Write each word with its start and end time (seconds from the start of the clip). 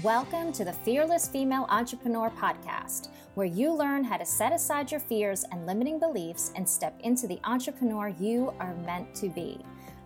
Welcome 0.00 0.52
to 0.54 0.64
the 0.64 0.72
Fearless 0.72 1.28
Female 1.28 1.66
Entrepreneur 1.68 2.30
Podcast, 2.30 3.10
where 3.34 3.46
you 3.46 3.74
learn 3.74 4.04
how 4.04 4.16
to 4.16 4.24
set 4.24 4.50
aside 4.50 4.90
your 4.90 5.00
fears 5.00 5.44
and 5.52 5.66
limiting 5.66 5.98
beliefs 5.98 6.50
and 6.56 6.66
step 6.66 6.98
into 7.00 7.26
the 7.26 7.38
entrepreneur 7.44 8.08
you 8.08 8.54
are 8.58 8.74
meant 8.86 9.14
to 9.16 9.28
be. 9.28 9.60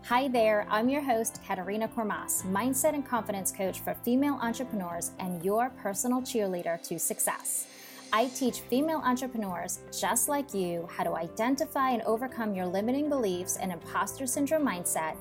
Hi 0.07 0.27
there, 0.27 0.67
I'm 0.71 0.89
your 0.89 1.03
host, 1.03 1.39
Katerina 1.47 1.87
Kormas, 1.87 2.43
mindset 2.51 2.95
and 2.95 3.07
confidence 3.07 3.53
coach 3.53 3.79
for 3.79 3.95
female 3.95 4.41
entrepreneurs 4.43 5.13
and 5.21 5.45
your 5.45 5.71
personal 5.81 6.21
cheerleader 6.21 6.83
to 6.89 6.99
success. 6.99 7.69
I 8.13 8.27
teach 8.35 8.63
female 8.63 9.03
entrepreneurs 9.05 9.79
just 9.97 10.29
like 10.29 10.53
you 10.53 10.89
how 10.91 11.05
to 11.05 11.15
identify 11.15 11.91
and 11.91 12.03
overcome 12.03 12.57
your 12.57 12.67
limiting 12.67 13.09
beliefs 13.09 13.57
and 13.57 13.71
imposter 13.71 14.27
syndrome 14.27 14.67
mindset, 14.67 15.15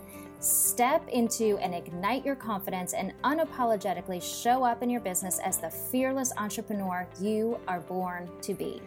step 0.46 1.08
into 1.10 1.58
and 1.58 1.74
ignite 1.74 2.26
your 2.26 2.36
confidence, 2.36 2.94
and 2.94 3.14
unapologetically 3.24 4.22
show 4.22 4.64
up 4.64 4.84
in 4.84 4.90
your 4.90 5.02
business 5.02 5.40
as 5.40 5.58
the 5.58 5.70
fearless 5.70 6.32
entrepreneur 6.38 7.08
you 7.20 7.60
are 7.68 7.80
born 7.82 8.30
to 8.42 8.54
be. 8.54 8.82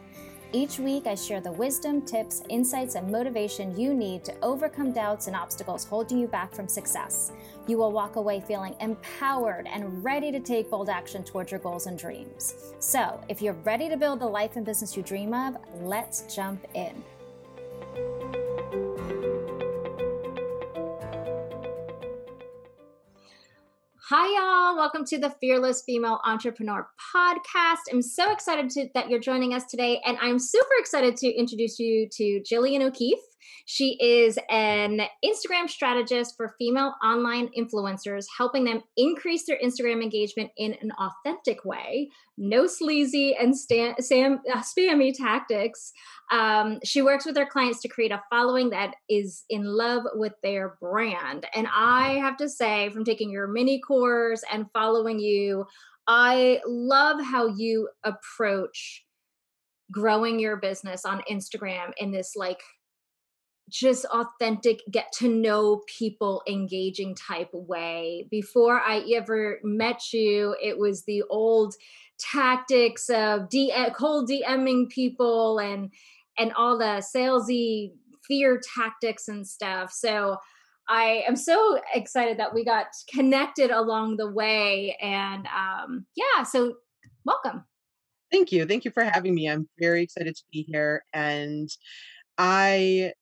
Each 0.50 0.78
week, 0.78 1.06
I 1.06 1.14
share 1.14 1.42
the 1.42 1.52
wisdom, 1.52 2.00
tips, 2.00 2.42
insights, 2.48 2.94
and 2.94 3.12
motivation 3.12 3.78
you 3.78 3.92
need 3.92 4.24
to 4.24 4.34
overcome 4.40 4.92
doubts 4.92 5.26
and 5.26 5.36
obstacles 5.36 5.84
holding 5.84 6.18
you 6.18 6.26
back 6.26 6.54
from 6.54 6.68
success. 6.68 7.32
You 7.66 7.76
will 7.76 7.92
walk 7.92 8.16
away 8.16 8.40
feeling 8.40 8.74
empowered 8.80 9.66
and 9.66 10.02
ready 10.02 10.32
to 10.32 10.40
take 10.40 10.70
bold 10.70 10.88
action 10.88 11.22
towards 11.22 11.50
your 11.50 11.60
goals 11.60 11.86
and 11.86 11.98
dreams. 11.98 12.54
So, 12.78 13.20
if 13.28 13.42
you're 13.42 13.58
ready 13.64 13.90
to 13.90 13.98
build 13.98 14.20
the 14.20 14.26
life 14.26 14.56
and 14.56 14.64
business 14.64 14.96
you 14.96 15.02
dream 15.02 15.34
of, 15.34 15.58
let's 15.82 16.34
jump 16.34 16.66
in. 16.72 16.94
Hi, 24.10 24.24
y'all. 24.24 24.74
Welcome 24.74 25.04
to 25.04 25.18
the 25.18 25.28
Fearless 25.38 25.82
Female 25.82 26.18
Entrepreneur 26.24 26.88
Podcast. 27.14 27.92
I'm 27.92 28.00
so 28.00 28.32
excited 28.32 28.70
to, 28.70 28.88
that 28.94 29.10
you're 29.10 29.20
joining 29.20 29.52
us 29.52 29.66
today. 29.66 30.00
And 30.06 30.16
I'm 30.22 30.38
super 30.38 30.70
excited 30.78 31.14
to 31.18 31.26
introduce 31.28 31.78
you 31.78 32.08
to 32.12 32.40
Jillian 32.40 32.80
O'Keefe. 32.80 33.18
She 33.70 33.98
is 34.00 34.38
an 34.48 35.02
Instagram 35.22 35.68
strategist 35.68 36.38
for 36.38 36.54
female 36.58 36.94
online 37.04 37.50
influencers, 37.54 38.24
helping 38.34 38.64
them 38.64 38.80
increase 38.96 39.44
their 39.44 39.58
Instagram 39.62 40.02
engagement 40.02 40.50
in 40.56 40.74
an 40.80 40.90
authentic 40.92 41.66
way. 41.66 42.08
No 42.38 42.66
sleazy 42.66 43.36
and 43.36 43.54
sta- 43.54 43.96
sam- 44.00 44.40
uh, 44.50 44.62
spammy 44.62 45.12
tactics. 45.14 45.92
Um, 46.32 46.78
she 46.82 47.02
works 47.02 47.26
with 47.26 47.36
her 47.36 47.44
clients 47.44 47.82
to 47.82 47.88
create 47.88 48.10
a 48.10 48.22
following 48.30 48.70
that 48.70 48.94
is 49.10 49.44
in 49.50 49.64
love 49.64 50.04
with 50.14 50.32
their 50.42 50.78
brand. 50.80 51.46
And 51.54 51.68
I 51.70 52.12
have 52.12 52.38
to 52.38 52.48
say, 52.48 52.88
from 52.88 53.04
taking 53.04 53.28
your 53.30 53.48
mini 53.48 53.82
course 53.86 54.42
and 54.50 54.64
following 54.72 55.18
you, 55.18 55.66
I 56.06 56.62
love 56.66 57.22
how 57.22 57.48
you 57.48 57.90
approach 58.02 59.04
growing 59.92 60.40
your 60.40 60.56
business 60.56 61.04
on 61.04 61.22
Instagram 61.30 61.92
in 61.98 62.12
this 62.12 62.32
like 62.34 62.60
just 63.68 64.04
authentic 64.06 64.80
get 64.90 65.12
to 65.12 65.28
know 65.28 65.82
people 65.86 66.42
engaging 66.48 67.14
type 67.14 67.50
way. 67.52 68.26
Before 68.30 68.80
i 68.80 69.04
ever 69.14 69.58
met 69.62 70.12
you 70.12 70.56
it 70.62 70.78
was 70.78 71.04
the 71.04 71.22
old 71.30 71.74
tactics 72.18 73.08
of 73.10 73.48
D- 73.48 73.72
cold 73.94 74.30
dming 74.30 74.88
people 74.88 75.58
and 75.58 75.92
and 76.38 76.52
all 76.54 76.78
the 76.78 77.02
salesy 77.14 77.92
fear 78.26 78.60
tactics 78.76 79.28
and 79.28 79.46
stuff. 79.46 79.92
So 79.92 80.36
i 80.88 81.22
am 81.28 81.36
so 81.36 81.80
excited 81.94 82.38
that 82.38 82.54
we 82.54 82.64
got 82.64 82.86
connected 83.12 83.70
along 83.70 84.16
the 84.16 84.30
way 84.30 84.96
and 85.00 85.46
um 85.46 86.06
yeah 86.16 86.42
so 86.44 86.74
welcome. 87.24 87.64
Thank 88.30 88.52
you. 88.52 88.66
Thank 88.66 88.84
you 88.84 88.90
for 88.90 89.04
having 89.04 89.34
me. 89.34 89.48
I'm 89.48 89.68
very 89.78 90.02
excited 90.02 90.36
to 90.36 90.42
be 90.52 90.62
here 90.68 91.02
and 91.14 91.68
I 92.36 93.12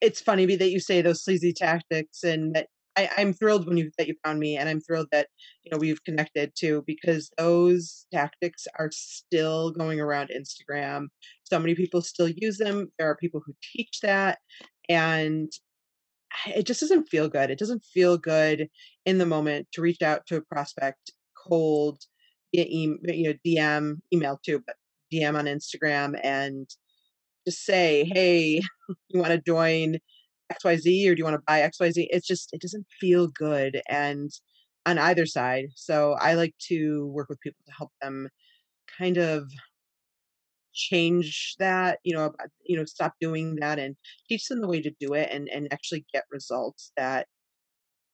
it's 0.00 0.20
funny 0.20 0.46
that 0.56 0.70
you 0.70 0.80
say 0.80 1.00
those 1.02 1.24
sleazy 1.24 1.52
tactics 1.52 2.22
and 2.22 2.54
that 2.54 2.68
I, 2.96 3.08
I'm 3.16 3.32
thrilled 3.32 3.66
when 3.66 3.76
you 3.76 3.90
that 3.98 4.08
you 4.08 4.14
found 4.24 4.40
me 4.40 4.56
and 4.56 4.68
I'm 4.68 4.80
thrilled 4.80 5.08
that 5.12 5.28
you 5.62 5.70
know 5.70 5.78
we've 5.78 6.02
connected 6.04 6.52
too 6.58 6.82
because 6.86 7.30
those 7.38 8.06
tactics 8.12 8.66
are 8.78 8.90
still 8.92 9.70
going 9.70 10.00
around 10.00 10.30
Instagram. 10.30 11.06
So 11.44 11.58
many 11.58 11.74
people 11.74 12.02
still 12.02 12.28
use 12.28 12.58
them. 12.58 12.88
There 12.98 13.08
are 13.08 13.16
people 13.16 13.40
who 13.44 13.54
teach 13.74 14.00
that 14.02 14.38
and 14.88 15.50
it 16.46 16.66
just 16.66 16.80
doesn't 16.80 17.08
feel 17.08 17.28
good. 17.28 17.50
It 17.50 17.58
doesn't 17.58 17.84
feel 17.84 18.18
good 18.18 18.68
in 19.06 19.18
the 19.18 19.26
moment 19.26 19.68
to 19.72 19.82
reach 19.82 20.02
out 20.02 20.26
to 20.26 20.36
a 20.36 20.42
prospect 20.42 21.12
cold, 21.46 22.00
via 22.54 22.64
e- 22.64 22.98
you 23.04 23.24
know, 23.28 23.34
DM, 23.46 23.96
email 24.12 24.40
too, 24.44 24.62
but 24.66 24.76
DM 25.12 25.36
on 25.36 25.46
Instagram 25.46 26.18
and 26.22 26.68
just 27.48 27.64
say, 27.64 28.10
hey, 28.12 28.60
you 29.08 29.20
want 29.20 29.32
to 29.32 29.42
join 29.46 29.98
XYZ 30.52 31.08
or 31.08 31.14
do 31.14 31.18
you 31.18 31.24
want 31.24 31.34
to 31.34 31.42
buy 31.46 31.60
XYZ? 31.60 32.06
It's 32.10 32.26
just, 32.26 32.50
it 32.52 32.60
doesn't 32.60 32.86
feel 33.00 33.28
good. 33.28 33.80
And 33.88 34.30
on 34.88 34.98
either 34.98 35.26
side. 35.26 35.66
So 35.74 36.16
I 36.18 36.32
like 36.34 36.54
to 36.68 37.06
work 37.08 37.28
with 37.28 37.40
people 37.40 37.60
to 37.66 37.72
help 37.72 37.90
them 38.00 38.28
kind 38.98 39.18
of 39.18 39.50
change 40.72 41.56
that, 41.58 41.98
you 42.04 42.14
know, 42.14 42.32
you 42.64 42.76
know, 42.76 42.84
stop 42.86 43.14
doing 43.20 43.56
that 43.56 43.78
and 43.78 43.96
teach 44.28 44.46
them 44.46 44.60
the 44.60 44.68
way 44.68 44.80
to 44.80 44.90
do 44.98 45.12
it 45.12 45.28
and, 45.30 45.48
and 45.48 45.70
actually 45.72 46.06
get 46.12 46.24
results 46.30 46.92
that 46.96 47.26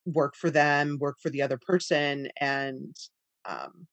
work 0.05 0.35
for 0.35 0.49
them, 0.49 0.97
work 0.99 1.15
for 1.21 1.29
the 1.29 1.41
other 1.41 1.57
person 1.65 2.27
and 2.41 2.95
um, 3.45 3.87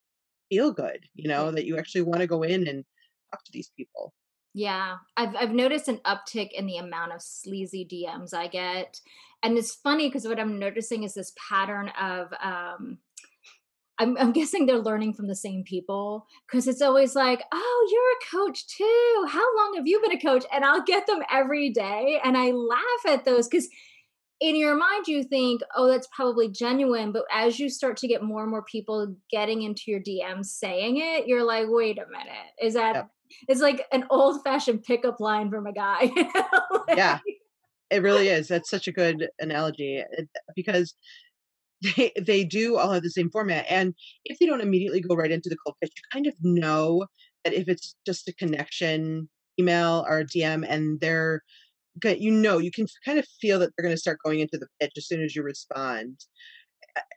feel 0.51 0.73
good, 0.73 1.01
you 1.15 1.29
know, 1.29 1.51
that 1.53 1.67
you 1.67 1.79
actually 1.79 2.03
want 2.03 2.21
to 2.21 2.27
go 2.27 2.43
in 2.43 2.67
and 2.67 2.85
talk 3.31 3.45
to 3.45 3.53
these 3.53 3.71
people. 3.77 4.13
Yeah, 4.55 4.97
I've 5.17 5.35
I've 5.35 5.53
noticed 5.53 5.89
an 5.89 6.01
uptick 6.05 6.53
in 6.53 6.67
the 6.67 6.77
amount 6.77 7.13
of 7.13 7.23
sleazy 7.23 7.87
DMs 7.91 8.35
I 8.35 8.49
get, 8.49 9.01
and 9.43 9.57
it's 9.57 9.75
funny 9.75 10.09
because 10.09 10.27
what 10.27 10.39
I'm 10.39 10.59
noticing 10.59 11.05
is 11.05 11.15
this 11.15 11.33
pattern 11.49 11.91
of 12.01 12.33
um, 12.43 12.99
I'm, 13.99 14.17
I'm, 14.19 14.33
guessing 14.33 14.67
they're 14.67 14.79
learning 14.79 15.15
from 15.15 15.29
the 15.29 15.35
same 15.35 15.65
people 15.65 16.27
because 16.47 16.69
it's 16.69 16.83
always 16.83 17.15
like, 17.15 17.43
oh, 17.53 17.89
you're 17.91 18.43
a 18.43 18.45
coach 18.45 18.67
too. 18.67 19.27
How 19.29 19.57
long 19.57 19.75
have 19.77 19.87
you 19.87 20.01
been 20.01 20.13
a 20.13 20.21
coach? 20.21 20.45
And 20.53 20.65
I'll 20.65 20.83
get 20.83 21.07
them 21.07 21.23
every 21.31 21.71
day. 21.71 22.21
And 22.23 22.37
I 22.37 22.51
laugh 22.51 23.07
at 23.09 23.25
those 23.25 23.49
because 23.49 23.69
in 24.41 24.57
your 24.57 24.75
mind, 24.75 25.07
you 25.07 25.23
think, 25.23 25.63
oh, 25.77 25.87
that's 25.87 26.09
probably 26.15 26.49
genuine. 26.49 27.13
But 27.13 27.25
as 27.33 27.61
you 27.61 27.69
start 27.69 27.97
to 27.99 28.09
get 28.09 28.23
more 28.25 28.43
and 28.43 28.51
more 28.51 28.65
people 28.65 29.15
getting 29.31 29.63
into 29.63 29.85
your 29.87 30.01
DMs 30.01 30.47
saying 30.47 30.97
it, 30.97 31.27
you're 31.27 31.45
like, 31.45 31.67
wait 31.69 31.99
a 31.99 32.11
minute, 32.11 32.51
is 32.61 32.75
that 32.75 32.95
yep 32.97 33.11
it's 33.49 33.61
like 33.61 33.87
an 33.93 34.05
old 34.11 34.43
fashioned 34.45 34.83
pickup 34.83 35.21
line 35.21 35.51
from 35.51 35.67
a 35.67 35.73
guy. 35.73 36.11
like, 36.89 36.97
yeah, 36.97 37.19
it 37.91 38.03
really 38.03 38.29
is. 38.29 38.49
That's 38.49 38.71
such 38.71 38.89
a 38.89 38.93
good 38.93 39.29
analogy 39.39 40.03
because 40.57 40.95
they 41.83 42.13
they 42.21 42.45
do 42.45 42.77
all 42.77 42.93
have 42.93 43.03
the 43.03 43.11
same 43.11 43.31
format, 43.31 43.67
and 43.69 43.95
if 44.25 44.39
they 44.39 44.47
don't 44.47 44.61
immediately 44.61 45.01
go 45.01 45.15
right 45.15 45.31
into 45.31 45.49
the 45.49 45.57
cold 45.65 45.77
pitch, 45.81 45.93
you 45.97 46.03
kind 46.13 46.27
of 46.27 46.35
know 46.43 47.07
that 47.45 47.55
if 47.55 47.69
it's 47.69 47.95
just 48.07 48.29
a 48.29 48.35
connection 48.35 49.29
email 49.59 50.05
or 50.09 50.21
a 50.21 50.25
DM, 50.25 50.65
and 50.69 51.01
they're 51.01 51.43
good 52.01 52.21
you 52.21 52.31
know 52.31 52.57
you 52.59 52.71
can 52.71 52.87
kind 53.05 53.19
of 53.19 53.27
feel 53.41 53.59
that 53.59 53.71
they're 53.77 53.85
going 53.85 53.95
to 53.95 54.01
start 54.01 54.19
going 54.25 54.41
into 54.41 54.57
the 54.57 54.67
pitch 54.81 54.93
as 54.97 55.07
soon 55.07 55.23
as 55.23 55.37
you 55.37 55.43
respond. 55.43 56.19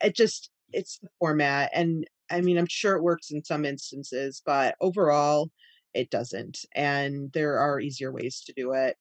It 0.01 0.15
just 0.15 0.49
it's 0.73 0.99
the 0.99 1.09
format, 1.19 1.71
and 1.73 2.05
I 2.31 2.41
mean 2.41 2.57
I'm 2.57 2.67
sure 2.69 2.95
it 2.95 3.03
works 3.03 3.31
in 3.31 3.43
some 3.43 3.65
instances, 3.65 4.41
but 4.45 4.75
overall 4.81 5.49
it 5.95 6.11
doesn't. 6.11 6.65
And 6.75 7.31
there 7.31 7.57
are 7.57 7.79
easier 7.79 8.11
ways 8.11 8.43
to 8.45 8.53
do 8.53 8.73
it. 8.73 8.97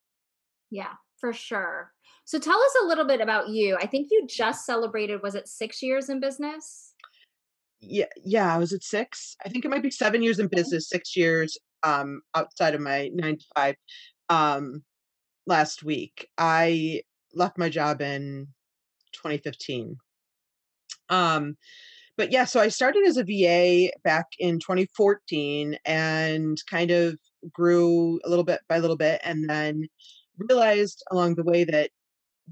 Yeah, 0.71 0.93
for 1.19 1.33
sure. 1.33 1.93
So 2.25 2.39
tell 2.39 2.59
us 2.59 2.75
a 2.83 2.87
little 2.87 3.05
bit 3.05 3.21
about 3.21 3.49
you. 3.49 3.77
I 3.77 3.87
think 3.87 4.09
you 4.11 4.27
just 4.27 4.65
celebrated, 4.65 5.23
was 5.23 5.35
it 5.35 5.49
six 5.49 5.83
years 5.83 6.09
in 6.09 6.21
business? 6.21 6.95
Yeah, 7.81 8.07
yeah, 8.25 8.55
I 8.55 8.57
was 8.57 8.73
at 8.73 8.83
six. 8.83 9.37
I 9.45 9.51
think 9.51 9.65
it 9.65 9.71
might 9.71 9.83
be 9.83 9.91
seven 9.91 10.23
years 10.23 10.39
in 10.39 10.47
business, 10.49 10.89
six 10.89 11.17
years 11.17 11.59
um 11.83 12.23
outside 12.35 12.75
of 12.75 12.81
my 12.81 13.11
nine 13.13 13.37
to 13.37 13.45
five. 13.55 13.77
Um 14.31 14.83
last 15.47 15.83
week. 15.83 16.29
I 16.39 17.03
left 17.35 17.59
my 17.59 17.69
job 17.69 18.01
in 18.01 18.49
2015. 19.13 19.97
Um 21.11 21.57
but 22.17 22.31
yeah, 22.31 22.45
so 22.45 22.61
I 22.61 22.69
started 22.69 23.05
as 23.07 23.17
a 23.17 23.25
VA 23.25 23.91
back 24.05 24.27
in 24.39 24.59
2014 24.61 25.77
and 25.85 26.57
kind 26.71 26.91
of 26.91 27.17
grew 27.53 28.21
a 28.25 28.29
little 28.29 28.45
bit 28.45 28.61
by 28.69 28.79
little 28.79 28.97
bit 28.97 29.21
and 29.25 29.49
then 29.49 29.89
realized 30.39 31.03
along 31.11 31.35
the 31.35 31.45
way 31.45 31.65
that 31.65 31.91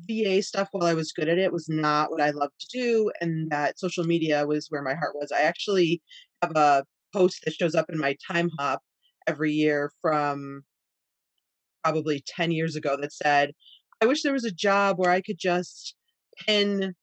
VA 0.08 0.42
stuff 0.42 0.68
while 0.72 0.86
I 0.86 0.94
was 0.94 1.12
good 1.12 1.28
at 1.28 1.38
it 1.38 1.52
was 1.52 1.68
not 1.68 2.10
what 2.10 2.20
I 2.20 2.30
loved 2.30 2.54
to 2.60 2.78
do 2.78 3.12
and 3.20 3.50
that 3.50 3.78
social 3.78 4.04
media 4.04 4.46
was 4.46 4.66
where 4.68 4.82
my 4.82 4.94
heart 4.94 5.14
was. 5.14 5.30
I 5.32 5.42
actually 5.42 6.02
have 6.42 6.52
a 6.56 6.84
post 7.12 7.42
that 7.44 7.54
shows 7.54 7.74
up 7.74 7.86
in 7.90 7.98
my 7.98 8.16
Timehop 8.30 8.78
every 9.26 9.52
year 9.52 9.92
from 10.00 10.62
probably 11.84 12.22
10 12.26 12.50
years 12.52 12.74
ago 12.74 12.96
that 13.00 13.12
said, 13.12 13.52
I 14.00 14.06
wish 14.06 14.22
there 14.22 14.32
was 14.32 14.44
a 14.44 14.50
job 14.50 14.98
where 14.98 15.10
I 15.10 15.20
could 15.20 15.38
just 15.38 15.94
pin 16.46 16.94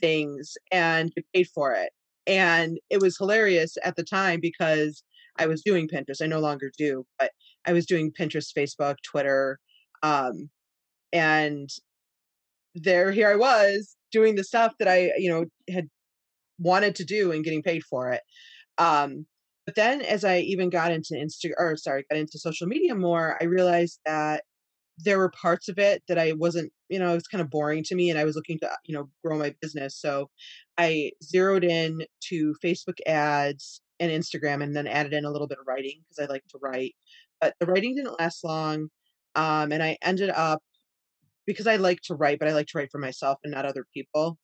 things 0.00 0.54
and 0.70 1.12
get 1.14 1.24
paid 1.34 1.48
for 1.54 1.72
it. 1.72 1.90
And 2.26 2.78
it 2.90 3.00
was 3.00 3.16
hilarious 3.16 3.76
at 3.84 3.96
the 3.96 4.04
time 4.04 4.40
because 4.40 5.02
I 5.38 5.46
was 5.46 5.62
doing 5.62 5.88
Pinterest. 5.88 6.22
I 6.22 6.26
no 6.26 6.40
longer 6.40 6.70
do, 6.76 7.04
but 7.18 7.32
I 7.66 7.72
was 7.72 7.86
doing 7.86 8.12
Pinterest, 8.12 8.52
Facebook, 8.56 8.96
Twitter, 9.02 9.58
um, 10.02 10.50
and 11.12 11.68
there 12.74 13.10
here 13.10 13.30
I 13.30 13.36
was 13.36 13.96
doing 14.12 14.36
the 14.36 14.44
stuff 14.44 14.74
that 14.78 14.88
I, 14.88 15.12
you 15.16 15.30
know, 15.30 15.46
had 15.72 15.88
wanted 16.58 16.94
to 16.96 17.04
do 17.04 17.32
and 17.32 17.44
getting 17.44 17.62
paid 17.62 17.82
for 17.84 18.10
it. 18.10 18.22
Um, 18.78 19.26
but 19.66 19.74
then 19.74 20.02
as 20.02 20.24
I 20.24 20.38
even 20.38 20.70
got 20.70 20.92
into 20.92 21.14
Insta 21.14 21.50
or 21.58 21.76
sorry, 21.76 22.04
got 22.10 22.18
into 22.18 22.38
social 22.38 22.66
media 22.66 22.94
more, 22.94 23.36
I 23.40 23.44
realized 23.44 24.00
that 24.04 24.44
there 25.04 25.18
were 25.18 25.30
parts 25.30 25.68
of 25.68 25.78
it 25.78 26.02
that 26.08 26.18
I 26.18 26.32
wasn't, 26.32 26.72
you 26.88 26.98
know, 26.98 27.10
it 27.10 27.14
was 27.14 27.26
kind 27.26 27.42
of 27.42 27.50
boring 27.50 27.82
to 27.84 27.94
me 27.94 28.10
and 28.10 28.18
I 28.18 28.24
was 28.24 28.36
looking 28.36 28.58
to, 28.60 28.70
you 28.86 28.94
know, 28.94 29.08
grow 29.24 29.38
my 29.38 29.54
business. 29.60 30.00
So 30.00 30.28
I 30.78 31.12
zeroed 31.22 31.64
in 31.64 32.02
to 32.28 32.54
Facebook 32.64 32.98
ads 33.06 33.80
and 33.98 34.10
Instagram 34.10 34.62
and 34.62 34.74
then 34.74 34.86
added 34.86 35.12
in 35.12 35.24
a 35.24 35.30
little 35.30 35.46
bit 35.46 35.58
of 35.58 35.66
writing 35.66 36.00
because 36.08 36.24
I 36.24 36.32
like 36.32 36.44
to 36.50 36.58
write. 36.62 36.94
But 37.40 37.54
the 37.60 37.66
writing 37.66 37.94
didn't 37.94 38.18
last 38.18 38.44
long. 38.44 38.88
Um, 39.34 39.72
and 39.72 39.82
I 39.82 39.96
ended 40.02 40.30
up 40.30 40.62
because 41.46 41.66
I 41.66 41.76
like 41.76 42.00
to 42.02 42.14
write, 42.14 42.38
but 42.38 42.48
I 42.48 42.52
like 42.52 42.66
to 42.68 42.78
write 42.78 42.90
for 42.90 42.98
myself 42.98 43.38
and 43.44 43.52
not 43.52 43.64
other 43.64 43.84
people. 43.94 44.38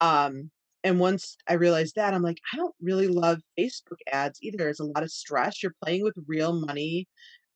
Um, 0.00 0.50
and 0.84 0.98
once 0.98 1.36
I 1.48 1.54
realized 1.54 1.94
that, 1.96 2.14
I'm 2.14 2.22
like, 2.22 2.38
I 2.52 2.56
don't 2.56 2.74
really 2.80 3.06
love 3.06 3.40
Facebook 3.58 4.00
ads 4.10 4.38
either. 4.42 4.68
It's 4.68 4.80
a 4.80 4.84
lot 4.84 5.02
of 5.02 5.12
stress. 5.12 5.62
You're 5.62 5.74
playing 5.82 6.02
with 6.02 6.14
real 6.26 6.52
money. 6.52 7.06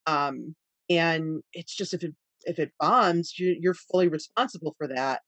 Um, 0.07 0.55
and 0.89 1.43
it's 1.53 1.75
just 1.75 1.93
if 1.93 2.05
it 2.05 2.15
if 2.47 2.59
it 2.59 2.73
bombs, 2.81 3.35
you, 3.39 3.57
you're 3.61 3.75
fully 3.75 4.09
responsible 4.09 4.75
for 4.79 4.89
that. 4.89 5.21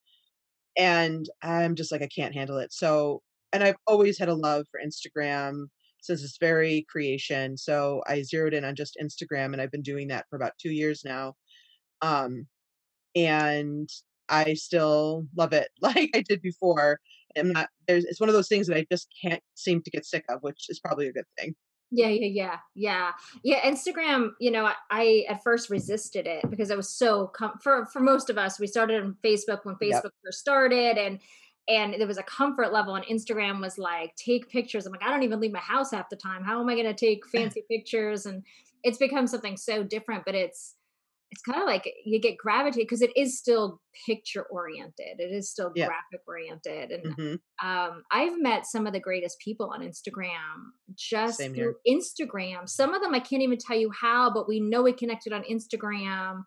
And 0.77 1.27
I'm 1.43 1.75
just 1.75 1.93
like, 1.93 2.03
I 2.03 2.09
can't 2.09 2.35
handle 2.35 2.59
it. 2.59 2.73
So, 2.73 3.23
and 3.53 3.65
I've 3.65 3.77
always 3.87 4.19
had 4.19 4.29
a 4.29 4.35
love 4.35 4.67
for 4.71 4.81
Instagram 4.85 5.67
since 6.01 6.23
it's 6.23 6.39
very 6.41 6.87
creation. 6.89 7.57
So 7.57 8.03
I 8.07 8.23
zeroed 8.23 8.55
in 8.55 8.65
on 8.65 8.77
just 8.77 8.99
Instagram, 9.03 9.53
and 9.53 9.61
I've 9.61 9.73
been 9.73 9.83
doing 9.83 10.09
that 10.09 10.27
for 10.31 10.37
about 10.37 10.53
two 10.61 10.71
years 10.71 11.03
now. 11.05 11.35
Um, 12.03 12.47
and 13.17 13.89
I 14.29 14.55
still 14.55 15.27
love 15.37 15.53
it 15.53 15.69
like 15.81 16.11
I 16.15 16.23
did 16.29 16.43
before. 16.43 17.01
I'm 17.37 17.53
not 17.53 17.69
there's 17.87 18.05
it's 18.05 18.21
one 18.21 18.29
of 18.29 18.35
those 18.35 18.49
things 18.49 18.67
that 18.67 18.77
I 18.77 18.87
just 18.91 19.09
can't 19.23 19.43
seem 19.55 19.83
to 19.83 19.91
get 19.91 20.07
sick 20.07 20.25
of, 20.29 20.39
which 20.43 20.67
is 20.69 20.81
probably 20.81 21.09
a 21.09 21.13
good 21.13 21.25
thing. 21.39 21.55
Yeah, 21.91 22.09
yeah, 22.09 22.27
yeah, 22.27 22.57
yeah, 22.75 23.11
yeah. 23.43 23.71
Instagram, 23.71 24.33
you 24.39 24.51
know, 24.51 24.67
I, 24.67 24.75
I 24.91 25.25
at 25.29 25.43
first 25.43 25.71
resisted 25.71 26.27
it 26.27 26.49
because 26.51 26.71
it 26.71 26.77
was 26.77 26.91
so 26.91 27.29
com- 27.29 27.59
for 27.63 27.87
for 27.87 28.01
most 28.01 28.29
of 28.29 28.37
us. 28.37 28.61
We 28.61 28.67
started 28.67 29.03
on 29.03 29.17
Facebook 29.25 29.65
when 29.65 29.77
Facebook 29.77 30.05
yep. 30.05 30.13
first 30.23 30.39
started, 30.39 30.99
and 30.99 31.19
and 31.69 31.95
there 31.95 32.07
was 32.07 32.19
a 32.19 32.23
comfort 32.23 32.73
level. 32.73 32.95
And 32.95 33.05
Instagram 33.07 33.61
was 33.61 33.79
like, 33.79 34.15
take 34.17 34.49
pictures. 34.49 34.87
I'm 34.87 34.93
like, 34.93 35.03
I 35.03 35.11
don't 35.11 35.23
even 35.23 35.39
leave 35.39 35.53
my 35.53 35.59
house 35.61 35.91
half 35.91 36.09
the 36.09 36.17
time. 36.17 36.43
How 36.43 36.61
am 36.61 36.69
I 36.69 36.75
going 36.75 36.87
to 36.87 36.95
take 36.95 37.27
fancy 37.33 37.63
pictures? 37.71 38.27
And 38.27 38.43
it's 38.83 38.99
become 38.99 39.27
something 39.27 39.57
so 39.57 39.83
different. 39.83 40.25
But 40.25 40.35
it's 40.35 40.75
it's 41.31 41.43
kind 41.43 41.61
of 41.61 41.67
like 41.67 41.93
you 42.05 42.21
get 42.21 42.39
gravitated 42.39 42.87
because 42.87 43.03
it 43.03 43.11
is 43.17 43.39
still 43.39 43.81
picture 44.07 44.45
oriented 44.45 45.19
it 45.19 45.33
is 45.33 45.51
still 45.51 45.71
yeah. 45.75 45.87
graphic 45.87 46.21
oriented 46.27 46.91
and 46.91 47.17
mm-hmm. 47.17 47.69
um, 47.69 48.03
i've 48.11 48.41
met 48.41 48.67
some 48.67 48.87
of 48.87 48.93
the 48.93 49.01
greatest 49.01 49.39
people 49.41 49.71
on 49.73 49.81
instagram 49.81 50.71
just 50.95 51.43
through 51.43 51.75
instagram 51.87 52.69
some 52.69 52.95
of 52.95 53.03
them 53.03 53.15
i 53.15 53.21
can't 53.21 53.43
even 53.43 53.59
tell 53.59 53.77
you 53.77 53.91
how 53.91 54.31
but 54.33 54.49
we 54.49 54.61
know 54.61 54.83
we 54.83 54.93
connected 54.93 55.33
on 55.33 55.43
instagram 55.45 56.43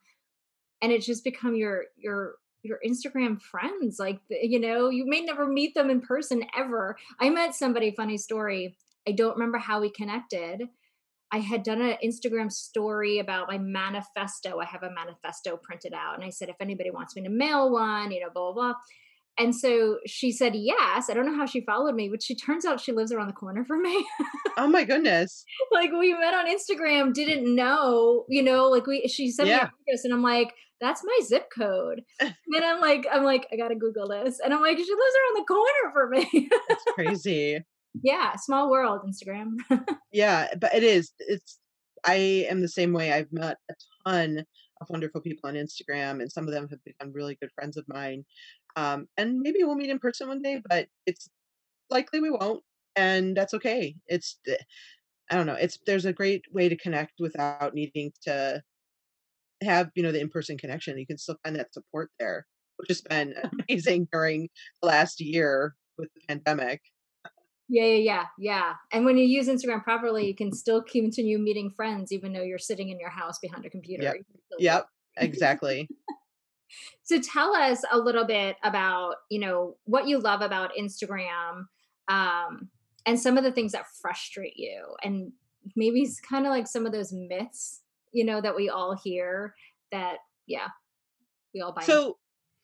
and 0.81 0.92
it's 0.92 1.06
just 1.06 1.24
become 1.24 1.56
your 1.56 1.83
your 1.98 2.36
your 2.63 2.80
instagram 2.88 3.42
friends 3.42 3.98
like 4.00 4.19
you 4.30 4.60
know 4.60 4.89
you 4.89 5.06
may 5.06 5.22
never 5.22 5.48
meet 5.48 5.74
them 5.74 5.89
in 5.89 6.01
person 6.01 6.44
ever 6.57 6.98
i 7.19 7.30
met 7.30 7.56
somebody 7.56 7.92
funny 7.92 8.18
story 8.18 8.75
i 9.07 9.12
don't 9.12 9.33
remember 9.33 9.57
how 9.57 9.81
we 9.81 9.89
connected 9.92 10.63
I 11.31 11.39
had 11.39 11.63
done 11.63 11.81
an 11.81 11.95
Instagram 12.04 12.51
story 12.51 13.19
about 13.19 13.48
my 13.48 13.57
manifesto. 13.57 14.60
I 14.60 14.66
have 14.66 14.83
a 14.83 14.92
manifesto 14.92 15.57
printed 15.57 15.94
out. 15.94 16.16
And 16.16 16.24
I 16.24 16.30
said, 16.30 16.50
if 16.50 16.57
anybody 16.60 16.92
wants 16.92 17.16
me 17.16 17.24
to 17.24 17.30
mail 17.30 17.72
one, 17.72 18.12
you 18.12 18.19
know, 18.19 18.30
blah, 18.33 18.51
blah, 18.51 18.74
blah. 18.74 18.74
And 19.39 19.56
so 19.56 20.00
she 20.06 20.33
said 20.33 20.56
yes. 20.56 21.10
I 21.10 21.13
don't 21.13 21.25
know 21.25 21.36
how 21.36 21.45
she 21.45 21.62
followed 21.62 21.95
me, 21.95 22.10
but 22.10 22.22
she 22.22 22.36
turns 22.36 22.66
out 22.66 22.81
she 22.81 22.92
lives 22.92 23.13
around 23.13 23.28
the 23.28 23.33
corner 23.33 23.63
from 23.63 23.81
me. 23.81 24.06
oh 24.57 24.68
my 24.68 24.83
goodness. 24.83 25.45
like 25.72 25.92
we 25.92 26.13
met 26.13 26.33
on 26.33 26.48
Instagram, 26.48 27.13
didn't 27.13 27.56
know, 27.56 28.25
you 28.28 28.44
know, 28.44 28.69
like 28.69 28.86
we 28.86 29.07
she 29.07 29.31
sent 29.31 29.48
yeah. 29.48 29.63
me 29.63 29.94
this 29.94 30.04
and 30.04 30.13
I'm 30.13 30.22
like, 30.22 30.54
that's 30.81 31.01
my 31.04 31.18
zip 31.24 31.48
code. 31.57 32.01
and 32.19 32.36
I'm 32.51 32.81
like, 32.81 33.07
I'm 33.10 33.24
like, 33.24 33.48
I 33.54 33.56
gotta 33.56 33.75
Google 33.75 34.10
this. 34.10 34.39
And 34.44 34.54
I'm 34.54 34.62
like, 34.62 34.78
she 34.78 34.83
lives 34.83 34.92
around 34.92 35.38
the 35.38 35.45
corner 35.48 35.94
for 35.94 36.10
me. 36.10 36.50
that's 36.68 36.83
crazy 36.94 37.63
yeah 38.04 38.36
small 38.38 38.70
world 38.70 39.02
instagram. 39.08 39.56
Yeah 40.12 40.48
but 40.60 40.74
it 40.74 40.84
is 40.84 41.14
it's 41.20 41.60
i 42.06 42.16
am 42.50 42.62
the 42.62 42.68
same 42.68 42.94
way 42.94 43.14
i've 43.14 43.32
met 43.32 43.58
a 43.70 43.74
ton 44.06 44.46
of 44.82 44.90
wonderful 44.90 45.22
people 45.22 45.48
on 45.48 45.56
instagram 45.56 46.22
and 46.22 46.32
some 46.32 46.48
of 46.48 46.54
them 46.54 46.68
have 46.70 46.84
become 46.84 47.14
really 47.14 47.38
good 47.42 47.52
friends 47.54 47.78
of 47.78 47.86
mine 47.88 48.26
um, 48.78 49.08
and 49.18 49.40
maybe 49.40 49.60
we'll 49.64 49.76
meet 49.76 49.90
in 49.90 50.00
person 50.00 50.28
one 50.28 50.42
day 50.42 50.62
but 50.68 50.88
it's 51.06 51.30
likely 51.90 52.20
we 52.20 52.32
won't 52.32 52.64
and 52.96 53.36
that's 53.38 53.54
okay 53.54 53.96
it's 54.08 54.40
eh, 54.48 54.56
i 55.30 55.36
don't 55.36 55.46
know 55.46 55.54
it's 55.54 55.78
there's 55.86 56.06
a 56.06 56.14
great 56.14 56.44
way 56.52 56.68
to 56.68 56.78
connect 56.78 57.14
without 57.20 57.74
needing 57.74 58.12
to 58.22 58.62
have 59.64 59.90
you 59.96 60.04
know 60.04 60.12
the 60.12 60.20
in-person 60.20 60.58
connection 60.58 60.98
you 60.98 61.06
can 61.06 61.18
still 61.18 61.38
find 61.44 61.56
that 61.56 61.74
support 61.74 62.10
there 62.20 62.46
which 62.78 62.90
has 62.90 63.02
been 63.02 63.34
amazing 63.70 64.08
during 64.12 64.50
the 64.82 64.88
last 64.88 65.20
year 65.22 65.76
with 65.98 66.10
the 66.16 66.22
pandemic 66.28 66.82
yeah, 67.71 67.85
yeah, 67.85 67.95
yeah, 67.95 68.23
yeah. 68.38 68.73
And 68.91 69.06
when 69.06 69.18
you 69.18 69.25
use 69.25 69.47
Instagram 69.47 69.81
properly, 69.81 70.27
you 70.27 70.35
can 70.35 70.51
still 70.51 70.83
continue 70.83 71.39
meeting 71.39 71.71
friends 71.73 72.12
even 72.12 72.33
though 72.33 72.44
you're 72.44 72.59
sitting 72.59 72.89
in 72.89 73.00
your 73.00 73.09
house 73.09 73.39
behind 73.41 73.65
a 73.65 73.69
computer. 73.69 74.03
Yep. 74.03 74.15
Yep. 74.59 74.85
Exactly. 75.18 75.88
so 77.03 77.19
tell 77.21 77.56
us 77.56 77.81
a 77.89 77.97
little 77.97 78.25
bit 78.25 78.57
about, 78.62 79.15
you 79.29 79.39
know, 79.39 79.77
what 79.85 80.06
you 80.07 80.19
love 80.19 80.41
about 80.41 80.71
Instagram, 80.77 81.65
um, 82.09 82.69
and 83.06 83.18
some 83.18 83.38
of 83.38 83.45
the 83.45 83.51
things 83.53 83.71
that 83.71 83.85
frustrate 84.01 84.57
you 84.57 84.85
and 85.01 85.31
maybe 85.75 86.01
it's 86.01 86.19
kind 86.19 86.45
of 86.45 86.50
like 86.50 86.68
some 86.68 86.85
of 86.85 86.91
those 86.91 87.13
myths, 87.13 87.81
you 88.12 88.25
know, 88.25 88.41
that 88.41 88.56
we 88.56 88.69
all 88.69 89.00
hear 89.01 89.56
that, 89.91 90.18
yeah, 90.45 90.68
we 91.53 91.62
all 91.62 91.71
buy. 91.71 91.83
So 91.83 92.01
into. 92.01 92.15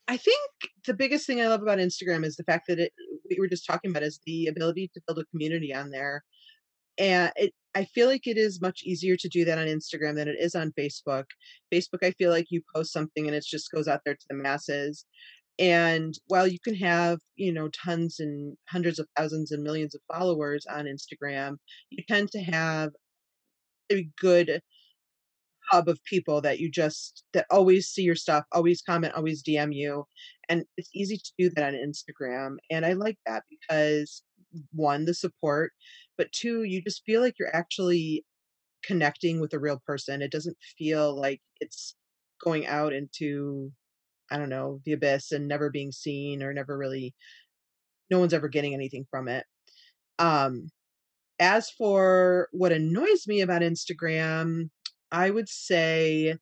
I 0.07 0.17
think 0.17 0.39
the 0.85 0.93
biggest 0.93 1.27
thing 1.27 1.41
I 1.41 1.47
love 1.47 1.61
about 1.61 1.79
Instagram 1.79 2.25
is 2.25 2.35
the 2.37 2.43
fact 2.43 2.65
that 2.67 2.79
it 2.79 2.93
we 3.29 3.37
were 3.39 3.49
just 3.49 3.65
talking 3.65 3.91
about 3.91 4.03
is 4.03 4.19
the 4.25 4.47
ability 4.47 4.89
to 4.93 5.01
build 5.05 5.19
a 5.19 5.25
community 5.25 5.73
on 5.73 5.91
there. 5.91 6.23
And 6.97 7.31
it 7.35 7.53
I 7.75 7.85
feel 7.85 8.07
like 8.07 8.25
it 8.25 8.37
is 8.37 8.61
much 8.61 8.81
easier 8.83 9.15
to 9.17 9.29
do 9.29 9.45
that 9.45 9.59
on 9.59 9.67
Instagram 9.67 10.15
than 10.15 10.27
it 10.27 10.37
is 10.39 10.55
on 10.55 10.73
Facebook. 10.79 11.25
Facebook, 11.71 12.03
I 12.03 12.11
feel 12.11 12.31
like 12.31 12.47
you 12.49 12.61
post 12.75 12.91
something 12.91 13.27
and 13.27 13.35
it 13.35 13.45
just 13.45 13.71
goes 13.71 13.87
out 13.87 14.01
there 14.05 14.15
to 14.15 14.25
the 14.29 14.35
masses. 14.35 15.05
And 15.59 16.15
while 16.27 16.47
you 16.47 16.59
can 16.63 16.75
have, 16.75 17.19
you 17.35 17.51
know, 17.53 17.69
tons 17.69 18.19
and 18.19 18.57
hundreds 18.69 18.99
of 18.99 19.07
thousands 19.15 19.51
and 19.51 19.63
millions 19.63 19.93
of 19.93 20.01
followers 20.11 20.65
on 20.67 20.85
Instagram, 20.85 21.57
you 21.89 22.03
tend 22.07 22.31
to 22.31 22.39
have 22.39 22.91
a 23.91 24.07
good 24.19 24.61
hub 25.69 25.87
of 25.89 26.03
people 26.05 26.41
that 26.41 26.59
you 26.59 26.69
just 26.69 27.23
that 27.33 27.45
always 27.49 27.87
see 27.87 28.03
your 28.03 28.15
stuff, 28.15 28.45
always 28.51 28.81
comment, 28.81 29.13
always 29.15 29.43
DM 29.43 29.73
you. 29.73 30.05
And 30.49 30.63
it's 30.77 30.89
easy 30.93 31.17
to 31.17 31.31
do 31.37 31.49
that 31.55 31.73
on 31.73 31.73
Instagram. 31.73 32.57
And 32.71 32.85
I 32.85 32.93
like 32.93 33.17
that 33.25 33.43
because 33.49 34.23
one, 34.73 35.05
the 35.05 35.13
support, 35.13 35.71
but 36.17 36.31
two, 36.31 36.63
you 36.63 36.81
just 36.81 37.03
feel 37.05 37.21
like 37.21 37.35
you're 37.39 37.55
actually 37.55 38.25
connecting 38.83 39.39
with 39.41 39.53
a 39.53 39.59
real 39.59 39.81
person. 39.85 40.21
It 40.21 40.31
doesn't 40.31 40.57
feel 40.77 41.19
like 41.19 41.41
it's 41.59 41.95
going 42.43 42.67
out 42.67 42.93
into 42.93 43.71
I 44.29 44.37
don't 44.37 44.49
know, 44.49 44.81
the 44.83 44.91
abyss 44.91 45.31
and 45.31 45.47
never 45.47 45.69
being 45.69 45.91
seen 45.91 46.43
or 46.43 46.53
never 46.53 46.77
really 46.77 47.15
no 48.09 48.19
one's 48.19 48.33
ever 48.33 48.47
getting 48.47 48.73
anything 48.73 49.05
from 49.09 49.27
it. 49.27 49.45
Um 50.19 50.69
as 51.39 51.69
for 51.69 52.49
what 52.51 52.71
annoys 52.71 53.27
me 53.27 53.41
about 53.41 53.61
Instagram, 53.61 54.69
I 55.11 55.29
would 55.29 55.49
say 55.49 56.35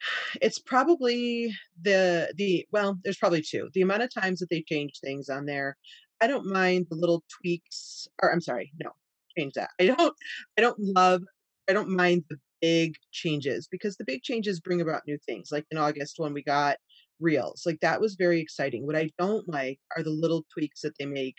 it's 0.42 0.58
probably 0.58 1.52
the 1.80 2.32
the 2.36 2.66
well, 2.72 2.98
there's 3.04 3.16
probably 3.16 3.42
two. 3.42 3.68
The 3.74 3.82
amount 3.82 4.02
of 4.02 4.12
times 4.12 4.40
that 4.40 4.50
they 4.50 4.62
change 4.62 5.00
things 5.00 5.28
on 5.28 5.46
there. 5.46 5.76
I 6.20 6.26
don't 6.26 6.46
mind 6.46 6.86
the 6.88 6.96
little 6.96 7.24
tweaks 7.40 8.08
or 8.22 8.32
I'm 8.32 8.40
sorry, 8.40 8.72
no, 8.82 8.90
change 9.36 9.54
that. 9.54 9.70
I 9.80 9.86
don't 9.86 10.14
I 10.58 10.60
don't 10.60 10.78
love 10.78 11.22
I 11.68 11.72
don't 11.72 11.90
mind 11.90 12.24
the 12.28 12.36
big 12.60 12.94
changes 13.12 13.68
because 13.70 13.96
the 13.96 14.04
big 14.04 14.22
changes 14.22 14.60
bring 14.60 14.80
about 14.80 15.02
new 15.06 15.18
things. 15.26 15.50
Like 15.52 15.66
in 15.70 15.78
August 15.78 16.14
when 16.18 16.32
we 16.32 16.42
got 16.42 16.76
reels. 17.20 17.62
Like 17.66 17.80
that 17.80 18.00
was 18.00 18.14
very 18.16 18.40
exciting. 18.40 18.86
What 18.86 18.96
I 18.96 19.10
don't 19.18 19.48
like 19.48 19.78
are 19.96 20.02
the 20.02 20.10
little 20.10 20.44
tweaks 20.52 20.82
that 20.82 20.94
they 20.98 21.06
make 21.06 21.36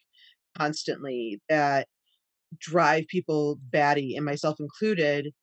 constantly 0.58 1.42
that 1.50 1.88
drive 2.60 3.08
people 3.08 3.60
batty 3.72 4.16
and 4.16 4.26
myself 4.26 4.60
included 4.60 5.34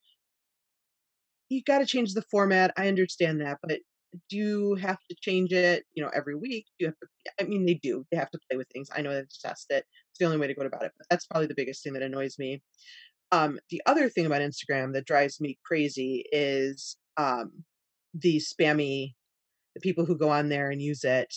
you 1.53 1.63
got 1.67 1.79
to 1.79 1.87
change 1.87 2.15
the 2.15 2.25
format. 2.31 2.73
I 2.77 2.89
understand 2.89 3.41
that, 3.41 3.59
but 3.63 3.81
do 4.29 4.37
you 4.37 4.75
have 4.77 4.99
to 5.11 5.17
change 5.21 5.53
it, 5.53 5.85
you 5.95 6.03
know, 6.03 6.11
every 6.15 6.35
week? 6.37 6.67
Do 6.79 6.85
you 6.85 6.87
have 6.87 6.99
to 6.99 7.33
I 7.41 7.49
mean, 7.49 7.65
they 7.67 7.75
do. 7.75 8.05
They 8.11 8.17
have 8.17 8.31
to 8.31 8.39
play 8.49 8.57
with 8.57 8.69
things. 8.73 8.89
I 8.95 9.03
know 9.03 9.11
they 9.11 9.17
have 9.17 9.29
to 9.29 9.41
test 9.43 9.67
it. 9.71 9.85
It's 10.11 10.19
the 10.19 10.27
only 10.27 10.39
way 10.39 10.49
to 10.49 10.55
go 10.55 10.63
about 10.67 10.85
it, 10.85 10.93
but 10.99 11.07
that's 11.11 11.27
probably 11.27 11.47
the 11.47 11.55
biggest 11.55 11.83
thing 11.83 11.95
that 11.95 12.03
annoys 12.03 12.39
me. 12.39 12.63
Um, 13.31 13.59
the 13.71 13.83
other 13.87 14.11
thing 14.11 14.27
about 14.27 14.43
Instagram 14.43 14.93
that 14.93 15.07
drives 15.07 15.41
me 15.41 15.59
crazy 15.65 16.25
is, 16.33 16.97
um, 17.17 17.65
the 18.15 18.37
spammy 18.39 19.15
the 19.75 19.81
people 19.81 20.05
who 20.05 20.17
go 20.17 20.29
on 20.29 20.49
there 20.49 20.71
and 20.71 20.83
use 20.83 21.05
it 21.05 21.35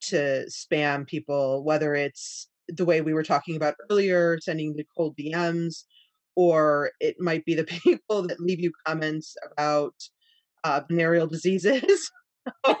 to 0.00 0.46
spam 0.48 1.06
people, 1.06 1.64
whether 1.64 1.94
it's 1.94 2.48
the 2.68 2.84
way 2.84 3.00
we 3.00 3.14
were 3.14 3.22
talking 3.22 3.56
about 3.56 3.74
earlier, 3.90 4.38
sending 4.40 4.74
the 4.74 4.86
cold 4.96 5.16
DMs, 5.16 5.84
or 6.38 6.92
it 7.00 7.16
might 7.18 7.44
be 7.44 7.56
the 7.56 7.64
people 7.82 8.22
that 8.22 8.38
leave 8.38 8.60
you 8.60 8.70
comments 8.86 9.34
about 9.50 9.92
uh, 10.62 10.80
venereal 10.88 11.26
diseases 11.26 12.12
or, 12.64 12.76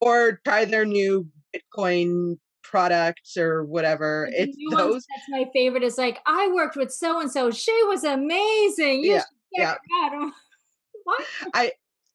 or 0.00 0.40
try 0.44 0.64
their 0.64 0.84
new 0.84 1.26
Bitcoin 1.52 2.36
products 2.62 3.36
or 3.36 3.64
whatever. 3.64 4.28
The 4.30 4.42
It's 4.42 4.56
ones, 4.70 4.78
those. 4.78 5.06
that's 5.16 5.28
my 5.28 5.46
favorite. 5.52 5.82
Is 5.82 5.98
like 5.98 6.20
I 6.24 6.48
worked 6.54 6.76
with 6.76 6.92
so 6.92 7.20
and 7.20 7.30
so. 7.30 7.50
She 7.50 7.72
was 7.88 8.04
amazing. 8.04 9.02
You 9.02 9.14
Yeah, 9.14 9.24
yeah. 9.52 9.74
what? 11.02 11.26
I 11.52 11.72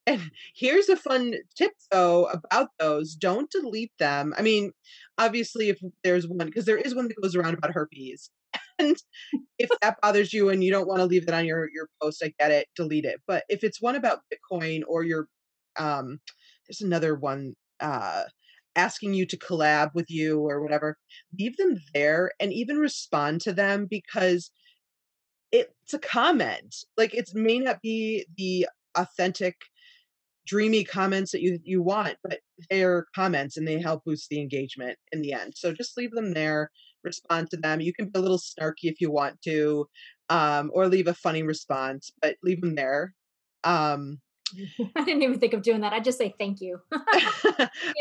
and 0.08 0.32
here's 0.56 0.88
a 0.88 0.96
fun 0.96 1.36
tip 1.58 1.74
though 1.92 2.28
about 2.28 2.70
those. 2.80 3.16
Don't 3.16 3.52
delete 3.52 3.92
them. 4.00 4.34
I 4.38 4.44
mean, 4.44 4.72
obviously 5.18 5.68
if 5.68 5.80
there's 6.06 6.26
one 6.26 6.48
because 6.48 6.64
there 6.64 6.78
is 6.78 6.96
one 6.96 7.10
that 7.10 7.22
goes 7.22 7.36
around 7.36 7.56
about 7.56 7.74
herpes. 7.74 8.30
And 8.82 8.98
if 9.60 9.70
that 9.82 9.98
bothers 10.02 10.34
you 10.34 10.50
and 10.50 10.64
you 10.64 10.72
don't 10.72 10.88
want 10.88 11.00
to 11.00 11.06
leave 11.06 11.28
it 11.28 11.34
on 11.34 11.46
your 11.46 11.70
your 11.74 11.88
post, 12.02 12.24
I 12.24 12.34
get 12.40 12.52
it, 12.52 12.68
delete 12.76 13.06
it. 13.06 13.22
But 13.28 13.44
if 13.50 13.64
it's 13.64 13.82
one 13.82 13.96
about 13.96 14.20
Bitcoin 14.34 14.82
or 14.88 15.04
your 15.04 15.28
um 15.78 16.20
there's 16.68 16.82
another 16.82 17.16
one 17.16 17.54
uh 17.80 18.24
asking 18.76 19.14
you 19.14 19.26
to 19.26 19.38
collab 19.38 19.92
with 19.94 20.10
you 20.10 20.40
or 20.40 20.62
whatever, 20.62 20.98
leave 21.38 21.58
them 21.58 21.78
there 21.94 22.32
and 22.40 22.54
even 22.54 22.78
respond 22.78 23.42
to 23.42 23.54
them 23.54 23.88
because 23.90 24.52
it's 25.52 25.94
a 25.94 26.00
comment. 26.00 26.76
Like 26.98 27.14
it 27.14 27.30
may 27.34 27.60
not 27.60 27.82
be 27.82 28.26
the 28.38 28.68
authentic 28.96 29.56
dreamy 30.48 30.84
comments 30.84 31.32
that 31.32 31.42
you 31.42 31.60
you 31.64 31.82
want, 31.82 32.16
but 32.24 32.40
they're 32.70 33.06
comments 33.16 33.58
and 33.58 33.68
they 33.68 33.80
help 33.80 34.04
boost 34.06 34.30
the 34.30 34.40
engagement 34.40 34.98
in 35.12 35.22
the 35.22 35.34
end. 35.34 35.54
So 35.56 35.74
just 35.74 35.98
leave 35.98 36.12
them 36.12 36.34
there, 36.34 36.72
respond 37.03 37.50
to 37.51 37.58
them. 37.58 37.81
You 37.81 37.93
can 37.93 38.10
be 38.10 38.20
a 38.20 38.22
little 38.22 38.39
snarky 38.39 38.84
if 38.84 39.01
you 39.01 39.12
want 39.12 39.41
to, 39.43 39.88
um, 40.29 40.72
or 40.74 40.88
leave 40.88 41.08
a 41.08 41.13
funny 41.13 41.43
response, 41.43 42.12
but 42.22 42.36
leave 42.43 42.62
them 42.62 42.75
there. 42.75 43.13
Um, 43.63 44.20
I 44.96 45.03
didn't 45.03 45.24
even 45.24 45.39
think 45.39 45.53
of 45.53 45.62
doing 45.62 45.81
that. 45.81 45.93
I 45.93 46.00
just 46.00 46.17
say 46.17 46.34
thank 46.39 46.62
you. 46.62 46.79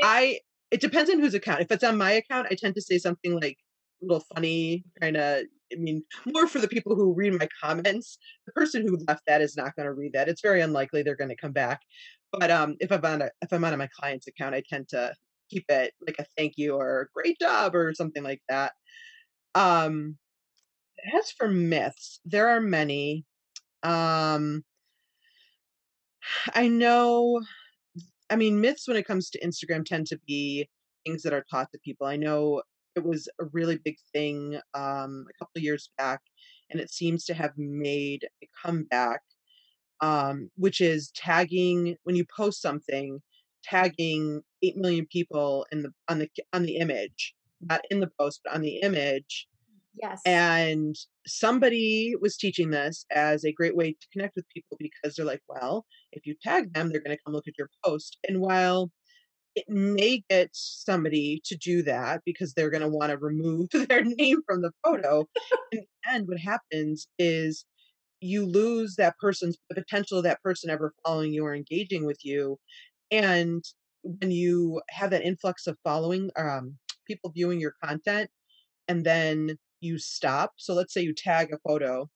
I 0.03 0.41
it 0.71 0.81
depends 0.81 1.11
on 1.11 1.19
whose 1.19 1.35
account. 1.35 1.63
If 1.63 1.71
it's 1.71 1.85
on 1.85 1.99
my 1.99 2.13
account, 2.13 2.49
I 2.51 2.55
tend 2.55 2.75
to 2.77 2.83
say 2.83 2.99
something 2.99 3.35
like 3.41 3.59
a 4.03 4.07
little 4.07 4.25
funny, 4.35 4.85
kind 5.01 5.17
of. 5.17 5.45
I 5.73 5.77
mean, 5.77 6.03
more 6.27 6.49
for 6.49 6.59
the 6.59 6.67
people 6.67 6.97
who 6.97 7.15
read 7.15 7.33
my 7.39 7.49
comments. 7.63 8.19
The 8.47 8.53
person 8.53 8.83
who 8.83 8.99
left 9.07 9.23
that 9.29 9.41
is 9.41 9.57
not 9.57 9.77
going 9.77 9.87
to 9.87 9.93
read 9.93 10.15
that. 10.15 10.29
It's 10.29 10.41
very 10.41 10.61
unlikely 10.61 11.03
they're 11.03 11.15
going 11.15 11.31
to 11.31 11.37
come 11.37 11.53
back. 11.53 11.81
But 12.33 12.51
um, 12.51 12.77
if 12.81 12.91
I'm 12.91 13.05
on 13.05 13.23
a, 13.23 13.31
if 13.41 13.53
I'm 13.53 13.65
on 13.65 13.79
my 13.79 13.89
client's 13.99 14.27
account, 14.27 14.55
I 14.55 14.63
tend 14.69 14.89
to 14.89 15.15
keep 15.51 15.65
it 15.69 15.93
like 16.07 16.17
a 16.19 16.27
thank 16.37 16.55
you 16.57 16.75
or 16.75 17.11
great 17.15 17.39
job 17.41 17.75
or 17.75 17.95
something 17.95 18.23
like 18.23 18.43
that. 18.49 18.73
Um, 19.55 20.17
as 21.19 21.31
for 21.33 21.49
myths, 21.49 22.21
there 22.25 22.49
are 22.49 22.61
many. 22.61 23.25
Um, 23.83 24.65
I 26.55 26.69
know 26.69 27.41
I 28.31 28.37
mean, 28.37 28.61
myths 28.61 28.87
when 28.87 28.97
it 28.97 29.07
comes 29.07 29.29
to 29.31 29.41
Instagram 29.41 29.85
tend 29.85 30.07
to 30.07 30.21
be 30.27 30.69
things 31.05 31.23
that 31.23 31.33
are 31.33 31.45
taught 31.51 31.73
to 31.73 31.81
people. 31.85 32.07
I 32.07 32.17
know 32.17 32.63
it 32.95 33.05
was 33.05 33.29
a 33.41 33.45
really 33.53 33.77
big 33.85 33.97
thing 34.13 34.61
um, 34.75 35.27
a 35.29 35.39
couple 35.39 35.61
years 35.61 35.91
back, 35.99 36.21
and 36.71 36.81
it 36.81 36.91
seems 36.93 37.25
to 37.25 37.35
have 37.35 37.53
made 37.57 38.29
a 38.43 38.49
comeback, 38.65 39.21
um, 40.01 40.49
which 40.57 40.81
is 40.81 41.11
tagging 41.11 41.97
when 42.05 42.15
you 42.15 42.25
post 42.37 42.63
something, 42.63 43.21
tagging 43.65 44.43
eight 44.63 44.77
million 44.77 45.07
people 45.11 45.67
in 45.73 45.83
the 45.83 45.91
on 46.09 46.19
the 46.19 46.29
on 46.53 46.63
the 46.63 46.77
image, 46.77 47.35
mm. 47.63 47.71
not 47.71 47.81
in 47.91 48.01
the 48.01 48.11
post, 48.19 48.41
but 48.45 48.55
on 48.55 48.63
the 48.63 48.81
image, 48.81 49.49
yes. 49.95 50.21
and 50.25 50.97
somebody 51.27 52.15
was 52.21 52.37
teaching 52.37 52.71
this 52.71 53.05
as 53.11 53.45
a 53.45 53.53
great 53.53 53.77
way 53.77 53.93
to 53.93 54.07
connect 54.13 54.37
with 54.37 54.49
people 54.55 54.77
because 54.79 55.17
they're 55.17 55.27
like, 55.27 55.43
well, 55.49 55.87
if 56.13 56.27
you 56.27 56.35
tag 56.43 56.73
them, 56.73 56.91
they're 56.91 57.03
going 57.03 57.17
to 57.17 57.23
come 57.25 57.35
look 57.35 57.49
at 57.49 57.59
your 57.59 57.71
post. 57.85 58.19
And 58.29 58.41
while 58.41 58.91
it 59.57 59.65
may 59.69 60.23
get 60.31 60.51
somebody 60.53 61.43
to 61.45 61.57
do 61.57 61.83
that 61.83 62.23
because 62.25 62.55
they're 62.55 62.71
going 62.71 62.83
to 62.83 62.89
want 62.89 63.11
to 63.11 63.19
remove 63.19 63.69
their 63.89 64.05
name 64.05 64.39
from 64.47 64.63
the 64.63 64.73
photo, 64.85 65.27
in 65.73 65.81
the 65.81 66.13
end, 66.13 66.29
what 66.29 66.39
happens 66.39 67.09
is 67.19 67.65
you 68.21 68.45
lose 68.45 68.97
that 68.97 69.15
person's 69.19 69.57
the 69.71 69.75
potential 69.75 70.19
of 70.19 70.25
that 70.25 70.43
person 70.43 70.71
ever 70.71 70.93
following 71.05 71.33
you 71.33 71.45
or 71.45 71.55
engaging 71.55 72.05
with 72.05 72.19
you. 72.23 72.59
And 73.11 73.65
when 74.03 74.31
you 74.31 74.81
have 74.91 75.11
that 75.11 75.25
influx 75.25 75.67
of 75.67 75.77
following 75.85 76.31
um, 76.37 76.77
people 77.07 77.31
viewing 77.35 77.61
your 77.61 77.75
content, 77.83 78.31
and 78.89 79.05
then 79.05 79.57
you 79.81 79.99
stop. 79.99 80.53
So 80.57 80.75
let's 80.75 80.93
say 80.93 81.03
you 81.03 81.15
tag 81.15 81.53
a 81.53 81.59
photo, 81.67 82.09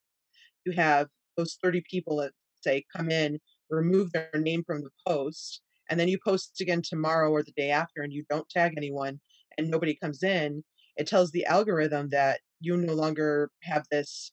you 0.64 0.72
have 0.72 1.08
those 1.36 1.58
30 1.62 1.82
people 1.90 2.16
that 2.18 2.32
say 2.62 2.84
come 2.94 3.10
in, 3.10 3.38
remove 3.70 4.12
their 4.12 4.30
name 4.34 4.62
from 4.66 4.82
the 4.82 4.90
post, 5.06 5.60
and 5.90 5.98
then 5.98 6.08
you 6.08 6.18
post 6.24 6.60
again 6.60 6.82
tomorrow 6.82 7.30
or 7.30 7.42
the 7.42 7.52
day 7.56 7.70
after 7.70 8.02
and 8.02 8.12
you 8.12 8.24
don't 8.30 8.48
tag 8.48 8.74
anyone 8.76 9.20
and 9.58 9.70
nobody 9.70 9.96
comes 10.02 10.22
in, 10.22 10.64
it 10.96 11.06
tells 11.06 11.30
the 11.30 11.44
algorithm 11.46 12.08
that 12.10 12.40
you 12.60 12.76
no 12.76 12.94
longer 12.94 13.50
have 13.62 13.84
this 13.90 14.32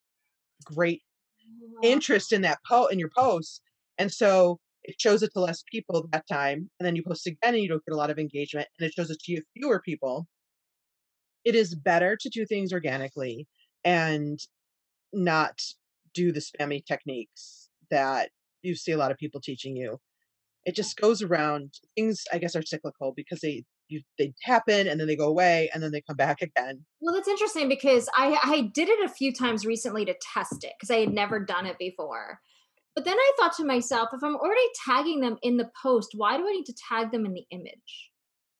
great 0.63 1.01
interest 1.83 2.31
in 2.31 2.41
that 2.41 2.59
po 2.67 2.85
in 2.87 2.99
your 2.99 3.11
post. 3.15 3.61
And 3.97 4.11
so 4.11 4.59
it 4.83 4.95
shows 4.99 5.23
it 5.23 5.31
to 5.33 5.39
less 5.39 5.63
people 5.71 6.07
that 6.11 6.25
time, 6.27 6.69
and 6.79 6.85
then 6.85 6.95
you 6.95 7.03
post 7.03 7.27
again 7.27 7.53
and 7.53 7.63
you 7.63 7.69
don't 7.69 7.83
get 7.85 7.93
a 7.93 7.97
lot 7.97 8.09
of 8.09 8.19
engagement, 8.19 8.67
and 8.79 8.87
it 8.87 8.93
shows 8.93 9.09
it 9.09 9.19
to 9.21 9.31
you 9.31 9.41
fewer 9.55 9.81
people 9.81 10.27
it 11.43 11.55
is 11.55 11.75
better 11.75 12.17
to 12.19 12.29
do 12.29 12.45
things 12.45 12.73
organically 12.73 13.47
and 13.83 14.39
not 15.13 15.59
do 16.13 16.31
the 16.31 16.41
spammy 16.41 16.85
techniques 16.85 17.69
that 17.89 18.29
you 18.61 18.75
see 18.75 18.91
a 18.91 18.97
lot 18.97 19.11
of 19.11 19.17
people 19.17 19.41
teaching 19.41 19.75
you. 19.75 19.97
It 20.65 20.75
just 20.75 20.97
goes 20.97 21.21
around. 21.21 21.73
Things 21.95 22.23
I 22.31 22.37
guess 22.37 22.55
are 22.55 22.61
cyclical 22.61 23.13
because 23.15 23.39
they 23.41 23.63
you 23.87 24.01
they 24.19 24.33
happen 24.43 24.87
and 24.87 24.99
then 24.99 25.07
they 25.07 25.15
go 25.15 25.27
away 25.27 25.69
and 25.73 25.81
then 25.81 25.91
they 25.91 26.01
come 26.01 26.15
back 26.15 26.41
again. 26.41 26.85
Well, 27.01 27.15
that's 27.15 27.27
interesting 27.27 27.67
because 27.67 28.07
I 28.15 28.37
I 28.43 28.71
did 28.73 28.87
it 28.87 29.03
a 29.03 29.09
few 29.09 29.33
times 29.33 29.65
recently 29.65 30.05
to 30.05 30.13
test 30.33 30.63
it 30.63 30.73
because 30.79 30.91
I 30.91 30.99
had 30.99 31.13
never 31.13 31.39
done 31.39 31.65
it 31.65 31.79
before. 31.79 32.39
But 32.95 33.05
then 33.05 33.17
I 33.17 33.31
thought 33.39 33.55
to 33.57 33.65
myself, 33.65 34.09
if 34.13 34.23
I'm 34.23 34.35
already 34.35 34.67
tagging 34.85 35.21
them 35.21 35.37
in 35.41 35.57
the 35.57 35.69
post, 35.81 36.09
why 36.13 36.37
do 36.37 36.47
I 36.47 36.51
need 36.51 36.65
to 36.65 36.75
tag 36.89 37.11
them 37.11 37.25
in 37.25 37.33
the 37.33 37.45
image? 37.51 38.09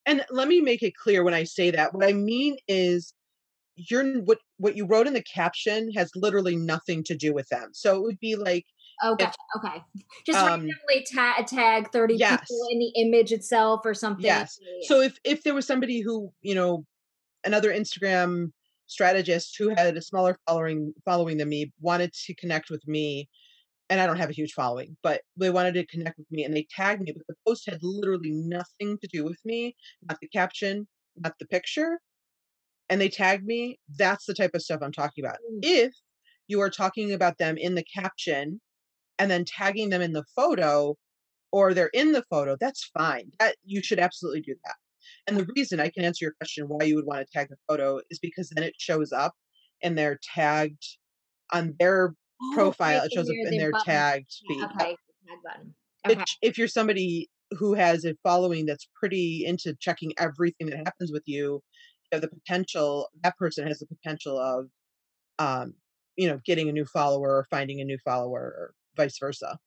And 0.05 0.25
let 0.29 0.47
me 0.47 0.61
make 0.61 0.81
it 0.81 0.95
clear 0.95 1.23
when 1.23 1.33
I 1.33 1.43
say 1.43 1.71
that. 1.71 1.93
What 1.93 2.07
I 2.07 2.13
mean 2.13 2.57
is 2.67 3.13
you're 3.75 4.21
what 4.21 4.39
what 4.57 4.75
you 4.75 4.85
wrote 4.85 5.07
in 5.07 5.13
the 5.13 5.23
caption 5.23 5.91
has 5.93 6.11
literally 6.15 6.55
nothing 6.55 7.03
to 7.05 7.15
do 7.15 7.33
with 7.33 7.47
them. 7.50 7.69
So 7.73 7.95
it 7.97 8.01
would 8.03 8.19
be 8.19 8.35
like 8.35 8.65
Oh, 9.03 9.15
if. 9.19 9.33
Okay. 9.57 9.83
Just 10.25 10.39
um 10.39 10.61
randomly 10.61 11.05
ta- 11.13 11.43
tag 11.47 11.91
30 11.91 12.13
people 12.15 12.67
in 12.71 12.79
the 12.79 12.91
image 12.97 13.31
itself 13.31 13.81
or 13.83 13.93
something. 13.93 14.25
yes. 14.25 14.59
So 14.83 15.01
if 15.01 15.17
if 15.23 15.43
there 15.43 15.53
was 15.53 15.65
somebody 15.65 16.01
who, 16.01 16.31
you 16.41 16.55
know, 16.55 16.85
another 17.43 17.71
Instagram 17.71 18.51
strategist 18.88 19.55
who 19.57 19.69
had 19.69 19.95
a 19.95 20.01
smaller 20.01 20.38
following 20.47 20.93
following 21.05 21.38
than 21.38 21.50
me 21.50 21.71
wanted 21.79 22.13
to 22.13 22.35
connect 22.35 22.69
with 22.69 22.85
me 22.88 23.29
and 23.91 24.01
I 24.01 24.07
don't 24.07 24.17
have 24.17 24.31
a 24.31 24.33
huge 24.33 24.53
following, 24.53 24.98
but 25.03 25.24
they 25.38 25.51
wanted 25.51 25.75
to 25.75 25.88
connect 25.88 26.19
with 26.19 26.31
me 26.31 26.45
and 26.45 26.55
they 26.55 26.67
tagged 26.75 27.03
me, 27.03 27.13
but 27.13 27.27
the 27.27 27.36
post 27.48 27.69
had 27.69 27.79
literally 27.83 28.31
nothing 28.31 28.98
to 29.00 29.10
do 29.13 29.25
with 29.25 29.39
me, 29.45 29.77
not 30.10 30.19
the 30.21 30.29
caption, 30.29 30.88
not 31.17 31.36
the 31.39 31.48
picture, 31.48 32.00
and 32.89 33.00
they 33.00 33.10
tagged 33.10 33.45
me. 33.45 33.79
That's 33.98 34.25
the 34.25 34.33
type 34.33 34.51
of 34.53 34.62
stuff 34.62 34.81
I'm 34.83 34.91
talking 34.91 35.24
about. 35.24 35.38
Mm, 35.51 35.60
If 35.63 35.93
you 36.48 36.62
are 36.62 36.69
talking 36.69 37.13
about 37.13 37.38
them 37.38 37.57
in 37.57 37.75
the 37.75 37.83
caption 37.86 38.62
and 39.19 39.31
then 39.31 39.45
tagging 39.45 39.89
them 39.89 40.01
in 40.01 40.13
the 40.13 40.25
photo 40.36 40.98
or 41.51 41.74
they're 41.74 41.91
in 41.93 42.13
the 42.13 42.25
photo, 42.29 42.57
that's 42.60 42.91
fine. 42.98 43.31
That 43.39 43.57
you 43.65 43.83
should 43.83 44.00
absolutely 44.00 44.41
do 44.41 44.55
that. 44.65 44.75
And 45.27 45.38
the 45.38 45.48
reason 45.55 45.79
I 45.79 45.89
can 45.89 46.05
answer 46.05 46.25
your 46.25 46.36
question 46.39 46.67
why 46.67 46.86
you 46.86 46.95
would 46.95 47.07
want 47.07 47.25
to 47.25 47.31
tag 47.31 47.50
the 47.50 47.57
photo 47.69 48.01
is 48.12 48.19
because 48.19 48.51
then 48.51 48.63
it 48.65 48.75
shows 48.79 49.12
up 49.13 49.33
and 49.83 49.98
they're 49.98 50.19
tagged 50.36 50.86
on 51.53 51.75
their 51.79 52.15
Oh, 52.41 52.51
profile. 52.53 53.03
It 53.03 53.13
shows 53.13 53.29
up 53.29 53.36
there, 53.36 53.45
in 53.48 53.51
the 53.51 53.57
their 53.57 53.71
button. 53.71 53.86
tagged 53.86 54.31
feed. 54.48 54.63
Okay. 54.63 54.77
Tag 54.77 54.95
button. 55.43 55.75
Okay. 56.05 56.15
Which, 56.17 56.38
if 56.41 56.57
you're 56.57 56.67
somebody 56.67 57.29
who 57.51 57.74
has 57.74 58.05
a 58.05 58.15
following 58.24 58.65
that's 58.65 58.88
pretty 59.00 59.43
into 59.45 59.75
checking 59.79 60.13
everything 60.17 60.67
that 60.67 60.77
happens 60.77 61.12
with 61.12 61.24
you, 61.25 61.62
you 61.62 61.62
have 62.13 62.21
the 62.21 62.27
potential. 62.29 63.10
That 63.24 63.38
person 63.38 63.67
has 63.67 63.79
the 63.79 63.88
potential 63.88 64.39
of, 64.39 64.67
um, 65.38 65.75
you 66.15 66.27
know, 66.27 66.39
getting 66.45 66.69
a 66.69 66.71
new 66.71 66.86
follower 66.86 67.29
or 67.29 67.48
finding 67.50 67.81
a 67.81 67.86
new 67.86 67.98
follower 68.03 68.39
or 68.39 68.74
vice 68.95 69.17
versa. 69.19 69.60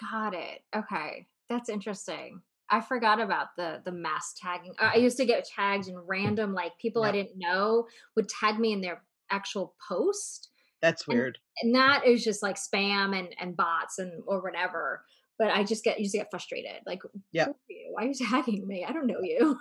Got 0.00 0.34
it. 0.34 0.62
Okay. 0.74 1.26
That's 1.48 1.68
interesting. 1.68 2.40
I 2.70 2.80
forgot 2.80 3.20
about 3.20 3.48
the 3.56 3.82
the 3.84 3.92
mass 3.92 4.34
tagging. 4.40 4.72
I 4.78 4.96
used 4.96 5.18
to 5.18 5.26
get 5.26 5.44
tagged 5.44 5.88
in 5.88 5.98
random 5.98 6.54
like 6.54 6.78
people 6.78 7.04
I 7.04 7.12
didn't 7.12 7.36
know 7.36 7.86
would 8.16 8.30
tag 8.30 8.58
me 8.58 8.72
in 8.72 8.80
their 8.80 9.02
actual 9.30 9.74
post 9.86 10.51
That's 10.82 11.06
weird. 11.06 11.38
and 11.62 11.74
that 11.74 12.04
is 12.06 12.22
just 12.24 12.42
like 12.42 12.56
spam 12.56 13.16
and 13.18 13.28
and 13.40 13.56
bots 13.56 13.98
and 13.98 14.22
or 14.26 14.42
whatever. 14.42 15.04
But 15.38 15.50
I 15.50 15.64
just 15.64 15.82
get 15.82 15.98
you 15.98 16.08
to 16.08 16.18
get 16.18 16.28
frustrated. 16.30 16.82
Like, 16.86 17.00
who 17.02 17.08
Yep. 17.32 17.48
are 17.48 17.54
you? 17.68 17.88
Why 17.92 18.04
are 18.04 18.08
you 18.08 18.14
tagging 18.14 18.66
me? 18.66 18.84
I 18.86 18.92
don't 18.92 19.06
know 19.06 19.20
you. 19.22 19.58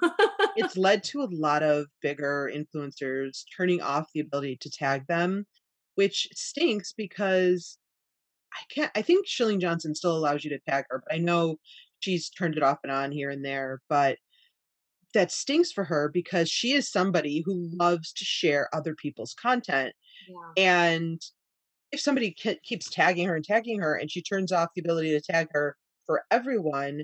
It's 0.57 0.75
led 0.77 1.03
to 1.05 1.21
a 1.21 1.29
lot 1.31 1.63
of 1.63 1.85
bigger 2.01 2.51
influencers 2.53 3.43
turning 3.55 3.81
off 3.81 4.09
the 4.13 4.19
ability 4.19 4.57
to 4.61 4.69
tag 4.69 5.07
them, 5.07 5.45
which 5.95 6.27
stinks 6.33 6.91
because 6.93 7.77
I 8.53 8.59
can't 8.73 8.91
I 8.95 9.01
think 9.01 9.27
Chalene 9.27 9.61
Johnson 9.61 9.95
still 9.95 10.15
allows 10.17 10.43
you 10.43 10.49
to 10.51 10.59
tag 10.69 10.85
her, 10.89 11.01
but 11.07 11.15
I 11.15 11.19
know 11.19 11.55
she's 12.01 12.29
turned 12.29 12.57
it 12.57 12.63
off 12.63 12.79
and 12.83 12.91
on 12.91 13.11
here 13.11 13.29
and 13.29 13.43
there, 13.45 13.81
but 13.87 14.17
that 15.13 15.31
stinks 15.31 15.71
for 15.71 15.85
her 15.85 16.09
because 16.13 16.49
she 16.49 16.73
is 16.73 16.91
somebody 16.91 17.43
who 17.45 17.69
loves 17.73 18.11
to 18.13 18.25
share 18.25 18.69
other 18.73 18.93
people's 18.95 19.33
content, 19.33 19.93
yeah. 20.27 20.53
and 20.57 21.21
if 21.91 21.99
somebody 22.01 22.31
ke 22.33 22.61
keeps 22.63 22.89
tagging 22.89 23.27
her 23.27 23.35
and 23.35 23.45
tagging 23.45 23.79
her 23.79 23.95
and 23.95 24.11
she 24.11 24.21
turns 24.21 24.51
off 24.51 24.69
the 24.75 24.81
ability 24.81 25.11
to 25.11 25.21
tag 25.21 25.47
her 25.51 25.75
for 26.05 26.23
everyone, 26.31 27.03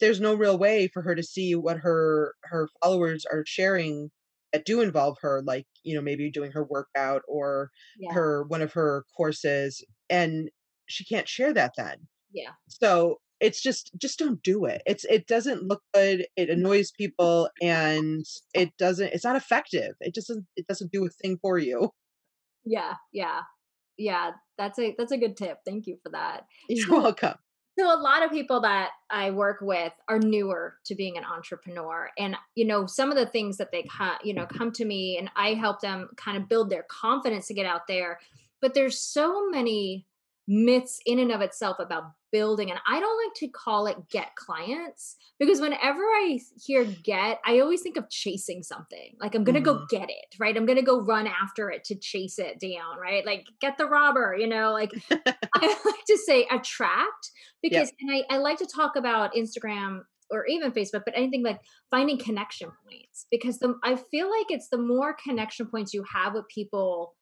there's 0.00 0.20
no 0.20 0.34
real 0.34 0.58
way 0.58 0.88
for 0.88 1.02
her 1.02 1.14
to 1.14 1.22
see 1.22 1.54
what 1.54 1.78
her 1.78 2.34
her 2.44 2.68
followers 2.82 3.24
are 3.30 3.44
sharing 3.46 4.10
that 4.52 4.64
do 4.64 4.80
involve 4.80 5.16
her, 5.22 5.42
like, 5.44 5.66
you 5.84 5.94
know, 5.94 6.02
maybe 6.02 6.30
doing 6.30 6.52
her 6.52 6.64
workout 6.64 7.22
or 7.28 7.70
Yeah. 7.98 8.12
her 8.14 8.44
one 8.44 8.62
of 8.62 8.72
her 8.72 9.04
courses, 9.16 9.84
and 10.10 10.50
she 10.86 11.04
can't 11.04 11.28
share 11.28 11.52
that 11.54 11.72
then. 11.76 12.08
Yeah. 12.32 12.52
So, 12.68 13.20
it's 13.40 13.62
just 13.62 13.90
just 13.98 14.18
don't 14.18 14.42
do 14.42 14.64
it. 14.66 14.82
It's 14.86 15.04
it 15.04 15.26
doesn't 15.26 15.64
look 15.64 15.82
good, 15.94 16.26
it 16.36 16.50
annoys 16.50 16.90
people, 16.92 17.48
and 17.62 18.24
it 18.54 18.76
doesn't 18.78 19.12
it's 19.14 19.24
not 19.24 19.36
effective. 19.36 19.94
It 20.00 20.14
just 20.14 20.28
doesn't 20.28 20.46
it 20.56 20.66
doesn't 20.68 20.92
do 20.92 21.06
a 21.06 21.10
thing 21.10 21.38
for 21.42 21.58
you. 21.58 21.90
Yeah. 22.64 22.94
Yeah. 23.12 23.40
Yeah. 23.96 24.32
That's 24.58 24.78
a 24.78 24.94
that's 24.96 25.12
a 25.12 25.18
good 25.18 25.36
tip. 25.36 25.58
Thank 25.64 25.86
you 25.86 25.98
for 26.02 26.10
that. 26.10 26.46
You're 26.68 26.86
So 26.86 27.02
welcome. 27.02 27.34
So 27.78 27.86
a 27.86 27.96
lot 27.96 28.22
of 28.22 28.30
people 28.30 28.60
that 28.62 28.90
I 29.08 29.30
work 29.30 29.58
with 29.62 29.92
are 30.08 30.18
newer 30.18 30.74
to 30.86 30.94
being 30.94 31.16
an 31.16 31.24
entrepreneur 31.24 32.10
and 32.18 32.36
you 32.54 32.66
know 32.66 32.86
some 32.86 33.10
of 33.10 33.16
the 33.16 33.26
things 33.26 33.56
that 33.56 33.70
they 33.72 33.86
you 34.22 34.34
know 34.34 34.46
come 34.46 34.70
to 34.72 34.84
me 34.84 35.16
and 35.18 35.30
I 35.34 35.54
help 35.54 35.80
them 35.80 36.10
kind 36.16 36.36
of 36.36 36.48
build 36.48 36.68
their 36.68 36.84
confidence 36.90 37.46
to 37.46 37.54
get 37.54 37.64
out 37.64 37.86
there 37.88 38.18
but 38.60 38.74
there's 38.74 39.00
so 39.00 39.48
many 39.48 40.06
myths 40.46 41.00
in 41.06 41.18
and 41.18 41.32
of 41.32 41.40
itself 41.40 41.78
about 41.78 42.12
building 42.32 42.70
and 42.70 42.80
I 42.86 43.00
don't 43.00 43.26
like 43.26 43.34
to 43.36 43.48
call 43.48 43.86
it 43.86 44.08
get 44.10 44.34
clients 44.36 45.16
because 45.38 45.60
whenever 45.60 46.00
I 46.02 46.38
hear 46.64 46.84
get 46.84 47.40
I 47.44 47.60
always 47.60 47.82
think 47.82 47.96
of 47.96 48.08
chasing 48.10 48.62
something 48.62 49.16
like 49.20 49.34
I'm 49.34 49.44
going 49.44 49.54
to 49.54 49.60
go 49.60 49.80
Mhm. 49.80 49.88
get 49.88 50.10
it 50.10 50.34
right? 50.38 50.56
I'm 50.56 50.66
going 50.66 50.78
to 50.78 50.84
go 50.84 51.00
run 51.00 51.26
after 51.26 51.70
it 51.70 51.84
to 51.84 51.94
chase 51.94 52.38
it 52.38 52.60
down 52.60 52.98
right? 53.00 53.24
Like 53.26 53.46
get 53.60 53.78
the 53.78 53.86
robber 53.86 54.36
you 54.38 54.46
know? 54.46 54.72
Like 54.72 54.92
I 55.10 55.76
like 55.84 56.04
to 56.06 56.16
say 56.18 56.46
attract 56.50 57.30
because 57.62 57.92
and 58.00 58.10
I, 58.12 58.24
I 58.34 58.38
like 58.38 58.58
to 58.58 58.66
talk 58.66 58.96
about 58.96 59.34
Instagram 59.34 60.02
or 60.32 60.46
even 60.46 60.70
Facebook, 60.70 61.02
but 61.04 61.14
anything 61.16 61.42
like 61.42 61.60
finding 61.90 62.16
connection 62.16 62.70
points 62.84 63.26
because 63.30 63.58
the 63.58 63.74
I 63.82 63.96
feel 63.96 64.30
like 64.30 64.46
it's 64.50 64.68
the 64.68 64.78
more 64.78 65.14
connection 65.14 65.66
points 65.66 65.92
you 65.92 66.04
have 66.14 66.34
with 66.34 66.46
people, 66.48 67.14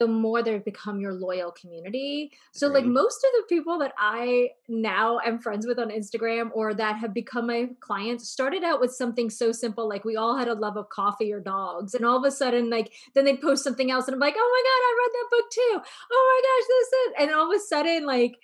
the 0.00 0.06
more 0.06 0.42
they've 0.42 0.64
become 0.64 0.98
your 0.98 1.12
loyal 1.12 1.52
community. 1.52 2.32
So 2.52 2.68
like 2.68 2.86
most 2.86 3.18
of 3.18 3.30
the 3.36 3.54
people 3.54 3.78
that 3.80 3.92
I 3.98 4.48
now 4.66 5.20
am 5.24 5.38
friends 5.38 5.66
with 5.66 5.78
on 5.78 5.90
Instagram 5.90 6.50
or 6.54 6.72
that 6.72 6.96
have 6.96 7.12
become 7.12 7.46
my 7.46 7.68
clients 7.80 8.28
started 8.28 8.64
out 8.64 8.80
with 8.80 8.94
something 8.94 9.28
so 9.28 9.52
simple 9.52 9.86
like 9.86 10.06
we 10.06 10.16
all 10.16 10.38
had 10.38 10.48
a 10.48 10.54
love 10.54 10.78
of 10.78 10.88
coffee 10.88 11.30
or 11.32 11.38
dogs 11.38 11.94
and 11.94 12.06
all 12.06 12.16
of 12.16 12.24
a 12.24 12.30
sudden 12.30 12.70
like 12.70 12.92
then 13.14 13.26
they'd 13.26 13.42
post 13.42 13.62
something 13.62 13.90
else 13.90 14.08
and 14.08 14.14
I'm 14.14 14.20
like, 14.20 14.36
"Oh 14.38 14.50
my 14.50 14.62
god, 14.68 14.80
I 14.88 14.96
read 14.98 15.12
that 15.12 15.30
book 15.30 15.50
too. 15.52 15.90
Oh 16.12 16.42
my 16.42 16.48
gosh, 16.48 16.66
this 16.68 16.88
is." 16.88 17.12
And 17.18 17.38
all 17.38 17.52
of 17.52 17.56
a 17.56 17.62
sudden 17.62 18.06
like 18.06 18.36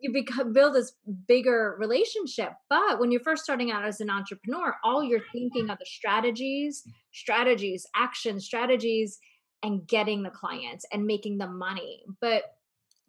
you 0.00 0.12
become 0.12 0.52
build 0.52 0.74
this 0.74 0.94
bigger 1.28 1.76
relationship. 1.78 2.52
But 2.68 2.98
when 2.98 3.12
you're 3.12 3.20
first 3.20 3.44
starting 3.44 3.70
out 3.70 3.84
as 3.84 4.00
an 4.00 4.10
entrepreneur, 4.10 4.74
all 4.82 5.04
you're 5.04 5.20
thinking 5.32 5.70
are 5.70 5.76
the 5.78 5.86
strategies, 5.86 6.82
strategies, 7.12 7.86
action 7.94 8.40
strategies, 8.40 9.20
and 9.62 9.86
getting 9.86 10.22
the 10.22 10.30
clients 10.30 10.84
and 10.92 11.06
making 11.06 11.38
the 11.38 11.46
money. 11.46 12.04
But 12.20 12.44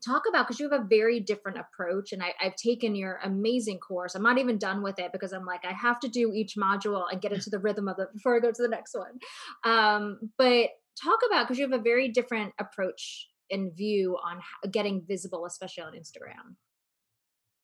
talk 0.03 0.23
about 0.27 0.45
because 0.45 0.59
you 0.59 0.69
have 0.69 0.81
a 0.81 0.85
very 0.85 1.19
different 1.19 1.57
approach 1.57 2.11
and 2.11 2.21
I, 2.21 2.33
i've 2.41 2.55
taken 2.55 2.95
your 2.95 3.19
amazing 3.23 3.79
course. 3.79 4.15
I'm 4.15 4.23
not 4.23 4.37
even 4.37 4.57
done 4.57 4.83
with 4.83 4.99
it 4.99 5.11
because 5.11 5.33
i'm 5.33 5.45
like 5.45 5.63
i 5.65 5.71
have 5.71 5.99
to 6.01 6.09
do 6.09 6.33
each 6.33 6.55
module 6.55 7.05
and 7.09 7.21
get 7.21 7.31
into 7.37 7.49
the 7.49 7.59
rhythm 7.59 7.87
of 7.87 7.99
it 7.99 8.09
before 8.13 8.35
i 8.35 8.39
go 8.39 8.51
to 8.51 8.61
the 8.61 8.67
next 8.67 8.95
one. 8.95 9.19
Um, 9.63 10.19
but 10.37 10.71
talk 11.01 11.19
about 11.25 11.45
because 11.45 11.57
you 11.57 11.69
have 11.69 11.79
a 11.79 11.83
very 11.83 12.09
different 12.09 12.53
approach 12.59 13.29
and 13.49 13.75
view 13.75 14.17
on 14.23 14.41
getting 14.71 15.03
visible 15.07 15.45
especially 15.45 15.83
on 15.83 15.93
instagram. 15.93 16.55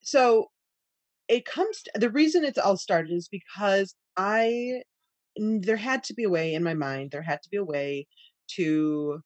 So, 0.01 0.49
it 1.27 1.45
comes 1.45 1.83
t 1.83 1.91
the 1.95 2.09
reason 2.09 2.43
it's 2.43 2.57
all 2.57 2.77
started 2.77 3.11
is 3.11 3.27
because 3.27 3.95
i 4.17 4.81
there 5.39 5.77
had 5.77 6.03
to 6.03 6.13
be 6.13 6.23
a 6.23 6.29
way 6.29 6.53
in 6.53 6.63
my 6.63 6.73
mind, 6.73 7.11
there 7.11 7.21
had 7.21 7.41
to 7.43 7.49
be 7.49 7.57
a 7.57 7.63
way 7.63 8.07
to 8.55 9.21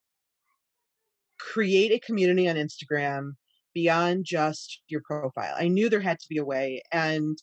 create 1.38 1.92
a 1.92 2.00
community 2.06 2.48
on 2.48 2.56
Instagram 2.56 3.32
beyond 3.74 4.24
just 4.24 4.80
your 4.88 5.02
profile. 5.04 5.54
I 5.58 5.68
knew 5.68 5.88
there 5.90 6.00
had 6.00 6.20
to 6.20 6.26
be 6.28 6.38
a 6.38 6.44
way, 6.44 6.82
and, 6.92 7.36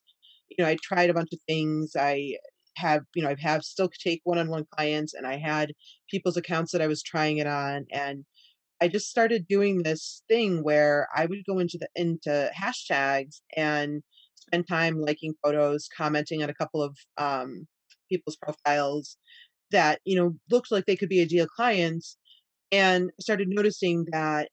you 0.50 0.63
know, 0.63 0.70
I 0.70 0.78
tried 0.82 1.10
a 1.10 1.13
bunch 1.13 1.30
of 1.34 1.39
things. 1.48 1.94
I 1.98 2.38
have 2.78 3.04
you 3.15 3.22
know, 3.22 3.30
I 3.30 3.36
have 3.39 3.63
still 3.63 3.89
take 4.02 4.22
one-on-one 4.24 4.65
clients, 4.76 5.13
and 5.13 5.28
I 5.28 5.38
had 5.38 5.74
people's 6.10 6.38
accounts 6.38 6.72
that 6.72 6.82
I 6.82 6.88
was 6.88 7.04
trying 7.04 7.38
it 7.38 7.48
on, 7.48 7.86
and 7.91 8.26
I 8.82 8.88
just 8.88 9.10
started 9.10 9.48
doing 9.48 9.84
this 9.84 10.24
thing 10.30 10.63
where 10.63 11.08
I 11.15 11.26
would 11.26 11.46
go 11.48 11.60
into 11.60 11.78
the 11.78 11.88
into 11.96 12.50
hashtags 12.58 13.41
and 13.58 14.02
spend 14.36 14.67
time 14.67 15.00
liking 15.02 15.34
photos, 15.44 15.89
commenting 15.96 16.44
on 16.44 16.50
a 16.50 16.54
couple 16.54 16.82
of, 16.82 16.98
um, 17.17 17.67
people's 18.10 18.38
profiles 18.38 19.17
that, 19.72 20.02
you 20.06 20.16
know, 20.16 20.36
looked 20.52 20.72
like 20.72 20.86
they 20.86 20.96
could 20.98 21.10
be 21.10 21.22
ideal 21.22 21.48
clients, 21.48 22.18
and 22.72 23.12
started 23.22 23.50
noticing 23.50 24.06
that 24.12 24.50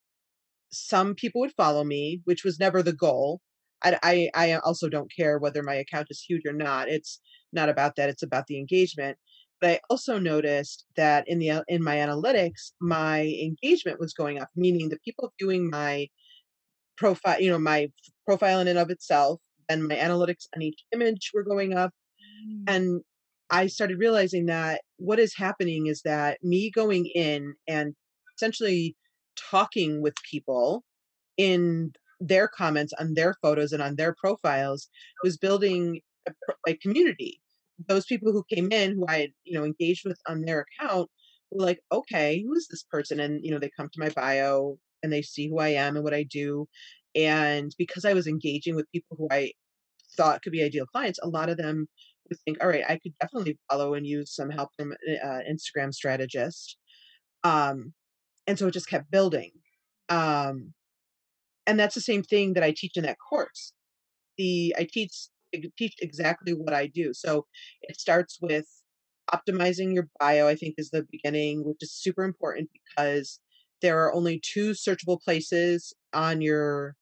some 0.73 1.15
people 1.15 1.41
would 1.41 1.55
follow 1.57 1.85
me, 1.85 2.21
which 2.25 2.45
was 2.45 2.59
never 2.61 2.83
the 2.83 2.93
goal. 2.95 3.41
I 3.85 3.99
I 4.03 4.31
I 4.35 4.55
also 4.61 4.89
don't 4.89 5.13
care 5.17 5.39
whether 5.39 5.63
my 5.63 5.75
account 5.75 6.09
is 6.11 6.23
huge 6.29 6.43
or 6.47 6.53
not. 6.53 6.89
It's 6.89 7.21
not 7.53 7.69
about 7.69 7.97
that, 7.97 8.11
it's 8.11 8.23
about 8.23 8.47
the 8.49 8.59
engagement. 8.59 9.19
But 9.61 9.71
I 9.71 9.81
also 9.91 10.19
noticed 10.19 10.87
that 10.97 11.25
in 11.29 11.39
the 11.41 11.65
in 11.69 11.83
my 11.85 11.97
analytics, 11.97 12.73
my 12.81 13.23
engagement 13.23 14.01
was 14.01 14.15
going 14.15 14.41
up, 14.41 14.49
meaning 14.57 14.89
the 14.91 14.99
people 15.05 15.33
viewing 15.41 15.71
my 15.71 16.09
profile 16.97 17.41
you 17.41 17.51
know, 17.51 17.59
my 17.59 17.89
profile 18.27 18.61
in 18.61 18.69
and 18.69 18.79
of 18.79 18.91
itself, 18.91 19.41
and 19.69 19.87
my 19.89 19.97
analytics 19.97 20.47
on 20.57 20.63
each 20.63 20.85
image 20.93 21.31
were 21.35 21.45
going 21.45 21.75
up, 21.75 21.93
Mm. 22.47 22.69
and 22.69 23.03
I 23.51 23.67
started 23.67 23.99
realizing 23.99 24.47
that 24.47 24.83
what 24.99 25.19
is 25.19 25.35
happening 25.35 25.87
is 25.87 26.03
that 26.03 26.39
me 26.43 26.71
going 26.71 27.07
in 27.07 27.55
and 27.67 27.95
essentially 28.37 28.97
talking 29.37 30.03
with 30.03 30.15
people 30.31 30.85
in 31.37 31.93
their 32.21 32.49
comments 32.49 32.93
on 32.99 33.15
their 33.15 33.35
photos 33.41 33.73
and 33.73 33.83
on 33.83 33.97
their 33.97 34.15
profiles 34.15 34.89
was 35.23 35.37
building 35.37 36.01
a, 36.27 36.33
a 36.67 36.75
community. 36.75 37.41
Those 37.87 38.07
people 38.07 38.33
who 38.33 38.45
came 38.53 38.73
in 38.73 38.97
who 38.97 39.07
I 39.09 39.19
had, 39.19 39.31
you 39.45 39.57
know, 39.57 39.65
engaged 39.65 40.05
with 40.05 40.19
on 40.27 40.43
their 40.43 40.67
account 40.67 41.09
were 41.51 41.65
like, 41.65 41.81
okay, 41.93 42.43
who 42.43 42.55
is 42.55 42.67
this 42.69 42.83
person? 42.83 43.21
And, 43.21 43.45
you 43.45 43.51
know, 43.51 43.59
they 43.59 43.71
come 43.77 43.89
to 43.89 44.01
my 44.01 44.11
bio 44.11 44.79
and 45.03 45.13
they 45.13 45.23
see 45.23 45.49
who 45.49 45.59
I 45.59 45.69
am 45.69 45.95
and 45.95 46.05
what 46.05 46.15
I 46.15 46.25
do. 46.25 46.67
And 47.15 47.73
because 47.79 48.05
I 48.05 48.15
was 48.15 48.27
engaging 48.27 48.75
with 48.75 48.91
people 48.93 49.17
who 49.17 49.29
I 49.31 49.53
thought 50.17 50.43
could 50.43 50.53
be 50.53 50.63
ideal 50.63 50.87
clients, 50.87 51.21
a 51.23 51.29
lot 51.29 51.49
of 51.49 51.57
them 51.57 51.87
think, 52.45 52.63
all 52.63 52.69
right, 52.69 52.85
I 52.89 52.99
could 52.99 53.13
definitely 53.21 53.59
follow 53.71 53.95
and 53.95 54.07
use 54.07 54.35
some 54.35 54.51
help 54.51 54.71
from 54.77 54.93
an 55.07 55.19
uh, 55.23 55.41
Instagram 55.51 55.93
strategist. 55.93 56.77
Um, 57.45 57.93
and 58.47 58.59
so 58.59 58.67
it 58.69 58.75
just 58.75 58.89
kept 58.89 59.11
building. 59.11 59.53
Um, 60.09 60.73
and 61.67 61.79
that's 61.79 61.95
the 61.95 62.01
same 62.01 62.23
thing 62.23 62.55
that 62.55 62.65
I 62.65 62.73
teach 62.77 62.97
in 62.97 63.05
that 63.05 63.19
course. 63.19 63.73
The 64.39 64.75
I 64.79 64.87
teach 64.91 65.29
teach 65.77 65.95
exactly 66.01 66.53
what 66.53 66.75
I 66.75 66.87
do. 66.87 67.13
So 67.15 67.47
it 67.83 67.99
starts 68.01 68.39
with 68.41 68.67
optimizing 69.33 69.95
your 69.95 70.09
bio, 70.19 70.49
I 70.49 70.55
think 70.55 70.75
is 70.79 70.91
the 70.91 71.07
beginning, 71.11 71.65
which 71.65 71.79
is 71.83 71.93
super 71.93 72.25
important 72.25 72.71
because 72.73 73.41
there 73.83 73.99
are 74.03 74.15
only 74.15 74.41
two 74.41 74.71
searchable 74.71 75.21
places 75.21 75.95
on 76.13 76.41
your 76.41 76.95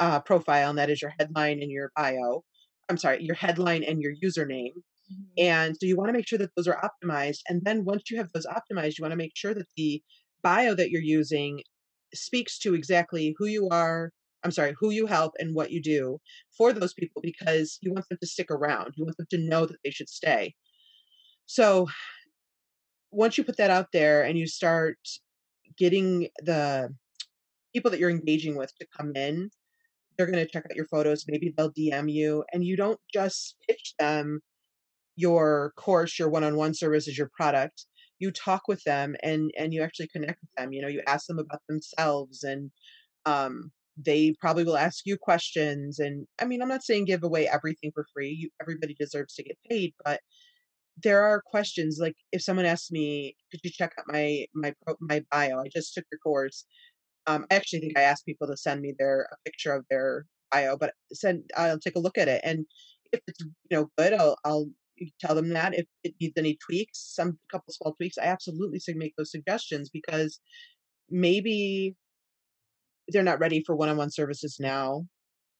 uh, 0.00 0.20
profile, 0.20 0.70
and 0.70 0.78
that 0.78 0.90
is 0.90 1.02
your 1.02 1.12
headline 1.18 1.60
and 1.62 1.70
your 1.70 1.90
bio. 1.96 2.44
I'm 2.88 2.96
sorry, 2.98 3.22
your 3.22 3.34
headline 3.34 3.82
and 3.84 4.00
your 4.02 4.14
username. 4.22 4.72
Mhm. 5.10 5.26
And 5.38 5.76
so 5.76 5.86
you 5.86 5.96
want 5.96 6.08
to 6.08 6.12
make 6.12 6.28
sure 6.28 6.38
that 6.38 6.50
those 6.56 6.68
are 6.68 6.80
optimized. 6.82 7.40
And 7.48 7.62
then 7.64 7.84
once 7.84 8.10
you 8.10 8.16
have 8.18 8.30
those 8.32 8.46
optimized, 8.46 8.98
you 8.98 9.02
want 9.02 9.12
to 9.12 9.16
make 9.16 9.36
sure 9.36 9.54
that 9.54 9.68
the 9.76 10.02
bio 10.42 10.74
that 10.74 10.90
you're 10.90 11.02
using 11.02 11.62
speaks 12.14 12.58
to 12.60 12.74
exactly 12.74 13.34
who 13.38 13.46
you 13.46 13.68
are, 13.70 14.12
I'm 14.44 14.50
sorry, 14.50 14.74
who 14.78 14.90
you 14.90 15.06
help 15.06 15.32
and 15.38 15.54
what 15.54 15.70
you 15.70 15.82
do 15.82 16.18
for 16.56 16.72
those 16.72 16.94
people 16.94 17.22
because 17.22 17.78
you 17.82 17.92
want 17.92 18.08
them 18.08 18.18
to 18.20 18.26
stick 18.26 18.50
around. 18.50 18.94
You 18.96 19.04
want 19.04 19.16
them 19.16 19.26
to 19.30 19.38
know 19.38 19.66
that 19.66 19.78
they 19.84 19.90
should 19.90 20.08
stay. 20.08 20.54
So 21.46 21.88
once 23.10 23.38
you 23.38 23.44
put 23.44 23.56
that 23.56 23.70
out 23.70 23.88
there 23.92 24.22
and 24.24 24.38
you 24.38 24.46
start 24.46 24.98
getting 25.78 26.28
the 26.40 26.94
people 27.72 27.90
that 27.90 28.00
you're 28.00 28.10
engaging 28.10 28.56
with 28.56 28.72
to 28.78 28.86
come 28.96 29.12
in, 29.16 29.50
they're 30.16 30.30
going 30.30 30.44
to 30.44 30.50
check 30.50 30.64
out 30.64 30.76
your 30.76 30.86
photos. 30.86 31.24
Maybe 31.28 31.52
they'll 31.56 31.72
DM 31.72 32.10
you, 32.12 32.44
and 32.52 32.64
you 32.64 32.76
don't 32.76 33.00
just 33.12 33.56
pitch 33.68 33.94
them 33.98 34.40
your 35.16 35.72
course, 35.76 36.18
your 36.18 36.28
one-on-one 36.28 36.74
services, 36.74 37.16
your 37.16 37.30
product. 37.36 37.86
You 38.18 38.30
talk 38.30 38.62
with 38.68 38.82
them 38.84 39.16
and 39.22 39.50
and 39.58 39.74
you 39.74 39.82
actually 39.82 40.08
connect 40.08 40.40
with 40.40 40.50
them. 40.56 40.72
You 40.72 40.82
know, 40.82 40.88
you 40.88 41.02
ask 41.06 41.26
them 41.26 41.38
about 41.38 41.62
themselves, 41.68 42.42
and 42.42 42.70
um, 43.26 43.72
they 43.96 44.34
probably 44.40 44.64
will 44.64 44.76
ask 44.76 45.04
you 45.04 45.16
questions. 45.16 45.98
And 45.98 46.26
I 46.40 46.44
mean, 46.46 46.62
I'm 46.62 46.68
not 46.68 46.84
saying 46.84 47.06
give 47.06 47.24
away 47.24 47.48
everything 47.48 47.90
for 47.94 48.06
free. 48.12 48.30
You, 48.30 48.50
everybody 48.60 48.94
deserves 48.98 49.34
to 49.34 49.42
get 49.42 49.58
paid, 49.68 49.94
but 50.04 50.20
there 51.02 51.22
are 51.24 51.42
questions 51.44 51.98
like 52.00 52.14
if 52.32 52.42
someone 52.42 52.66
asks 52.66 52.90
me, 52.90 53.36
"Could 53.50 53.60
you 53.64 53.70
check 53.70 53.92
out 53.98 54.04
my 54.08 54.46
my 54.54 54.74
my 55.00 55.24
bio? 55.30 55.60
I 55.60 55.68
just 55.68 55.94
took 55.94 56.04
your 56.10 56.18
course." 56.18 56.66
Um, 57.26 57.46
I 57.50 57.54
actually 57.56 57.80
think 57.80 57.98
I 57.98 58.02
asked 58.02 58.26
people 58.26 58.46
to 58.48 58.56
send 58.56 58.80
me 58.82 58.94
their 58.98 59.28
a 59.32 59.36
picture 59.44 59.72
of 59.72 59.84
their 59.90 60.26
bio, 60.52 60.76
but 60.76 60.94
send 61.12 61.50
I'll 61.56 61.78
take 61.78 61.96
a 61.96 62.00
look 62.00 62.18
at 62.18 62.28
it, 62.28 62.40
and 62.44 62.66
if 63.12 63.20
it's 63.26 63.40
you 63.40 63.50
know 63.70 63.90
good, 63.98 64.12
I'll 64.14 64.36
I'll 64.44 64.70
tell 65.20 65.34
them 65.34 65.50
that. 65.50 65.74
If 65.74 65.86
it 66.04 66.14
needs 66.20 66.34
any 66.36 66.56
tweaks, 66.66 66.98
some 67.14 67.38
couple 67.50 67.72
small 67.74 67.94
tweaks, 67.94 68.18
I 68.18 68.24
absolutely 68.26 68.78
say 68.80 68.94
make 68.94 69.14
those 69.16 69.30
suggestions 69.30 69.90
because 69.90 70.40
maybe 71.10 71.96
they're 73.08 73.22
not 73.22 73.38
ready 73.40 73.62
for 73.64 73.76
one-on-one 73.76 74.10
services 74.10 74.56
now 74.60 75.06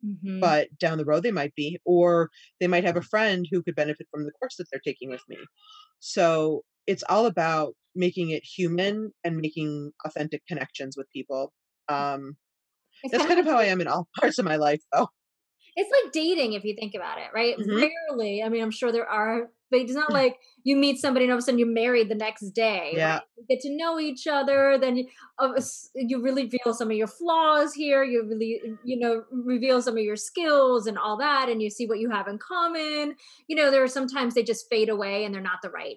hmm 0.02 0.40
but 0.40 0.68
down 0.78 0.98
the 0.98 1.04
road 1.04 1.22
they 1.22 1.30
might 1.32 1.54
be 1.54 1.78
or 1.84 2.30
they 2.60 2.66
might 2.66 2.84
have 2.84 2.96
a 2.96 3.02
friend 3.02 3.46
who 3.50 3.62
could 3.62 3.74
benefit 3.74 4.06
from 4.10 4.24
the 4.24 4.32
course 4.32 4.56
that 4.56 4.66
they're 4.70 4.80
taking 4.84 5.10
with 5.10 5.22
me 5.28 5.38
so 6.00 6.64
it's 6.86 7.04
all 7.08 7.26
about 7.26 7.74
making 7.94 8.30
it 8.30 8.42
human 8.44 9.12
and 9.24 9.36
making 9.36 9.92
authentic 10.04 10.42
connections 10.46 10.96
with 10.96 11.08
people 11.10 11.52
um 11.88 12.36
that's 13.10 13.24
kind 13.24 13.30
of 13.30 13.36
kind 13.36 13.40
of 13.40 13.46
like 13.46 13.54
how 13.54 13.60
i 13.60 13.64
am 13.64 13.80
in 13.80 13.88
all 13.88 14.08
parts 14.20 14.38
of 14.38 14.44
my 14.44 14.56
life 14.56 14.82
though 14.92 15.08
It's 15.76 15.90
like 16.04 16.12
dating 16.12 16.52
if 16.52 16.64
you 16.64 16.74
think 16.78 16.94
about 16.94 17.18
it, 17.18 17.28
right? 17.34 17.56
hmm 17.58 17.84
Rarely, 18.10 18.42
I 18.42 18.48
mean, 18.48 18.62
I'm 18.62 18.70
sure 18.70 18.92
there 18.92 19.08
are, 19.08 19.50
but 19.70 19.80
it's 19.80 19.92
not 19.92 20.12
like 20.12 20.36
you 20.62 20.76
meet 20.76 20.98
somebody 21.00 21.24
and 21.24 21.32
all 21.32 21.38
of 21.38 21.42
a 21.42 21.42
sudden 21.42 21.58
you're 21.58 21.68
married 21.68 22.08
the 22.08 22.14
next 22.14 22.50
day, 22.50 22.98
right? 22.98 23.00
yeah 23.00 23.20
You 23.36 23.44
get 23.48 23.60
to 23.62 23.76
know 23.76 23.98
each 23.98 24.26
other, 24.28 24.78
then 24.80 24.96
you, 24.98 25.08
you 25.96 26.22
really 26.22 26.44
reveal 26.44 26.74
some 26.74 26.90
of 26.90 26.96
your 26.96 27.08
flaws 27.08 27.74
here. 27.74 28.04
You 28.04 28.24
really, 28.24 28.60
you 28.84 28.98
know, 28.98 29.24
reveal 29.32 29.82
some 29.82 29.96
of 29.96 30.04
your 30.04 30.16
skills 30.16 30.86
and 30.86 30.96
all 30.96 31.16
that, 31.18 31.48
and 31.48 31.60
you 31.60 31.70
see 31.70 31.86
what 31.86 31.98
you 31.98 32.08
have 32.10 32.28
in 32.28 32.38
common. 32.38 33.16
You 33.48 33.56
know, 33.56 33.72
there 33.72 33.82
are 33.82 33.88
sometimes 33.88 34.34
they 34.34 34.44
just 34.44 34.68
fade 34.70 34.88
away 34.88 35.24
and 35.24 35.34
they're 35.34 35.42
not 35.42 35.60
the 35.62 35.70
right 35.70 35.96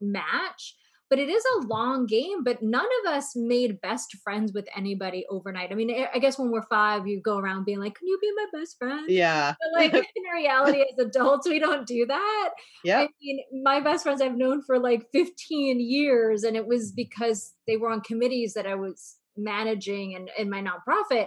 match. 0.00 0.76
But 1.10 1.18
it 1.18 1.28
is 1.28 1.44
a 1.44 1.66
long 1.66 2.06
game, 2.06 2.42
but 2.42 2.62
none 2.62 2.86
of 3.04 3.12
us 3.12 3.32
made 3.36 3.80
best 3.80 4.16
friends 4.24 4.52
with 4.52 4.66
anybody 4.74 5.26
overnight. 5.30 5.70
I 5.70 5.74
mean, 5.74 6.06
I 6.12 6.18
guess 6.18 6.38
when 6.38 6.50
we're 6.50 6.66
five, 6.68 7.06
you 7.06 7.20
go 7.22 7.36
around 7.38 7.66
being 7.66 7.78
like, 7.78 7.94
Can 7.94 8.08
you 8.08 8.18
be 8.20 8.32
my 8.34 8.58
best 8.58 8.76
friend? 8.78 9.04
yeah 9.08 9.54
But 9.60 9.80
like 9.80 9.94
in 10.16 10.22
reality, 10.34 10.80
as 10.80 11.06
adults, 11.06 11.46
we 11.46 11.58
don't 11.58 11.86
do 11.86 12.06
that. 12.06 12.50
Yeah. 12.82 13.00
I 13.00 13.08
mean, 13.22 13.38
my 13.62 13.80
best 13.80 14.02
friends 14.02 14.22
I've 14.22 14.36
known 14.36 14.62
for 14.62 14.78
like 14.78 15.06
15 15.12 15.78
years, 15.78 16.42
and 16.42 16.56
it 16.56 16.66
was 16.66 16.90
because 16.90 17.52
they 17.68 17.76
were 17.76 17.90
on 17.90 18.00
committees 18.00 18.54
that 18.54 18.66
I 18.66 18.74
was 18.74 19.16
managing 19.36 20.14
and 20.16 20.30
in 20.38 20.50
my 20.50 20.62
nonprofit. 20.62 21.26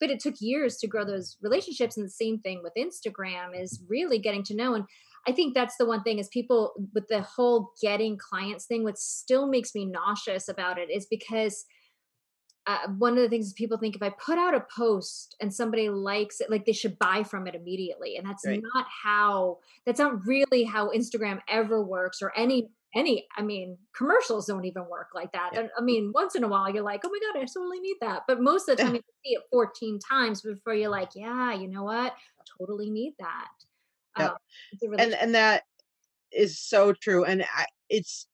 But 0.00 0.10
it 0.10 0.20
took 0.20 0.36
years 0.40 0.76
to 0.78 0.86
grow 0.86 1.04
those 1.04 1.36
relationships. 1.42 1.96
And 1.96 2.06
the 2.06 2.10
same 2.10 2.38
thing 2.38 2.62
with 2.62 2.72
Instagram 2.78 3.60
is 3.60 3.82
really 3.88 4.18
getting 4.18 4.44
to 4.44 4.56
know. 4.56 4.74
And 4.74 4.84
I 5.26 5.32
think 5.32 5.54
that's 5.54 5.76
the 5.76 5.86
one 5.86 6.02
thing 6.02 6.18
is 6.18 6.28
people 6.28 6.72
with 6.94 7.08
the 7.08 7.22
whole 7.22 7.72
getting 7.82 8.16
clients 8.16 8.66
thing, 8.66 8.84
what 8.84 8.98
still 8.98 9.46
makes 9.46 9.74
me 9.74 9.84
nauseous 9.84 10.48
about 10.48 10.78
it 10.78 10.90
is 10.90 11.06
because 11.06 11.64
uh, 12.68 12.86
one 12.98 13.12
of 13.12 13.22
the 13.22 13.30
things 13.30 13.46
is 13.46 13.52
people 13.54 13.78
think 13.78 13.96
if 13.96 14.02
I 14.02 14.10
put 14.10 14.36
out 14.36 14.54
a 14.54 14.64
post 14.76 15.34
and 15.40 15.52
somebody 15.52 15.88
likes 15.88 16.40
it, 16.42 16.50
like 16.50 16.66
they 16.66 16.72
should 16.72 16.98
buy 16.98 17.22
from 17.22 17.46
it 17.46 17.54
immediately, 17.54 18.16
and 18.16 18.28
that's 18.28 18.46
right 18.46 18.60
not 18.74 18.84
how. 19.04 19.58
That's 19.86 19.98
not 19.98 20.26
really 20.26 20.64
how 20.64 20.90
Instagram 20.90 21.40
ever 21.48 21.82
works, 21.82 22.20
or 22.20 22.30
any 22.36 22.68
any. 22.94 23.26
I 23.36 23.42
mean, 23.42 23.78
commercials 23.96 24.46
don't 24.46 24.64
even 24.64 24.88
work 24.88 25.08
like 25.14 25.32
that. 25.32 25.50
yeah 25.52 25.66
I 25.76 25.82
mean, 25.82 26.12
once 26.14 26.34
in 26.34 26.44
a 26.44 26.48
while 26.48 26.70
you're 26.70 26.82
like, 26.82 27.02
oh 27.04 27.10
my 27.10 27.18
god, 27.32 27.42
I 27.42 27.46
totally 27.46 27.80
need 27.80 27.96
that, 28.00 28.22
but 28.26 28.40
most 28.40 28.68
of 28.68 28.76
the 28.76 28.82
time 28.82 28.94
you 28.96 29.02
see 29.24 29.32
it 29.34 29.42
14 29.52 29.98
times 29.98 30.42
before 30.42 30.74
you're 30.74 30.90
like, 30.90 31.10
yeah, 31.14 31.54
you 31.54 31.68
know 31.68 31.84
what, 31.84 32.14
totally 32.58 32.90
need 32.90 33.14
that. 33.18 33.48
yep 34.18 34.30
Um, 34.30 34.94
a 34.94 35.00
and 35.00 35.14
and 35.14 35.34
that 35.34 35.64
is 36.32 36.60
so 36.60 36.92
true 36.92 37.24
and 37.24 37.42
I, 37.42 37.66
it's 37.88 38.26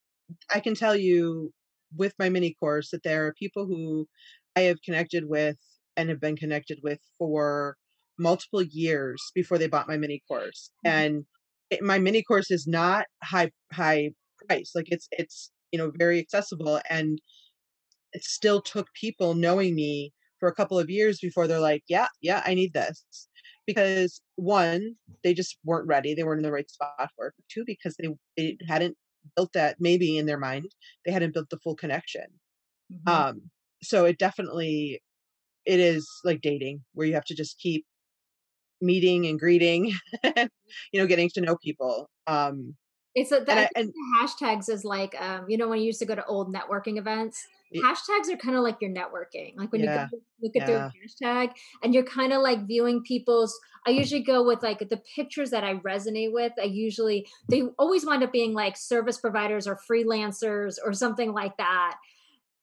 i 0.53 0.59
can 0.59 0.75
tell 0.75 0.95
you 0.95 1.53
with 1.95 2.13
my 2.19 2.29
mini 2.29 2.55
course 2.59 2.91
that 2.91 3.03
there 3.03 3.25
are 3.25 3.33
people 3.33 3.65
who 3.65 4.07
i 4.55 4.61
have 4.61 4.81
connected 4.81 5.29
with 5.29 5.57
and 5.95 6.09
have 6.09 6.19
been 6.19 6.35
connected 6.35 6.79
with 6.83 6.99
for 7.17 7.77
multiple 8.17 8.61
years 8.61 9.21
before 9.33 9.57
they 9.57 9.67
bought 9.67 9.87
my 9.87 9.97
mini 9.97 10.21
course 10.27 10.71
and 10.83 11.25
it, 11.69 11.81
my 11.81 11.99
mini 11.99 12.21
course 12.21 12.51
is 12.51 12.67
not 12.67 13.05
high 13.23 13.51
high 13.71 14.09
price 14.47 14.71
like 14.75 14.87
it's 14.91 15.07
it's 15.11 15.51
you 15.71 15.79
know 15.79 15.91
very 15.97 16.19
accessible 16.19 16.79
and 16.89 17.19
it 18.13 18.23
still 18.23 18.61
took 18.61 18.87
people 18.93 19.35
knowing 19.35 19.75
me 19.75 20.13
for 20.39 20.49
a 20.49 20.55
couple 20.55 20.79
of 20.79 20.89
years 20.89 21.19
before 21.19 21.47
they're 21.47 21.59
like, 21.59 21.83
yeah, 21.87 22.07
yeah, 22.21 22.41
I 22.45 22.53
need 22.53 22.73
this. 22.73 23.05
Because 23.65 24.21
one, 24.35 24.95
they 25.23 25.33
just 25.33 25.57
weren't 25.63 25.87
ready. 25.87 26.13
They 26.13 26.23
weren't 26.23 26.39
in 26.39 26.43
the 26.43 26.51
right 26.51 26.69
spot 26.69 27.09
for 27.15 27.27
it. 27.27 27.33
Two, 27.49 27.63
because 27.65 27.95
they, 27.97 28.07
they 28.37 28.57
hadn't 28.67 28.97
built 29.35 29.53
that 29.53 29.77
maybe 29.79 30.17
in 30.17 30.25
their 30.27 30.37
mind, 30.37 30.71
they 31.05 31.11
hadn't 31.11 31.33
built 31.33 31.49
the 31.49 31.59
full 31.59 31.75
connection. 31.75 32.25
Mhm. 32.89 33.25
Um, 33.29 33.51
so 33.83 34.05
it 34.05 34.17
definitely 34.19 35.01
it 35.65 35.79
is 35.79 36.07
like 36.25 36.41
dating 36.41 36.83
where 36.93 37.07
you 37.07 37.13
have 37.15 37.25
to 37.25 37.35
just 37.35 37.59
keep 37.59 37.85
meeting 38.81 39.25
and 39.25 39.39
greeting, 39.39 39.91
you 40.23 40.49
know, 41.01 41.07
getting 41.07 41.29
to 41.33 41.41
know 41.41 41.57
people. 41.57 42.09
Um, 42.27 42.75
It's 43.15 43.31
a, 43.31 43.37
and 43.49 43.59
I 43.59 43.69
and 43.75 43.93
hashtags 44.21 44.69
is 44.69 44.83
like, 44.83 45.19
um, 45.19 45.49
you 45.49 45.57
know, 45.57 45.67
when 45.69 45.79
you 45.79 45.85
used 45.85 45.99
to 45.99 46.05
go 46.05 46.15
to 46.15 46.25
old 46.25 46.53
networking 46.53 46.97
events, 46.97 47.47
y- 47.73 47.85
hashtags 47.85 48.29
are 48.29 48.37
kind 48.37 48.55
of 48.57 48.63
like 48.63 48.81
your 48.81 48.91
networking. 48.91 49.55
Like 49.57 49.71
when 49.71 49.83
you 49.83 49.89
yeah, 49.89 50.09
to 50.11 50.17
look 50.41 50.55
at 50.55 50.65
their 50.65 50.81
hashtag 50.81 51.53
and 51.81 51.93
you're 51.93 52.03
kind 52.03 52.33
of 52.33 52.41
like 52.41 52.67
viewing 52.67 53.03
people's, 53.03 53.57
I 53.87 53.91
usually 53.91 54.21
go 54.23 54.45
with 54.45 54.63
like 54.63 54.79
the 54.79 55.01
pictures 55.15 55.51
that 55.51 55.63
I 55.63 55.75
resonate 55.75 56.33
with. 56.33 56.53
I 56.59 56.65
usually, 56.65 57.27
they 57.49 57.63
always 57.79 58.05
wind 58.05 58.23
up 58.23 58.31
being 58.33 58.53
like 58.53 58.75
service 58.75 59.17
providers 59.17 59.65
or 59.67 59.79
freelancers 59.89 60.75
or 60.83 60.91
something 60.93 61.31
like 61.31 61.55
that 61.57 61.97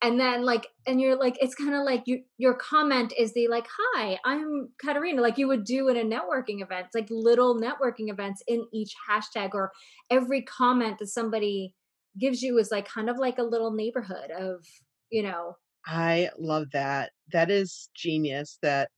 and 0.02 0.18
then 0.18 0.44
like 0.44 0.68
and 0.86 1.00
you're 1.00 1.16
like 1.16 1.36
it's 1.40 1.54
kind 1.54 1.74
of 1.74 1.84
like 1.84 2.02
you 2.06 2.22
your 2.38 2.54
comment 2.54 3.12
is 3.18 3.32
the 3.34 3.48
like 3.48 3.66
hi 3.78 4.18
i'm 4.24 4.68
katerina 4.80 5.20
like 5.20 5.38
you 5.38 5.48
would 5.48 5.64
do 5.64 5.88
in 5.88 5.96
a 5.96 6.04
networking 6.04 6.62
event 6.62 6.86
it's 6.86 6.94
like 6.94 7.06
little 7.10 7.54
networking 7.54 8.10
events 8.10 8.42
in 8.46 8.66
each 8.72 8.94
hashtag 9.08 9.50
or 9.54 9.70
every 10.10 10.42
comment 10.42 10.98
that 10.98 11.08
somebody 11.08 11.74
gives 12.18 12.42
you 12.42 12.58
is 12.58 12.70
like 12.70 12.86
kind 12.86 13.08
of 13.08 13.18
like 13.18 13.38
a 13.38 13.42
little 13.42 13.72
neighborhood 13.72 14.30
of 14.30 14.64
you 15.10 15.22
know 15.22 15.56
I 15.84 16.30
love 16.38 16.68
that. 16.74 17.10
That 17.32 17.50
is 17.50 17.90
genius 17.94 18.58
that 18.62 18.90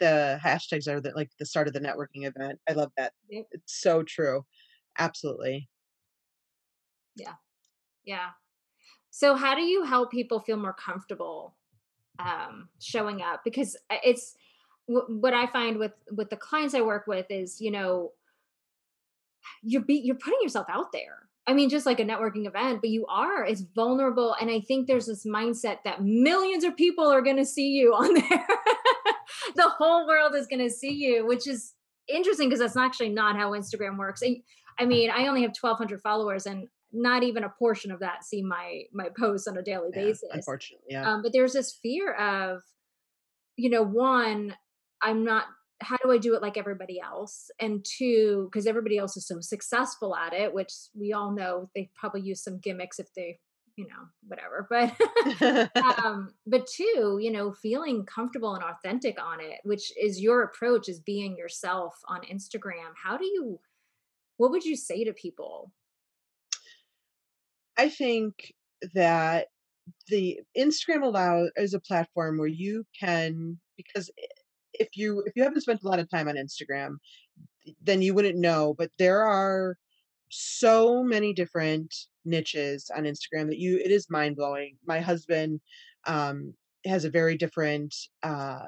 the 0.00 0.40
hashtags 0.44 0.88
are 0.88 1.00
the, 1.00 1.12
like 1.14 1.30
the 1.38 1.46
start 1.46 1.68
of 1.68 1.72
the 1.72 1.80
networking 1.80 2.26
event. 2.26 2.58
I 2.68 2.72
love 2.72 2.90
that. 2.96 3.12
Yep. 3.30 3.46
It's 3.52 3.80
so 3.80 4.02
true. 4.02 4.44
Absolutely. 4.98 5.68
yeah 7.16 7.34
yeah 8.04 8.30
so 9.12 9.36
how 9.36 9.54
do 9.54 9.62
you 9.62 9.84
help 9.84 10.10
people 10.10 10.40
feel 10.40 10.56
more 10.56 10.72
comfortable 10.74 11.54
um 12.18 12.68
showing 12.80 13.22
up 13.22 13.42
because 13.44 13.76
uh, 13.90 13.96
it's 14.04 14.34
wh- 14.86 15.08
what 15.08 15.32
i 15.32 15.46
find 15.46 15.78
with 15.78 15.92
with 16.10 16.28
the 16.30 16.36
clients 16.36 16.74
i 16.74 16.80
work 16.80 17.06
with 17.06 17.26
is 17.30 17.60
you 17.60 17.70
know 17.70 18.10
you're 19.62 19.82
be, 19.82 19.94
you're 19.94 20.16
putting 20.16 20.38
yourself 20.42 20.66
out 20.68 20.92
there. 20.92 21.28
I 21.46 21.54
mean, 21.54 21.68
just 21.68 21.86
like 21.86 21.98
a 21.98 22.04
networking 22.04 22.46
event, 22.46 22.80
but 22.80 22.90
you 22.90 23.04
are. 23.06 23.44
It's 23.44 23.62
vulnerable, 23.74 24.36
and 24.40 24.50
I 24.50 24.60
think 24.60 24.86
there's 24.86 25.06
this 25.06 25.26
mindset 25.26 25.78
that 25.84 26.02
millions 26.02 26.62
of 26.62 26.76
people 26.76 27.06
are 27.08 27.22
going 27.22 27.36
to 27.36 27.44
see 27.44 27.70
you 27.70 27.92
on 27.94 28.14
there. 28.14 28.46
the 29.56 29.68
whole 29.68 30.06
world 30.06 30.34
is 30.34 30.46
going 30.46 30.62
to 30.62 30.70
see 30.70 30.92
you, 30.92 31.26
which 31.26 31.48
is 31.48 31.74
interesting 32.08 32.48
because 32.48 32.60
that's 32.60 32.76
actually 32.76 33.08
not 33.08 33.36
how 33.36 33.52
Instagram 33.52 33.98
works. 33.98 34.22
And, 34.22 34.36
I 34.78 34.84
mean, 34.84 35.10
I 35.10 35.26
only 35.26 35.42
have 35.42 35.54
1,200 35.58 36.00
followers, 36.00 36.46
and 36.46 36.68
not 36.92 37.22
even 37.22 37.44
a 37.44 37.48
portion 37.48 37.90
of 37.90 38.00
that 38.00 38.24
see 38.24 38.42
my 38.42 38.82
my 38.92 39.08
posts 39.18 39.46
on 39.48 39.56
a 39.56 39.62
daily 39.62 39.90
Yeah. 39.94 40.02
basis. 40.04 40.28
Unfortunately. 40.32 40.86
Yeah. 40.90 41.10
Um, 41.10 41.22
but 41.22 41.32
there's 41.32 41.52
this 41.54 41.72
fear 41.82 42.12
of 42.14 42.62
you 43.56 43.68
know, 43.68 43.82
one, 43.82 44.56
I'm 45.02 45.24
not, 45.24 45.44
how 45.82 45.98
do 46.02 46.10
I 46.10 46.16
do 46.16 46.34
it 46.34 46.40
like 46.42 46.56
everybody 46.56 46.98
else? 47.00 47.50
And 47.60 47.84
two, 47.84 48.48
because 48.50 48.66
everybody 48.66 48.96
else 48.96 49.16
is 49.16 49.26
so 49.26 49.40
successful 49.40 50.16
at 50.16 50.32
it, 50.32 50.54
which 50.54 50.72
we 50.94 51.12
all 51.12 51.32
know 51.32 51.68
they 51.74 51.90
probably 51.94 52.22
use 52.22 52.42
some 52.42 52.58
gimmicks 52.60 52.98
if 52.98 53.12
they 53.14 53.38
you 53.76 53.86
know, 53.88 54.06
whatever. 54.28 54.68
But 55.74 55.98
um, 56.04 56.34
but 56.46 56.66
two, 56.66 57.18
you 57.20 57.30
know, 57.30 57.52
feeling 57.52 58.04
comfortable 58.04 58.54
and 58.54 58.62
authentic 58.62 59.16
on 59.22 59.40
it, 59.40 59.60
which 59.64 59.92
is 60.00 60.20
your 60.20 60.42
approach 60.42 60.88
is 60.88 61.00
being 61.00 61.36
yourself 61.36 61.98
on 62.06 62.20
Instagram. 62.22 62.92
How 63.02 63.16
do 63.16 63.24
you 63.24 63.58
what 64.36 64.50
would 64.50 64.64
you 64.64 64.76
say 64.76 65.04
to 65.04 65.12
people? 65.12 65.72
I 67.82 67.88
think 67.88 68.52
that 68.94 69.48
the 70.06 70.38
Instagram 70.56 71.02
allows 71.02 71.50
is 71.56 71.74
a 71.74 71.80
platform 71.80 72.38
where 72.38 72.46
you 72.46 72.84
can 72.98 73.58
because 73.76 74.08
if 74.74 74.90
you 74.94 75.24
if 75.26 75.32
you 75.34 75.42
haven't 75.42 75.62
spent 75.62 75.82
a 75.82 75.88
lot 75.88 75.98
of 75.98 76.08
time 76.08 76.28
on 76.28 76.36
Instagram, 76.36 76.98
then 77.82 78.00
you 78.00 78.14
wouldn't 78.14 78.38
know, 78.38 78.72
but 78.78 78.92
there 79.00 79.24
are 79.24 79.76
so 80.28 81.02
many 81.02 81.32
different 81.32 81.92
niches 82.24 82.88
on 82.96 83.02
Instagram 83.02 83.48
that 83.48 83.58
you 83.58 83.78
it 83.84 83.90
is 83.90 84.06
mind 84.08 84.36
blowing. 84.36 84.76
My 84.86 85.00
husband 85.00 85.60
um 86.06 86.54
has 86.86 87.04
a 87.04 87.10
very 87.10 87.36
different 87.36 87.92
uh 88.22 88.66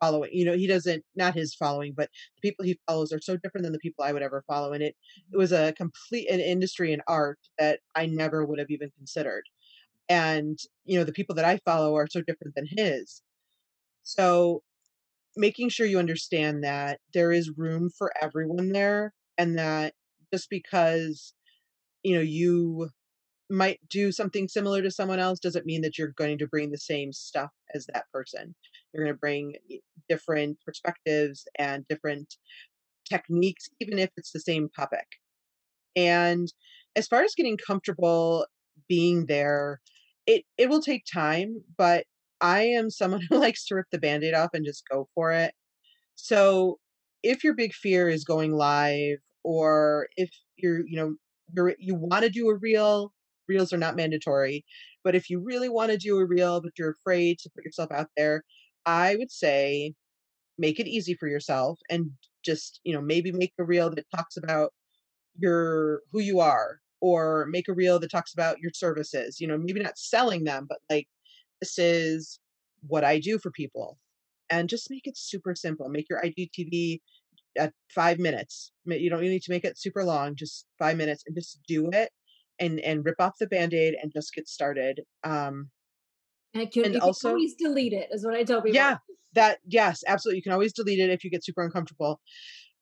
following. 0.00 0.30
You 0.32 0.44
know, 0.44 0.56
he 0.56 0.66
doesn't 0.66 1.04
not 1.14 1.34
his 1.34 1.54
following, 1.54 1.94
but 1.96 2.10
the 2.36 2.48
people 2.48 2.64
he 2.64 2.78
follows 2.86 3.12
are 3.12 3.20
so 3.20 3.36
different 3.36 3.64
than 3.64 3.72
the 3.72 3.78
people 3.78 4.04
I 4.04 4.12
would 4.12 4.22
ever 4.22 4.44
follow. 4.46 4.72
And 4.72 4.82
it 4.82 4.86
it 4.86 5.20
mm-hmm. 5.30 5.38
was 5.38 5.52
a 5.52 5.72
complete 5.72 6.30
an 6.30 6.40
industry 6.40 6.92
in 6.92 7.00
art 7.06 7.38
that 7.58 7.80
I 7.94 8.06
never 8.06 8.44
would 8.44 8.58
have 8.58 8.70
even 8.70 8.90
considered. 8.96 9.44
And 10.08 10.58
you 10.84 10.98
know, 10.98 11.04
the 11.04 11.12
people 11.12 11.34
that 11.36 11.44
I 11.44 11.58
follow 11.64 11.96
are 11.96 12.06
so 12.08 12.22
different 12.22 12.54
than 12.54 12.66
his. 12.68 13.22
So 14.02 14.62
making 15.36 15.68
sure 15.68 15.86
you 15.86 15.98
understand 15.98 16.64
that 16.64 17.00
there 17.12 17.32
is 17.32 17.56
room 17.56 17.90
for 17.90 18.12
everyone 18.20 18.72
there 18.72 19.12
and 19.36 19.58
that 19.58 19.94
just 20.32 20.48
because 20.50 21.34
you 22.02 22.14
know 22.14 22.22
you 22.22 22.88
might 23.48 23.80
do 23.88 24.10
something 24.10 24.48
similar 24.48 24.82
to 24.82 24.90
someone 24.90 25.20
else 25.20 25.38
doesn't 25.38 25.66
mean 25.66 25.82
that 25.82 25.98
you're 25.98 26.14
going 26.16 26.38
to 26.38 26.46
bring 26.46 26.70
the 26.70 26.78
same 26.78 27.12
stuff 27.12 27.50
as 27.74 27.86
that 27.86 28.04
person. 28.12 28.54
You're 28.92 29.04
going 29.04 29.14
to 29.14 29.18
bring 29.18 29.54
different 30.08 30.58
perspectives 30.64 31.46
and 31.58 31.86
different 31.88 32.34
techniques 33.08 33.68
even 33.80 33.98
if 33.98 34.10
it's 34.16 34.32
the 34.32 34.40
same 34.40 34.68
topic. 34.74 35.06
And 35.94 36.52
as 36.96 37.06
far 37.06 37.22
as 37.22 37.34
getting 37.36 37.56
comfortable 37.56 38.46
being 38.88 39.26
there 39.26 39.80
it 40.26 40.44
it 40.58 40.68
will 40.68 40.82
take 40.82 41.04
time 41.12 41.62
but 41.78 42.04
i 42.40 42.62
am 42.62 42.90
someone 42.90 43.22
who 43.28 43.38
likes 43.40 43.66
to 43.66 43.74
rip 43.74 43.86
the 43.90 43.98
band-aid 43.98 44.34
off 44.34 44.50
and 44.52 44.64
just 44.64 44.84
go 44.90 45.08
for 45.14 45.32
it. 45.32 45.54
So 46.16 46.78
if 47.22 47.44
your 47.44 47.54
big 47.54 47.72
fear 47.72 48.08
is 48.08 48.24
going 48.24 48.52
live 48.52 49.18
or 49.44 50.08
if 50.16 50.30
you're 50.56 50.86
you 50.86 50.96
know 50.96 51.14
you're 51.54 51.74
you 51.78 51.94
want 51.94 52.24
to 52.24 52.30
do 52.30 52.48
a 52.48 52.56
reel 52.56 53.12
reels 53.48 53.72
are 53.72 53.78
not 53.78 53.96
mandatory 53.96 54.64
but 55.04 55.14
if 55.14 55.30
you 55.30 55.40
really 55.40 55.68
want 55.68 55.90
to 55.90 55.96
do 55.96 56.18
a 56.18 56.24
reel 56.24 56.60
but 56.60 56.72
you're 56.78 56.90
afraid 56.90 57.38
to 57.38 57.50
put 57.54 57.64
yourself 57.64 57.90
out 57.92 58.08
there 58.16 58.42
i 58.84 59.16
would 59.16 59.30
say 59.30 59.92
make 60.58 60.80
it 60.80 60.88
easy 60.88 61.14
for 61.14 61.28
yourself 61.28 61.78
and 61.90 62.10
just 62.44 62.80
you 62.84 62.94
know 62.94 63.00
maybe 63.00 63.32
make 63.32 63.52
a 63.58 63.64
reel 63.64 63.90
that 63.90 64.06
talks 64.14 64.36
about 64.36 64.72
your 65.38 66.00
who 66.12 66.20
you 66.20 66.40
are 66.40 66.78
or 67.00 67.46
make 67.50 67.68
a 67.68 67.74
reel 67.74 67.98
that 67.98 68.10
talks 68.10 68.32
about 68.32 68.58
your 68.60 68.72
services 68.74 69.40
you 69.40 69.46
know 69.46 69.58
maybe 69.58 69.80
not 69.80 69.98
selling 69.98 70.44
them 70.44 70.66
but 70.68 70.78
like 70.90 71.06
this 71.60 71.78
is 71.78 72.38
what 72.86 73.04
i 73.04 73.18
do 73.18 73.38
for 73.38 73.50
people 73.50 73.98
and 74.48 74.68
just 74.68 74.90
make 74.90 75.06
it 75.06 75.16
super 75.16 75.54
simple 75.54 75.88
make 75.88 76.08
your 76.08 76.22
igtv 76.22 77.00
at 77.58 77.72
five 77.94 78.18
minutes. 78.18 78.72
You 78.84 79.10
don't 79.10 79.22
you 79.22 79.30
need 79.30 79.42
to 79.42 79.50
make 79.50 79.64
it 79.64 79.78
super 79.78 80.04
long, 80.04 80.36
just 80.36 80.66
five 80.78 80.96
minutes 80.96 81.24
and 81.26 81.34
just 81.34 81.60
do 81.66 81.90
it 81.90 82.10
and 82.58 82.80
and 82.80 83.04
rip 83.04 83.20
off 83.20 83.34
the 83.38 83.46
band-aid 83.46 83.94
and 84.00 84.12
just 84.12 84.34
get 84.34 84.48
started. 84.48 85.00
Um 85.24 85.70
and, 86.54 86.70
can, 86.70 86.84
and 86.86 87.00
also 87.00 87.30
always 87.30 87.54
delete 87.54 87.92
it 87.92 88.08
is 88.10 88.24
what 88.24 88.34
I 88.34 88.44
tell 88.44 88.62
people. 88.62 88.74
Yeah, 88.74 88.98
that 89.34 89.58
yes, 89.66 90.02
absolutely. 90.06 90.38
You 90.38 90.42
can 90.42 90.52
always 90.52 90.72
delete 90.72 91.00
it 91.00 91.10
if 91.10 91.24
you 91.24 91.30
get 91.30 91.44
super 91.44 91.62
uncomfortable. 91.62 92.20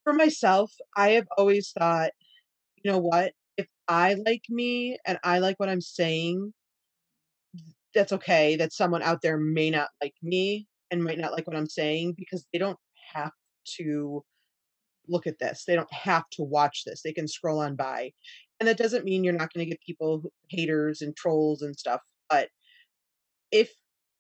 For 0.05 0.13
myself, 0.13 0.71
I 0.97 1.11
have 1.11 1.27
always 1.37 1.73
thought, 1.77 2.11
you 2.77 2.91
know 2.91 2.99
what? 2.99 3.33
If 3.57 3.67
I 3.89 4.15
like 4.15 4.43
me 4.49 4.99
and 5.07 5.19
I 5.25 5.39
like 5.39 5.59
what 5.59 5.69
I'm 5.69 5.81
saying, 5.81 6.53
that's 7.95 8.13
okay. 8.13 8.57
That 8.57 8.73
someone 8.73 9.03
out 9.03 9.23
there 9.23 9.39
may 9.39 9.71
not 9.71 9.89
like 10.03 10.15
me 10.23 10.67
and 10.91 11.03
might 11.03 11.19
not 11.19 11.33
like 11.33 11.47
what 11.47 11.57
I'm 11.57 11.69
saying 11.69 12.15
because 12.17 12.47
they 12.53 12.59
don't 12.59 12.79
have 13.15 13.33
to 13.79 14.23
look 15.09 15.27
at 15.27 15.39
this. 15.39 15.65
They 15.67 15.75
don't 15.75 15.93
have 15.93 16.25
to 16.33 16.43
watch 16.43 16.85
this. 16.85 17.03
They 17.03 17.13
can 17.13 17.29
scroll 17.29 17.61
on 17.61 17.77
by. 17.77 18.13
And 18.65 18.69
that 18.71 18.79
doesn't 18.79 19.05
mean 19.05 19.25
you're 19.25 19.35
not 19.35 19.53
going 19.53 19.67
to 19.67 19.69
get 19.69 19.83
people 19.83 20.23
haters 20.49 21.03
and 21.03 21.15
trolls 21.15 21.61
and 21.61 21.79
stuff, 21.79 22.01
but 22.31 22.49
if 23.53 23.71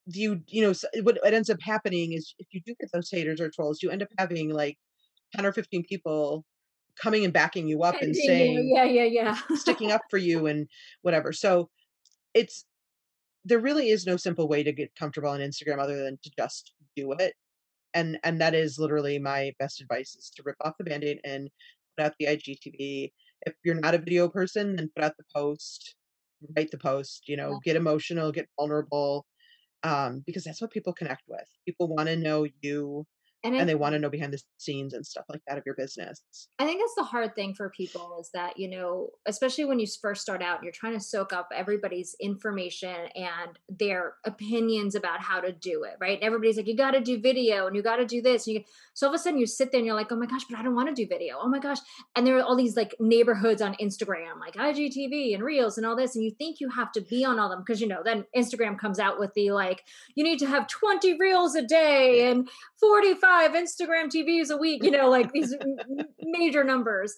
you 0.04 0.42
you 0.48 0.60
know 0.60 0.74
what, 1.02 1.16
what 1.22 1.32
ends 1.32 1.48
up 1.48 1.56
happening 1.62 2.12
is 2.12 2.34
if 2.38 2.46
you 2.52 2.60
do 2.66 2.74
get 2.78 2.90
those 2.92 3.08
haters 3.10 3.40
or 3.40 3.48
trolls, 3.48 3.82
you 3.82 3.88
end 3.88 4.02
up 4.02 4.10
having 4.18 4.50
like 4.50 4.76
10 5.34 5.46
or 5.46 5.52
15 5.54 5.84
people 5.88 6.44
coming 7.00 7.24
and 7.24 7.32
backing 7.32 7.66
you 7.66 7.84
up 7.84 7.94
and 8.02 8.14
saying 8.14 8.70
yeah 8.76 8.84
yeah 8.84 9.04
yeah. 9.04 9.38
sticking 9.54 9.90
up 9.92 10.02
for 10.10 10.18
you 10.18 10.46
and 10.46 10.68
whatever. 11.00 11.32
So 11.32 11.70
it's 12.34 12.66
there 13.46 13.58
really 13.58 13.88
is 13.88 14.04
no 14.04 14.18
simple 14.18 14.46
way 14.46 14.62
to 14.62 14.72
get 14.72 14.94
comfortable 14.94 15.30
on 15.30 15.40
Instagram 15.40 15.78
other 15.78 15.96
than 16.04 16.18
to 16.22 16.30
just 16.38 16.74
do 16.94 17.12
it. 17.12 17.32
And 17.94 18.18
and 18.22 18.42
that 18.42 18.54
is 18.54 18.78
literally 18.78 19.18
my 19.18 19.52
best 19.58 19.80
advice 19.80 20.14
is 20.16 20.30
to 20.36 20.42
rip 20.44 20.56
off 20.60 20.74
the 20.78 20.84
band-aid 20.84 21.20
and 21.24 21.48
put 21.96 22.04
out 22.04 22.12
the 22.18 22.26
igtv 22.26 23.10
if 23.46 23.54
you're 23.64 23.74
not 23.80 23.94
a 23.94 23.98
video 23.98 24.28
person 24.28 24.76
then 24.76 24.90
put 24.94 25.04
out 25.04 25.16
the 25.18 25.24
post 25.34 25.96
write 26.56 26.70
the 26.70 26.78
post 26.78 27.24
you 27.26 27.36
know 27.36 27.60
get 27.64 27.76
emotional 27.76 28.32
get 28.32 28.48
vulnerable 28.58 29.26
um, 29.84 30.22
because 30.26 30.44
that's 30.44 30.60
what 30.60 30.70
people 30.72 30.92
connect 30.92 31.22
with. 31.28 31.44
People 31.66 31.94
want 31.94 32.08
to 32.08 32.16
know 32.16 32.46
you 32.62 33.06
and, 33.44 33.54
and 33.54 33.68
they 33.68 33.74
want 33.74 33.92
to 33.92 33.98
know 33.98 34.08
behind 34.08 34.32
the 34.32 34.40
scenes 34.56 34.94
and 34.94 35.04
stuff 35.04 35.26
like 35.28 35.42
that 35.46 35.58
of 35.58 35.64
your 35.66 35.74
business. 35.74 36.22
I 36.58 36.64
think 36.64 36.80
that's 36.80 36.94
the 36.96 37.04
hard 37.04 37.34
thing 37.34 37.54
for 37.54 37.68
people 37.68 38.16
is 38.18 38.30
that, 38.32 38.58
you 38.58 38.70
know, 38.70 39.10
especially 39.26 39.66
when 39.66 39.78
you 39.78 39.86
first 40.00 40.22
start 40.22 40.42
out, 40.42 40.62
you're 40.62 40.72
trying 40.72 40.94
to 40.94 41.00
soak 41.00 41.34
up 41.34 41.48
everybody's 41.54 42.16
information 42.20 42.96
and 43.14 43.58
their 43.68 44.14
opinions 44.24 44.94
about 44.94 45.20
how 45.20 45.40
to 45.40 45.52
do 45.52 45.84
it, 45.84 45.96
right? 46.00 46.14
And 46.14 46.24
everybody's 46.24 46.56
like, 46.56 46.66
you 46.66 46.74
got 46.74 46.92
to 46.92 47.02
do 47.02 47.20
video 47.20 47.66
and 47.66 47.76
you 47.76 47.82
got 47.82 47.96
to 47.96 48.06
do 48.06 48.22
this. 48.22 48.46
And 48.46 48.54
you, 48.54 48.64
so 48.94 49.08
all 49.08 49.12
of 49.12 49.20
a 49.20 49.22
sudden 49.22 49.38
you 49.38 49.46
sit 49.46 49.70
there 49.70 49.78
and 49.78 49.86
you're 49.86 49.94
like, 49.94 50.10
oh 50.10 50.16
my 50.16 50.26
gosh, 50.26 50.44
but 50.48 50.58
I 50.58 50.62
don't 50.62 50.74
want 50.74 50.88
to 50.88 50.94
do 50.94 51.06
video. 51.06 51.36
Oh 51.38 51.48
my 51.48 51.58
gosh. 51.58 51.78
And 52.16 52.26
there 52.26 52.38
are 52.38 52.42
all 52.42 52.56
these 52.56 52.76
like 52.76 52.94
neighborhoods 52.98 53.60
on 53.60 53.74
Instagram, 53.74 54.40
like 54.40 54.54
IGTV 54.54 55.34
and 55.34 55.42
Reels 55.42 55.76
and 55.76 55.86
all 55.86 55.96
this. 55.96 56.16
And 56.16 56.24
you 56.24 56.30
think 56.38 56.60
you 56.60 56.70
have 56.70 56.92
to 56.92 57.02
be 57.02 57.26
on 57.26 57.38
all 57.38 57.50
them 57.50 57.62
because, 57.64 57.82
you 57.82 57.88
know, 57.88 58.00
then 58.02 58.24
Instagram 58.34 58.78
comes 58.78 58.98
out 58.98 59.18
with 59.18 59.34
the 59.34 59.50
like, 59.50 59.82
you 60.14 60.24
need 60.24 60.38
to 60.38 60.46
have 60.46 60.66
20 60.66 61.18
Reels 61.18 61.54
a 61.54 61.62
day 61.62 62.30
and 62.30 62.48
45 62.80 63.33
five 63.34 63.52
Instagram 63.52 64.06
TVs 64.06 64.50
a 64.50 64.56
week, 64.56 64.82
you 64.84 64.90
know, 64.90 65.08
like 65.08 65.32
these 65.32 65.54
major 66.20 66.64
numbers. 66.64 67.14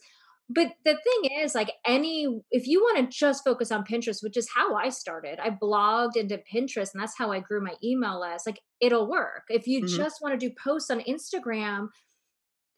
But 0.48 0.68
the 0.84 0.94
thing 0.94 1.42
is, 1.42 1.54
like 1.54 1.72
any, 1.84 2.28
if 2.52 2.68
you 2.68 2.80
want 2.80 2.98
to 2.98 3.16
just 3.16 3.42
focus 3.44 3.72
on 3.72 3.84
Pinterest, 3.84 4.22
which 4.22 4.36
is 4.36 4.48
how 4.54 4.76
I 4.76 4.90
started, 4.90 5.40
I 5.40 5.50
blogged 5.50 6.16
into 6.16 6.40
Pinterest 6.52 6.92
and 6.94 7.02
that's 7.02 7.18
how 7.18 7.32
I 7.32 7.40
grew 7.40 7.60
my 7.60 7.74
email 7.82 8.20
list. 8.20 8.46
Like 8.46 8.60
it'll 8.80 9.10
work. 9.10 9.42
If 9.48 9.66
you 9.66 9.82
mm-hmm. 9.82 9.96
just 9.96 10.22
want 10.22 10.38
to 10.38 10.48
do 10.48 10.54
posts 10.62 10.90
on 10.90 11.00
Instagram, 11.00 11.88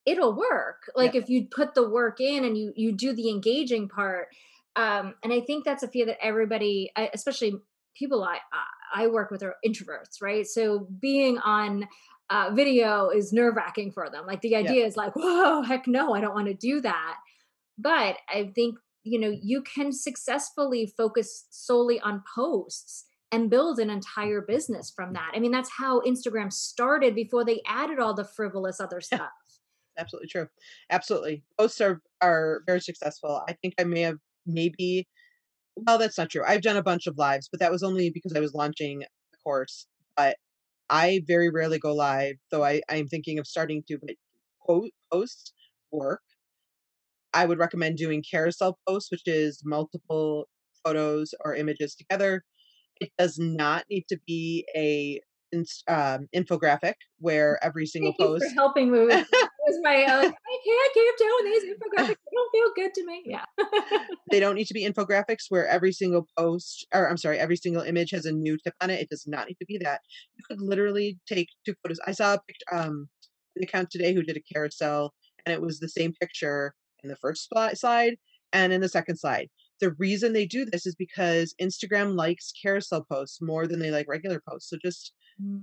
it'll 0.07 0.35
work. 0.35 0.91
Like 0.97 1.13
yeah. 1.13 1.21
if 1.21 1.29
you 1.29 1.47
put 1.55 1.75
the 1.75 1.89
work 1.89 2.21
in 2.21 2.45
and 2.45 2.57
you 2.57 2.73
you 2.75 2.93
do 2.93 3.13
the 3.13 3.29
engaging 3.29 3.89
part. 3.89 4.29
Um, 4.75 5.15
and 5.23 5.33
I 5.33 5.41
think 5.41 5.65
that's 5.65 5.83
a 5.83 5.89
fear 5.89 6.07
that 6.07 6.25
everybody, 6.25 6.91
especially 7.13 7.55
people 7.95 8.25
I 8.25 8.39
I 8.95 9.09
work 9.09 9.31
with 9.31 9.43
are 9.43 9.57
introverts, 9.67 10.23
right? 10.23 10.47
So 10.47 10.89
being 11.01 11.37
on 11.39 11.87
uh, 12.31 12.51
video 12.55 13.09
is 13.09 13.33
nerve 13.33 13.57
wracking 13.57 13.91
for 13.91 14.11
them. 14.11 14.27
Like 14.27 14.41
the 14.41 14.57
idea 14.57 14.81
yeah. 14.81 14.87
is 14.87 14.97
like, 14.97 15.15
whoa, 15.17 15.63
heck 15.63 15.87
no, 15.87 16.15
I 16.15 16.21
don't 16.21 16.35
want 16.35 16.49
to 16.49 16.55
do 16.55 16.81
that. 16.81 17.17
But 17.79 18.17
I 18.29 18.53
think, 18.55 18.79
you 19.05 19.19
know, 19.19 19.35
you 19.41 19.63
can 19.63 19.93
successfully 19.93 20.93
focus 20.97 21.47
solely 21.51 22.01
on 22.01 22.23
posts 22.35 23.07
and 23.31 23.51
build 23.51 23.79
an 23.79 23.91
entire 23.91 24.41
business 24.41 24.91
from 24.95 25.13
that. 25.13 25.33
I 25.35 25.39
mean, 25.39 25.53
that's 25.53 25.71
how 25.79 26.01
Instagram 26.01 26.53
started 26.53 27.15
before 27.15 27.45
they 27.45 27.61
added 27.67 27.99
all 27.99 28.15
the 28.15 28.25
frivolous 28.25 28.81
other 28.81 29.01
stuff. 29.01 29.31
Absolutely 29.99 30.29
true. 30.29 30.49
Absolutely. 30.91 31.43
Posts 31.59 31.81
are, 31.81 32.01
are 32.21 32.63
very 32.67 32.81
successful. 32.81 33.43
I 33.49 33.53
think 33.55 33.75
I 33.79 33.85
may 33.85 34.03
have 34.03 34.19
maybe, 34.47 35.09
well, 35.77 35.99
that's 35.99 36.17
not 36.17 36.31
true. 36.31 36.43
I've 36.47 36.63
done 36.63 36.77
a 36.77 36.83
bunch 36.83 37.07
of 37.07 37.19
lives, 37.19 37.49
but 37.51 37.61
that 37.61 37.71
was 37.71 37.83
only 37.83 38.11
because 38.11 38.33
I 38.35 38.41
was 38.41 38.55
launching 38.55 39.03
a 39.03 39.37
course. 39.45 39.87
But 40.17 40.37
I 40.91 41.21
very 41.27 41.51
rarely 41.51 41.79
go 41.79 41.95
live, 41.95 42.37
though 42.51 42.65
I, 42.65 42.81
I'm 42.89 43.09
thinking 43.09 43.39
of 43.39 43.47
starting 43.47 43.83
to, 43.89 43.99
but 44.01 44.17
posts 45.13 45.53
work. 45.91 46.23
I 47.35 47.47
would 47.47 47.59
recommend 47.59 47.97
doing 47.97 48.23
carousel 48.29 48.79
posts, 48.87 49.11
which 49.11 49.27
is 49.27 49.63
multiple 49.65 50.49
photos 50.85 51.35
or 51.45 51.55
images 51.55 51.95
together. 51.95 52.45
It 53.01 53.11
does 53.19 53.39
not 53.39 53.85
need 53.91 54.05
to 54.09 54.19
be 54.27 54.67
a 54.75 55.21
um, 55.89 56.27
infographic 56.35 56.95
where 57.19 57.63
every 57.63 57.87
single 57.87 58.15
Thank 58.19 58.31
post 58.31 58.45
for 58.49 58.55
helping 58.55 58.91
me 58.91 59.01
with 59.05 59.27
was 59.69 59.79
my 59.83 60.03
uh, 60.03 60.23
I 60.23 60.59
can't 60.65 60.95
keep 60.95 61.19
doing 61.19 61.45
these 61.45 61.65
infographics. 61.65 62.17
They 62.17 62.35
don't 62.35 62.53
feel 62.53 62.73
good 62.75 62.95
to 62.95 63.07
me. 63.07 63.23
Yeah. 63.27 63.45
they 64.31 64.41
don't 64.41 64.55
need 64.55 64.67
to 64.67 64.75
be 64.75 64.89
infographics 64.89 65.45
where 65.49 65.67
every 65.67 65.93
single 65.93 66.27
post 66.37 66.87
or 66.93 67.09
I'm 67.09 67.17
sorry, 67.17 67.39
every 67.39 67.57
single 67.57 67.83
image 67.83 68.11
has 68.13 68.25
a 68.25 68.33
new 68.33 68.57
tip 68.63 68.75
on 68.81 68.91
it. 68.91 69.01
It 69.01 69.11
does 69.11 69.25
not 69.27 69.49
need 69.49 69.57
to 69.61 69.67
be 69.67 69.79
that. 69.79 70.01
You 70.37 70.45
could 70.49 70.61
literally 70.61 71.19
take 71.29 71.49
two 71.65 71.75
photos. 71.83 72.01
I 72.07 72.13
saw 72.13 72.35
a 72.35 72.41
picture 72.47 72.75
um 72.75 73.09
an 73.57 73.65
account 73.65 73.91
today 73.91 74.15
who 74.15 74.23
did 74.23 74.37
a 74.37 74.53
carousel 74.53 75.13
and 75.45 75.53
it 75.53 75.61
was 75.61 75.79
the 75.79 75.89
same 75.89 76.13
picture 76.21 76.75
in 77.03 77.11
the 77.11 77.17
first 77.17 77.49
slide 77.75 78.17
and 78.53 78.73
in 78.73 78.81
the 78.81 78.89
second 78.89 79.17
slide. 79.17 79.49
The 79.81 79.93
reason 79.99 80.33
they 80.33 80.47
do 80.47 80.65
this 80.65 80.87
is 80.87 80.97
because 80.97 81.55
Instagram 81.61 82.17
likes 82.17 82.53
carousel 82.63 83.05
posts 83.11 83.39
more 83.41 83.67
than 83.67 83.79
they 83.79 83.91
like 83.91 84.07
regular 84.09 84.43
posts. 84.49 84.71
So 84.71 84.77
just 84.83 85.13
mm. 85.43 85.63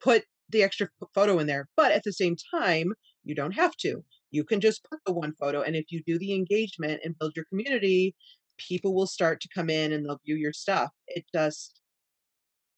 put 0.00 0.24
the 0.48 0.62
extra 0.62 0.88
photo 1.14 1.38
in 1.38 1.46
there. 1.46 1.68
But 1.76 1.92
at 1.92 2.02
the 2.04 2.12
same 2.12 2.36
time, 2.54 2.92
you 3.24 3.34
don't 3.34 3.52
have 3.52 3.76
to. 3.78 4.04
You 4.30 4.44
can 4.44 4.60
just 4.60 4.84
put 4.88 5.00
the 5.06 5.12
one 5.12 5.34
photo. 5.38 5.62
And 5.62 5.76
if 5.76 5.86
you 5.90 6.02
do 6.06 6.18
the 6.18 6.34
engagement 6.34 7.00
and 7.04 7.18
build 7.18 7.32
your 7.36 7.44
community, 7.46 8.14
people 8.58 8.94
will 8.94 9.06
start 9.06 9.40
to 9.40 9.48
come 9.54 9.70
in 9.70 9.92
and 9.92 10.04
they'll 10.04 10.20
view 10.24 10.36
your 10.36 10.52
stuff. 10.52 10.90
It 11.08 11.24
just 11.34 11.80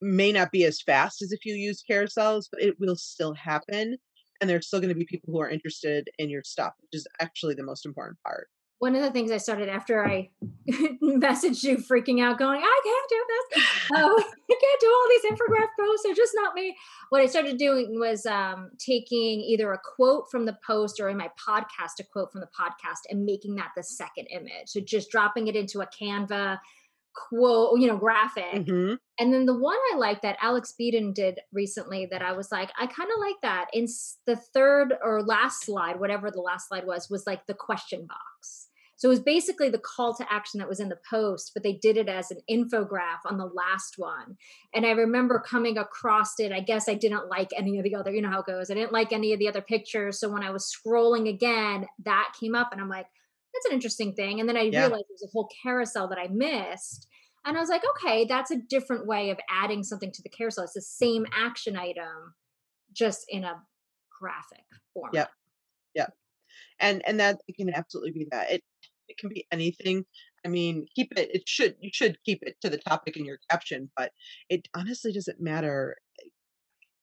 may 0.01 0.33
not 0.33 0.53
be 0.53 0.65
as 0.65 0.83
fast 0.83 1.23
as 1.23 1.33
if 1.33 1.45
you 1.45 1.55
use 1.55 1.83
carousels, 1.89 2.45
but 2.51 2.63
it 2.63 2.77
will 2.79 2.97
still 2.97 3.35
happen. 3.35 3.97
And 4.41 4.51
there's 4.51 4.67
still 4.67 4.81
going 4.81 4.93
to 4.93 4.99
be 4.99 5.07
people 5.07 5.33
who 5.33 5.41
are 5.41 5.49
interested 5.49 6.09
in 6.19 6.29
your 6.29 6.43
stuff, 6.45 6.73
which 6.81 6.99
is 6.99 7.07
actually 7.21 7.55
the 7.55 7.63
most 7.63 7.87
important 7.87 8.19
part 8.23 8.49
one 8.79 8.95
of 8.95 9.03
the 9.03 9.11
things 9.11 9.31
I 9.31 9.39
started 9.39 9.69
after 9.69 10.05
I 10.05 10.31
messaged 11.03 11.63
you 11.63 11.79
freaking 11.79 12.23
out, 12.23 12.39
going, 12.39 12.61
I 12.63 12.81
can't 12.85 13.09
do 13.09 13.25
this. 13.29 13.65
Oh, 13.95 14.25
I 14.51 14.55
can't 14.61 14.81
do 14.81 14.87
all 14.87 15.09
these 15.09 15.33
infographic 15.33 15.69
posts. 15.79 16.03
They're 16.05 16.15
just 16.15 16.33
not 16.35 16.55
me. 16.55 16.77
What 17.09 17.23
I 17.23 17.27
started 17.27 17.57
doing 17.57 17.99
was 17.99 18.27
um, 18.27 18.71
taking 18.79 19.41
either 19.41 19.73
a 19.73 19.79
quote 19.97 20.25
from 20.31 20.45
the 20.45 20.57
post 20.67 21.01
or 21.01 21.09
in 21.09 21.17
my 21.17 21.31
podcast, 21.39 22.01
a 22.01 22.05
quote 22.05 22.33
from 22.33 22.41
the 22.41 22.49
podcast, 22.49 23.01
and 23.09 23.25
making 23.25 23.55
that 23.57 23.71
the 23.77 23.83
second 23.83 24.27
image. 24.27 24.67
So 24.67 24.81
just 24.81 25.11
dropping 25.11 25.47
it 25.47 25.57
into 25.57 25.81
a 25.81 25.87
Canva 25.87 26.59
quote, 27.15 27.81
you 27.81 27.87
know, 27.87 27.97
graphic. 27.97 28.67
Mm-hmm. 28.67 28.95
And 29.19 29.33
then 29.33 29.47
the 29.47 29.59
one 29.59 29.79
I 29.93 29.97
like 29.97 30.23
that 30.23 30.37
Alex 30.43 30.75
Beadon 30.79 31.15
did 31.15 31.39
recently 31.53 32.07
that 32.11 32.23
I 32.23 32.33
was 32.33 32.51
like, 32.51 32.71
I 32.79 32.87
kind 32.87 33.11
of 33.15 33.21
like 33.21 33.37
that. 33.43 33.67
In 33.73 33.87
the 34.27 34.37
third 34.37 34.95
or 35.03 35.23
last 35.23 35.65
slide, 35.65 36.01
whatever 36.01 36.31
the 36.31 36.41
last 36.41 36.69
slide 36.69 36.87
was, 36.87 37.09
was 37.09 37.25
like 37.27 37.47
the 37.47 37.55
question 37.55 38.07
box. 38.07 38.69
So 38.97 39.09
it 39.09 39.11
was 39.11 39.21
basically 39.21 39.71
the 39.71 39.79
call 39.79 40.15
to 40.15 40.33
action 40.33 40.59
that 40.61 40.69
was 40.69 40.81
in 40.81 40.89
the 40.89 40.99
post, 41.11 41.51
but 41.53 41.63
they 41.63 41.75
did 41.75 41.97
it 41.97 42.09
as 42.09 42.31
an 42.31 42.39
infograph 42.51 43.19
on 43.27 43.37
the 43.37 43.45
last 43.45 43.95
one. 43.99 44.37
And 44.73 44.87
I 44.87 44.93
remember 44.93 45.45
coming 45.47 45.77
across 45.77 46.39
it. 46.39 46.53
I 46.53 46.61
guess 46.61 46.89
I 46.89 46.95
didn't 46.95 47.29
like 47.29 47.51
any 47.57 47.77
of 47.79 47.85
the 47.85 47.97
other, 47.97 48.13
you 48.13 48.23
know 48.23 48.31
how 48.31 48.41
it 48.41 48.47
goes. 48.47 48.71
I 48.71 48.75
didn't 48.75 48.93
like 48.93 49.13
any 49.13 49.33
of 49.33 49.39
the 49.39 49.49
other 49.49 49.61
pictures. 49.61 50.21
So 50.21 50.31
when 50.31 50.43
I 50.43 50.51
was 50.51 50.73
scrolling 50.73 51.29
again, 51.29 51.87
that 52.05 52.33
came 52.41 52.55
up 52.55 52.71
and 52.73 52.81
I'm 52.81 52.89
like, 52.89 53.07
that's 53.55 53.67
an 53.67 53.73
interesting 53.73 54.15
thing. 54.15 54.41
And 54.41 54.49
then 54.49 54.57
I 54.57 54.63
yeah. 54.63 54.81
realized 54.81 55.05
there's 55.09 55.25
a 55.25 55.33
whole 55.33 55.49
carousel 55.63 56.09
that 56.09 56.19
I 56.19 56.29
missed. 56.29 57.07
And 57.47 57.57
I 57.57 57.61
was 57.61 57.69
like, 57.69 57.83
okay, 57.97 58.25
that's 58.25 58.51
a 58.51 58.57
different 58.69 59.07
way 59.07 59.31
of 59.31 59.39
adding 59.51 59.83
something 59.83 60.11
to 60.13 60.23
the 60.23 60.31
carousel. 60.31 60.65
It's 60.65 60.73
the 60.73 60.81
same 60.81 61.27
action 61.33 61.77
item, 61.77 62.35
just 62.93 63.27
in 63.29 63.45
a 63.45 63.55
graphic 64.19 64.65
form. 64.93 65.11
Yep. 65.13 65.31
Yep. 65.95 66.13
And 66.81 67.03
and 67.07 67.21
that 67.21 67.39
it 67.47 67.57
can 67.57 67.73
absolutely 67.73 68.13
be 68.13 68.27
that. 68.31 68.51
It 68.51 68.63
it 69.09 69.19
can 69.19 69.29
be 69.29 69.47
anything. 69.53 70.05
I 70.45 70.49
mean, 70.49 70.87
keep 70.95 71.13
it. 71.17 71.31
It 71.35 71.49
should 71.49 71.77
you 71.81 71.91
should 71.93 72.19
keep 72.25 72.41
it 72.43 72.57
to 72.63 72.71
the 72.71 72.79
topic 72.79 73.17
in 73.17 73.25
your 73.25 73.39
caption, 73.51 73.91
but 73.97 74.13
it 74.49 74.67
honestly 74.75 75.13
doesn't 75.13 75.41
matter. 75.41 75.97
Eh, 76.21 76.29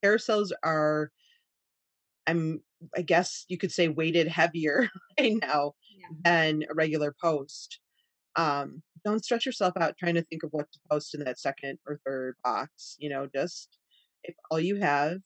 carousels 0.04 0.50
are, 0.64 1.12
I'm. 2.28 2.62
I 2.98 3.02
guess 3.02 3.46
you 3.48 3.58
could 3.58 3.72
say 3.72 3.88
weighted 3.88 4.28
heavier 4.28 4.90
right 5.20 5.34
now 5.42 5.74
yeah. 5.98 6.08
than 6.24 6.64
a 6.70 6.74
regular 6.74 7.14
post. 7.22 7.80
Um, 8.36 8.82
don't 9.04 9.24
stress 9.24 9.46
yourself 9.46 9.74
out 9.80 9.98
trying 9.98 10.16
to 10.16 10.24
think 10.24 10.44
of 10.44 10.50
what 10.52 10.72
to 10.72 10.80
post 10.90 11.14
in 11.14 11.24
that 11.24 11.40
second 11.40 11.80
or 11.88 12.00
third 12.06 12.36
box. 12.44 12.96
You 13.00 13.10
know, 13.10 13.28
just 13.34 13.78
if 14.24 14.36
all 14.50 14.60
you 14.60 14.78
have 14.78 15.18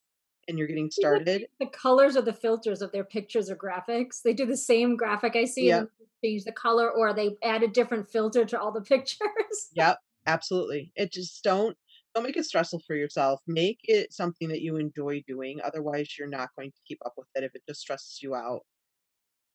and 0.48 0.58
you're 0.58 0.68
getting 0.68 0.92
started. 0.92 1.48
The 1.60 1.68
colors 1.68 2.16
or 2.16 2.22
the 2.22 2.34
filters 2.34 2.82
of 2.82 2.92
their 2.92 3.04
pictures 3.04 3.50
or 3.50 3.56
graphics. 3.56 4.22
They 4.24 4.34
do 4.34 4.46
the 4.46 4.58
same 4.58 4.96
graphic 4.96 5.36
I 5.36 5.46
see, 5.46 5.68
yep. 5.68 5.90
change 6.24 6.44
the 6.44 6.52
color, 6.52 6.90
or 6.90 7.14
they 7.14 7.36
add 7.44 7.64
a 7.64 7.68
different 7.68 8.10
filter 8.10 8.46
to 8.46 8.60
all 8.60 8.72
the 8.72 8.82
pictures. 8.96 9.70
yep, 9.74 9.98
absolutely. 10.28 10.92
It 10.96 11.12
just 11.12 11.44
don't 11.44 11.78
don't 12.16 12.24
make 12.24 12.38
it 12.38 12.46
stressful 12.46 12.82
for 12.88 12.96
yourself. 12.96 13.42
Make 13.46 13.80
it 13.84 14.14
something 14.14 14.48
that 14.48 14.62
you 14.62 14.78
enjoy 14.78 15.22
doing. 15.28 15.60
Otherwise, 15.64 16.16
you're 16.18 16.30
not 16.30 16.50
going 16.58 16.72
to 16.72 16.78
keep 16.88 17.00
up 17.06 17.14
with 17.18 17.28
it 17.36 17.44
if 17.44 17.54
it 17.54 17.64
just 17.68 17.82
stresses 17.82 18.20
you 18.22 18.34
out. 18.34 18.62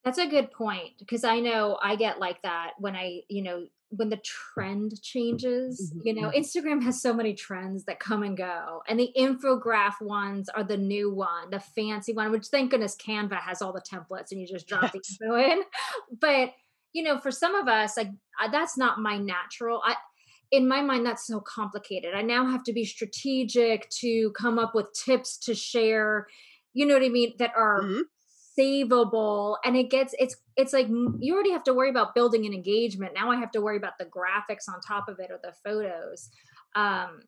That's 0.04 0.18
a 0.18 0.28
good 0.28 0.52
point 0.52 0.92
because 0.98 1.24
I 1.24 1.40
know 1.40 1.78
I 1.82 1.96
get 1.96 2.20
like 2.20 2.42
that 2.42 2.72
when 2.78 2.94
I, 2.94 3.20
you 3.28 3.42
know, 3.42 3.66
when 3.90 4.08
the 4.08 4.18
trend 4.18 4.92
changes 5.02 5.92
mm-hmm. 5.92 6.06
you 6.06 6.14
know 6.14 6.28
mm-hmm. 6.28 6.38
instagram 6.38 6.80
has 6.80 7.02
so 7.02 7.12
many 7.12 7.34
trends 7.34 7.84
that 7.86 7.98
come 7.98 8.22
and 8.22 8.36
go 8.36 8.82
and 8.88 9.00
the 9.00 9.10
infograph 9.18 10.00
ones 10.00 10.48
are 10.50 10.62
the 10.62 10.76
new 10.76 11.12
one 11.12 11.50
the 11.50 11.58
fancy 11.58 12.12
one 12.12 12.30
which 12.30 12.46
thank 12.46 12.70
goodness 12.70 12.94
canva 12.96 13.40
has 13.40 13.60
all 13.60 13.72
the 13.72 13.80
templates 13.80 14.30
and 14.30 14.40
you 14.40 14.46
just 14.46 14.68
drop 14.68 14.82
yes. 14.82 14.92
the 14.92 15.26
info 15.26 15.34
in 15.34 15.62
but 16.20 16.50
you 16.92 17.02
know 17.02 17.18
for 17.18 17.32
some 17.32 17.56
of 17.56 17.66
us 17.66 17.96
like 17.96 18.10
that's 18.52 18.78
not 18.78 19.00
my 19.00 19.18
natural 19.18 19.82
i 19.84 19.96
in 20.52 20.66
my 20.66 20.82
mind 20.82 21.06
that's 21.06 21.26
so 21.26 21.40
complicated. 21.40 22.14
I 22.14 22.22
now 22.22 22.46
have 22.46 22.64
to 22.64 22.72
be 22.72 22.84
strategic 22.84 23.88
to 24.00 24.32
come 24.32 24.58
up 24.58 24.74
with 24.74 24.92
tips 24.92 25.36
to 25.38 25.54
share 25.54 26.26
you 26.72 26.86
know 26.86 26.94
what 26.94 27.02
i 27.02 27.08
mean 27.08 27.34
that 27.38 27.52
are 27.56 27.82
mm-hmm. 27.82 28.00
savable. 28.58 29.56
And 29.64 29.76
it 29.76 29.90
gets 29.90 30.14
it's 30.18 30.36
it's 30.56 30.72
like 30.72 30.88
you 30.88 31.34
already 31.34 31.52
have 31.52 31.64
to 31.64 31.74
worry 31.74 31.90
about 31.90 32.14
building 32.14 32.46
an 32.46 32.52
engagement. 32.52 33.12
Now 33.14 33.30
i 33.30 33.36
have 33.36 33.50
to 33.52 33.60
worry 33.60 33.76
about 33.76 33.98
the 33.98 34.06
graphics 34.06 34.68
on 34.68 34.80
top 34.80 35.08
of 35.08 35.18
it 35.18 35.30
or 35.30 35.40
the 35.42 35.52
photos. 35.64 36.30
Um 36.74 37.20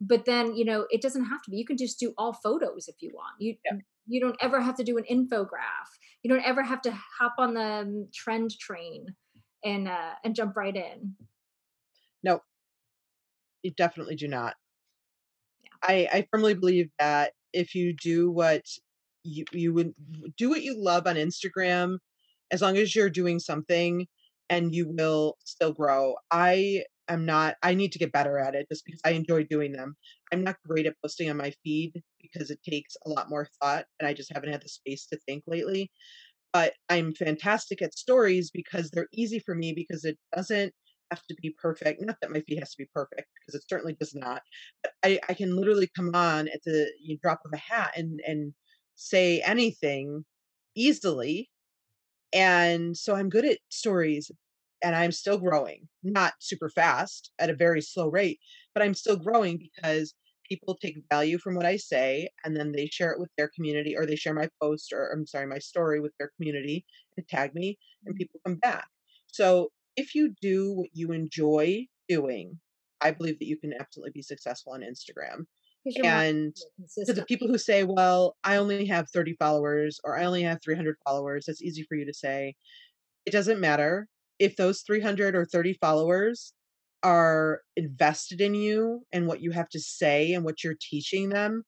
but 0.00 0.24
then 0.24 0.54
you 0.54 0.64
know 0.64 0.86
it 0.90 1.00
doesn't 1.00 1.24
have 1.26 1.42
to 1.42 1.50
be. 1.50 1.56
You 1.56 1.66
can 1.66 1.76
just 1.76 1.98
do 1.98 2.12
all 2.18 2.32
photos 2.32 2.88
if 2.88 2.96
you 3.00 3.10
want. 3.14 3.40
You 3.40 3.56
yeah. 3.64 3.78
you 4.06 4.20
don't 4.20 4.36
ever 4.40 4.60
have 4.60 4.76
to 4.76 4.84
do 4.84 4.98
an 4.98 5.04
infograph. 5.10 5.88
You 6.22 6.30
don't 6.30 6.44
ever 6.44 6.62
have 6.62 6.82
to 6.82 6.98
hop 7.18 7.34
on 7.38 7.54
the 7.54 7.60
um, 7.62 8.08
trend 8.12 8.58
train 8.58 9.06
and 9.64 9.88
uh 9.88 10.12
and 10.24 10.34
jump 10.34 10.56
right 10.56 10.76
in 10.76 11.14
you 13.64 13.72
definitely 13.72 14.14
do 14.14 14.28
not 14.28 14.54
yeah. 15.62 15.70
i 15.82 16.08
i 16.12 16.26
firmly 16.30 16.54
believe 16.54 16.88
that 16.98 17.32
if 17.52 17.74
you 17.74 17.94
do 17.94 18.30
what 18.30 18.62
you 19.24 19.44
you 19.52 19.72
would 19.72 19.94
do 20.36 20.50
what 20.50 20.62
you 20.62 20.76
love 20.78 21.06
on 21.06 21.16
Instagram 21.16 21.96
as 22.50 22.62
long 22.62 22.76
as 22.76 22.94
you're 22.94 23.10
doing 23.10 23.40
something 23.40 24.06
and 24.50 24.74
you 24.74 24.88
will 24.88 25.36
still 25.44 25.72
grow. 25.72 26.14
I 26.30 26.84
am 27.08 27.24
not 27.24 27.56
I 27.62 27.74
need 27.74 27.92
to 27.92 27.98
get 27.98 28.12
better 28.12 28.38
at 28.38 28.54
it 28.54 28.66
just 28.70 28.84
because 28.84 29.00
I 29.04 29.10
enjoy 29.10 29.44
doing 29.44 29.72
them. 29.72 29.96
I'm 30.32 30.44
not 30.44 30.56
great 30.66 30.86
at 30.86 30.94
posting 31.02 31.30
on 31.30 31.38
my 31.38 31.52
feed 31.64 32.02
because 32.20 32.50
it 32.50 32.60
takes 32.68 32.96
a 33.06 33.10
lot 33.10 33.30
more 33.30 33.48
thought 33.60 33.86
and 33.98 34.06
I 34.06 34.12
just 34.12 34.32
haven't 34.32 34.52
had 34.52 34.62
the 34.62 34.68
space 34.68 35.06
to 35.06 35.18
think 35.26 35.44
lately. 35.46 35.90
But 36.52 36.74
I'm 36.88 37.14
fantastic 37.14 37.82
at 37.82 37.98
stories 37.98 38.50
because 38.50 38.90
they're 38.90 39.08
easy 39.12 39.40
for 39.40 39.54
me 39.54 39.72
because 39.72 40.04
it 40.04 40.18
doesn't 40.34 40.72
have 41.14 41.26
to 41.28 41.36
be 41.40 41.54
perfect. 41.60 42.02
Not 42.02 42.16
that 42.20 42.30
my 42.30 42.40
feed 42.40 42.58
has 42.58 42.70
to 42.72 42.82
be 42.82 42.88
perfect 42.94 43.28
because 43.40 43.54
it 43.54 43.68
certainly 43.68 43.96
does 43.98 44.14
not. 44.14 44.42
But 44.82 44.92
I, 45.04 45.20
I 45.28 45.34
can 45.34 45.56
literally 45.56 45.90
come 45.96 46.14
on 46.14 46.48
at 46.48 46.60
the 46.64 46.90
drop 47.22 47.40
of 47.44 47.52
a 47.52 47.56
hat 47.56 47.92
and 47.96 48.20
and 48.26 48.52
say 48.94 49.40
anything 49.40 50.24
easily. 50.74 51.50
And 52.32 52.96
so 52.96 53.14
I'm 53.14 53.28
good 53.28 53.44
at 53.44 53.58
stories 53.68 54.30
and 54.82 54.94
I'm 54.94 55.12
still 55.12 55.38
growing, 55.38 55.88
not 56.02 56.34
super 56.40 56.68
fast 56.68 57.30
at 57.38 57.50
a 57.50 57.54
very 57.54 57.80
slow 57.80 58.08
rate, 58.08 58.38
but 58.74 58.82
I'm 58.82 58.94
still 58.94 59.16
growing 59.16 59.56
because 59.58 60.14
people 60.48 60.76
take 60.76 60.96
value 61.10 61.38
from 61.38 61.54
what 61.54 61.64
I 61.64 61.76
say 61.76 62.28
and 62.44 62.56
then 62.56 62.72
they 62.72 62.86
share 62.86 63.12
it 63.12 63.20
with 63.20 63.30
their 63.38 63.50
community 63.54 63.96
or 63.96 64.04
they 64.04 64.16
share 64.16 64.34
my 64.34 64.48
post 64.60 64.92
or 64.92 65.10
I'm 65.10 65.26
sorry, 65.26 65.46
my 65.46 65.58
story 65.58 66.00
with 66.00 66.12
their 66.18 66.30
community 66.36 66.84
and 67.16 67.26
tag 67.28 67.54
me 67.54 67.78
and 68.04 68.14
mm-hmm. 68.14 68.18
people 68.18 68.40
come 68.44 68.56
back. 68.56 68.86
So 69.32 69.70
if 69.96 70.14
you 70.14 70.34
do 70.40 70.72
what 70.72 70.88
you 70.92 71.12
enjoy 71.12 71.86
doing, 72.08 72.58
I 73.00 73.10
believe 73.10 73.38
that 73.38 73.48
you 73.48 73.58
can 73.58 73.72
absolutely 73.78 74.12
be 74.12 74.22
successful 74.22 74.72
on 74.72 74.80
Instagram. 74.80 75.46
And 76.02 76.56
to 77.04 77.12
the 77.12 77.26
people 77.26 77.46
who 77.46 77.58
say 77.58 77.84
well 77.84 78.36
i 78.42 78.56
only 78.56 78.86
have 78.86 79.10
30 79.10 79.36
followers 79.38 80.00
or 80.02 80.18
i 80.18 80.24
only 80.24 80.42
have 80.42 80.58
300 80.64 80.96
followers 81.04 81.46
it's 81.46 81.60
easy 81.60 81.82
for 81.82 81.94
you 81.94 82.06
to 82.06 82.14
say 82.14 82.54
it 83.26 83.32
doesn't 83.32 83.60
matter. 83.60 84.08
If 84.38 84.56
those 84.56 84.82
300 84.82 85.34
or 85.34 85.44
30 85.44 85.74
followers 85.80 86.52
are 87.02 87.60
invested 87.76 88.40
in 88.40 88.54
you 88.54 89.02
and 89.12 89.26
what 89.26 89.40
you 89.40 89.50
have 89.52 89.68
to 89.70 89.80
say 89.80 90.32
and 90.32 90.44
what 90.44 90.64
you're 90.64 90.76
teaching 90.80 91.28
them 91.28 91.62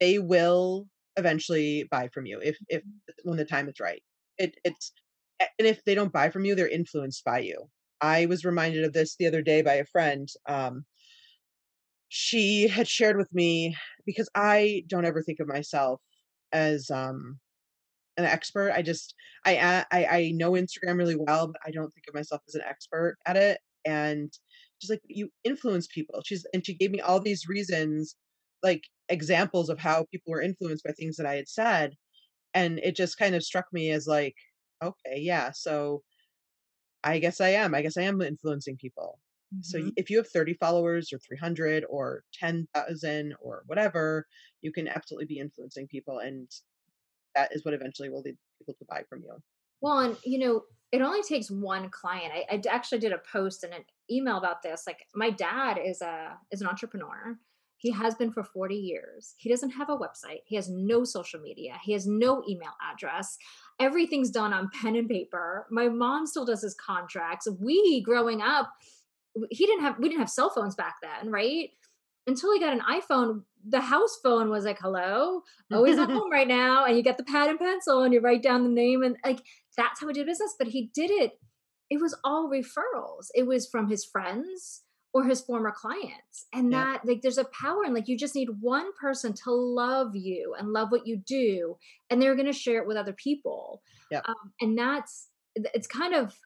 they 0.00 0.18
will 0.18 0.86
eventually 1.16 1.86
buy 1.90 2.08
from 2.12 2.26
you 2.26 2.40
if 2.42 2.56
if 2.68 2.82
mm-hmm. 2.82 3.28
when 3.28 3.38
the 3.38 3.44
time 3.44 3.68
is 3.68 3.80
right. 3.80 4.02
It 4.38 4.56
it's 4.64 4.92
and 5.40 5.66
if 5.66 5.84
they 5.84 5.94
don't 5.94 6.12
buy 6.12 6.30
from 6.30 6.44
you 6.44 6.54
they're 6.54 6.68
influenced 6.68 7.24
by 7.24 7.38
you 7.38 7.68
i 8.00 8.26
was 8.26 8.44
reminded 8.44 8.84
of 8.84 8.92
this 8.92 9.16
the 9.16 9.26
other 9.26 9.42
day 9.42 9.62
by 9.62 9.74
a 9.74 9.84
friend 9.84 10.28
um, 10.48 10.84
she 12.08 12.68
had 12.68 12.88
shared 12.88 13.16
with 13.16 13.32
me 13.34 13.76
because 14.04 14.28
I 14.34 14.84
don't 14.86 15.04
ever 15.04 15.22
think 15.22 15.40
of 15.40 15.48
myself 15.48 16.00
as 16.52 16.90
um 16.90 17.38
an 18.16 18.24
expert. 18.24 18.72
I 18.74 18.82
just 18.82 19.14
I 19.44 19.56
uh, 19.58 19.84
I 19.92 20.06
I 20.06 20.32
know 20.34 20.52
Instagram 20.52 20.98
really 20.98 21.16
well, 21.16 21.48
but 21.48 21.60
I 21.66 21.70
don't 21.70 21.92
think 21.92 22.04
of 22.08 22.14
myself 22.14 22.42
as 22.48 22.54
an 22.54 22.62
expert 22.66 23.16
at 23.26 23.36
it. 23.36 23.58
And 23.84 24.32
she's 24.78 24.90
like, 24.90 25.02
you 25.06 25.30
influence 25.44 25.86
people. 25.86 26.22
She's 26.24 26.46
and 26.54 26.64
she 26.64 26.74
gave 26.74 26.90
me 26.90 27.00
all 27.00 27.20
these 27.20 27.48
reasons, 27.48 28.16
like 28.62 28.82
examples 29.08 29.68
of 29.68 29.78
how 29.78 30.06
people 30.10 30.32
were 30.32 30.42
influenced 30.42 30.84
by 30.84 30.92
things 30.92 31.16
that 31.16 31.26
I 31.26 31.36
had 31.36 31.48
said. 31.48 31.92
And 32.54 32.78
it 32.80 32.96
just 32.96 33.18
kind 33.18 33.34
of 33.34 33.44
struck 33.44 33.66
me 33.72 33.90
as 33.90 34.06
like, 34.06 34.34
okay, 34.82 35.18
yeah, 35.18 35.52
so 35.52 36.02
I 37.04 37.18
guess 37.18 37.40
I 37.40 37.50
am. 37.50 37.74
I 37.74 37.82
guess 37.82 37.96
I 37.96 38.02
am 38.02 38.20
influencing 38.20 38.76
people. 38.76 39.20
So 39.60 39.78
Mhm. 39.78 39.84
y- 39.84 39.92
if 39.96 40.10
you 40.10 40.16
have 40.18 40.28
30 40.28 40.54
followers 40.54 41.12
or 41.12 41.18
300 41.18 41.84
or 41.88 42.24
10,000 42.32 43.34
or 43.40 43.62
whatever, 43.66 44.26
you 44.60 44.72
can 44.72 44.88
absolutely 44.88 45.26
be 45.26 45.38
influencing 45.38 45.88
people. 45.88 46.18
And 46.18 46.50
that 47.34 47.52
is 47.54 47.64
what 47.64 47.74
eventually 47.74 48.10
will 48.10 48.22
lead 48.22 48.38
people 48.58 48.74
to 48.76 48.86
buy 48.88 49.04
from 49.08 49.22
you. 49.22 49.38
Well, 49.80 49.98
and 49.98 50.16
you 50.24 50.38
know, 50.38 50.64
it 50.92 51.02
only 51.02 51.22
takes 51.22 51.50
one 51.50 51.90
client. 51.90 52.32
I 52.32 52.62
actually 52.68 52.98
did 52.98 53.12
a 53.12 53.18
post 53.18 53.64
and 53.64 53.74
an 53.74 53.84
email 54.10 54.38
about 54.38 54.62
this. 54.62 54.86
Like, 54.86 55.06
my 55.14 55.30
dad 55.30 55.78
is 55.78 56.00
a 56.00 56.38
is 56.50 56.60
an 56.60 56.68
entrepreneur. 56.68 57.38
He 57.78 57.90
has 57.90 58.14
been 58.14 58.32
for 58.32 58.42
40 58.42 58.76
years. 58.76 59.34
He 59.38 59.50
doesn't 59.50 59.70
have 59.70 59.90
a 59.90 59.96
website. 59.96 60.40
He 60.46 60.56
has 60.56 60.68
no 60.70 61.04
social 61.04 61.40
media. 61.40 61.78
He 61.82 61.92
has 61.92 62.06
no 62.06 62.42
email 62.48 62.72
address. 62.82 63.36
Everything's 63.78 64.30
done 64.30 64.52
on 64.52 64.70
pen 64.70 64.96
and 64.96 65.08
paper. 65.08 65.66
My 65.70 65.88
mom 65.88 66.26
still 66.26 66.44
does 66.44 66.62
his 66.62 66.74
contracts. 66.74 67.46
We, 67.60 68.02
growing 68.02 68.40
up, 68.40 68.70
he 69.50 69.66
didn't 69.66 69.82
have 69.82 69.98
we 69.98 70.08
didn't 70.08 70.20
have 70.20 70.30
cell 70.30 70.50
phones 70.50 70.74
back 70.74 70.96
then, 71.02 71.30
right? 71.30 71.70
Until 72.26 72.52
he 72.52 72.58
got 72.58 72.72
an 72.72 72.80
iPhone, 72.80 73.42
the 73.68 73.80
house 73.80 74.18
phone 74.22 74.48
was 74.48 74.64
like, 74.64 74.78
"Hello, 74.80 75.42
oh, 75.70 75.76
always 75.76 75.98
at 75.98 76.10
home 76.10 76.30
right 76.30 76.48
now," 76.48 76.86
and 76.86 76.96
you 76.96 77.02
get 77.02 77.18
the 77.18 77.24
pad 77.24 77.50
and 77.50 77.58
pencil 77.58 78.02
and 78.02 78.14
you 78.14 78.20
write 78.20 78.42
down 78.42 78.62
the 78.62 78.70
name 78.70 79.02
and 79.02 79.16
like 79.24 79.42
that's 79.76 80.00
how 80.00 80.06
he 80.06 80.14
did 80.14 80.26
business. 80.26 80.54
But 80.58 80.68
he 80.68 80.90
did 80.94 81.10
it. 81.10 81.38
It 81.90 82.00
was 82.00 82.16
all 82.24 82.50
referrals. 82.50 83.26
It 83.34 83.46
was 83.46 83.68
from 83.68 83.88
his 83.88 84.04
friends 84.04 84.82
or 85.16 85.24
his 85.24 85.40
former 85.40 85.70
clients, 85.70 86.44
and 86.52 86.70
yep. 86.70 86.84
that 86.84 87.06
like 87.06 87.22
there's 87.22 87.38
a 87.38 87.46
power 87.46 87.84
and 87.84 87.94
like 87.94 88.06
you 88.06 88.18
just 88.18 88.34
need 88.34 88.50
one 88.60 88.90
person 89.00 89.32
to 89.32 89.50
love 89.50 90.14
you 90.14 90.54
and 90.58 90.74
love 90.74 90.92
what 90.92 91.06
you 91.06 91.16
do, 91.16 91.78
and 92.10 92.20
they're 92.20 92.34
going 92.34 92.44
to 92.44 92.52
share 92.52 92.82
it 92.82 92.86
with 92.86 92.98
other 92.98 93.14
people. 93.14 93.80
Yep. 94.10 94.28
Um, 94.28 94.52
and 94.60 94.76
that's 94.76 95.28
it's 95.54 95.86
kind 95.86 96.14
of 96.14 96.36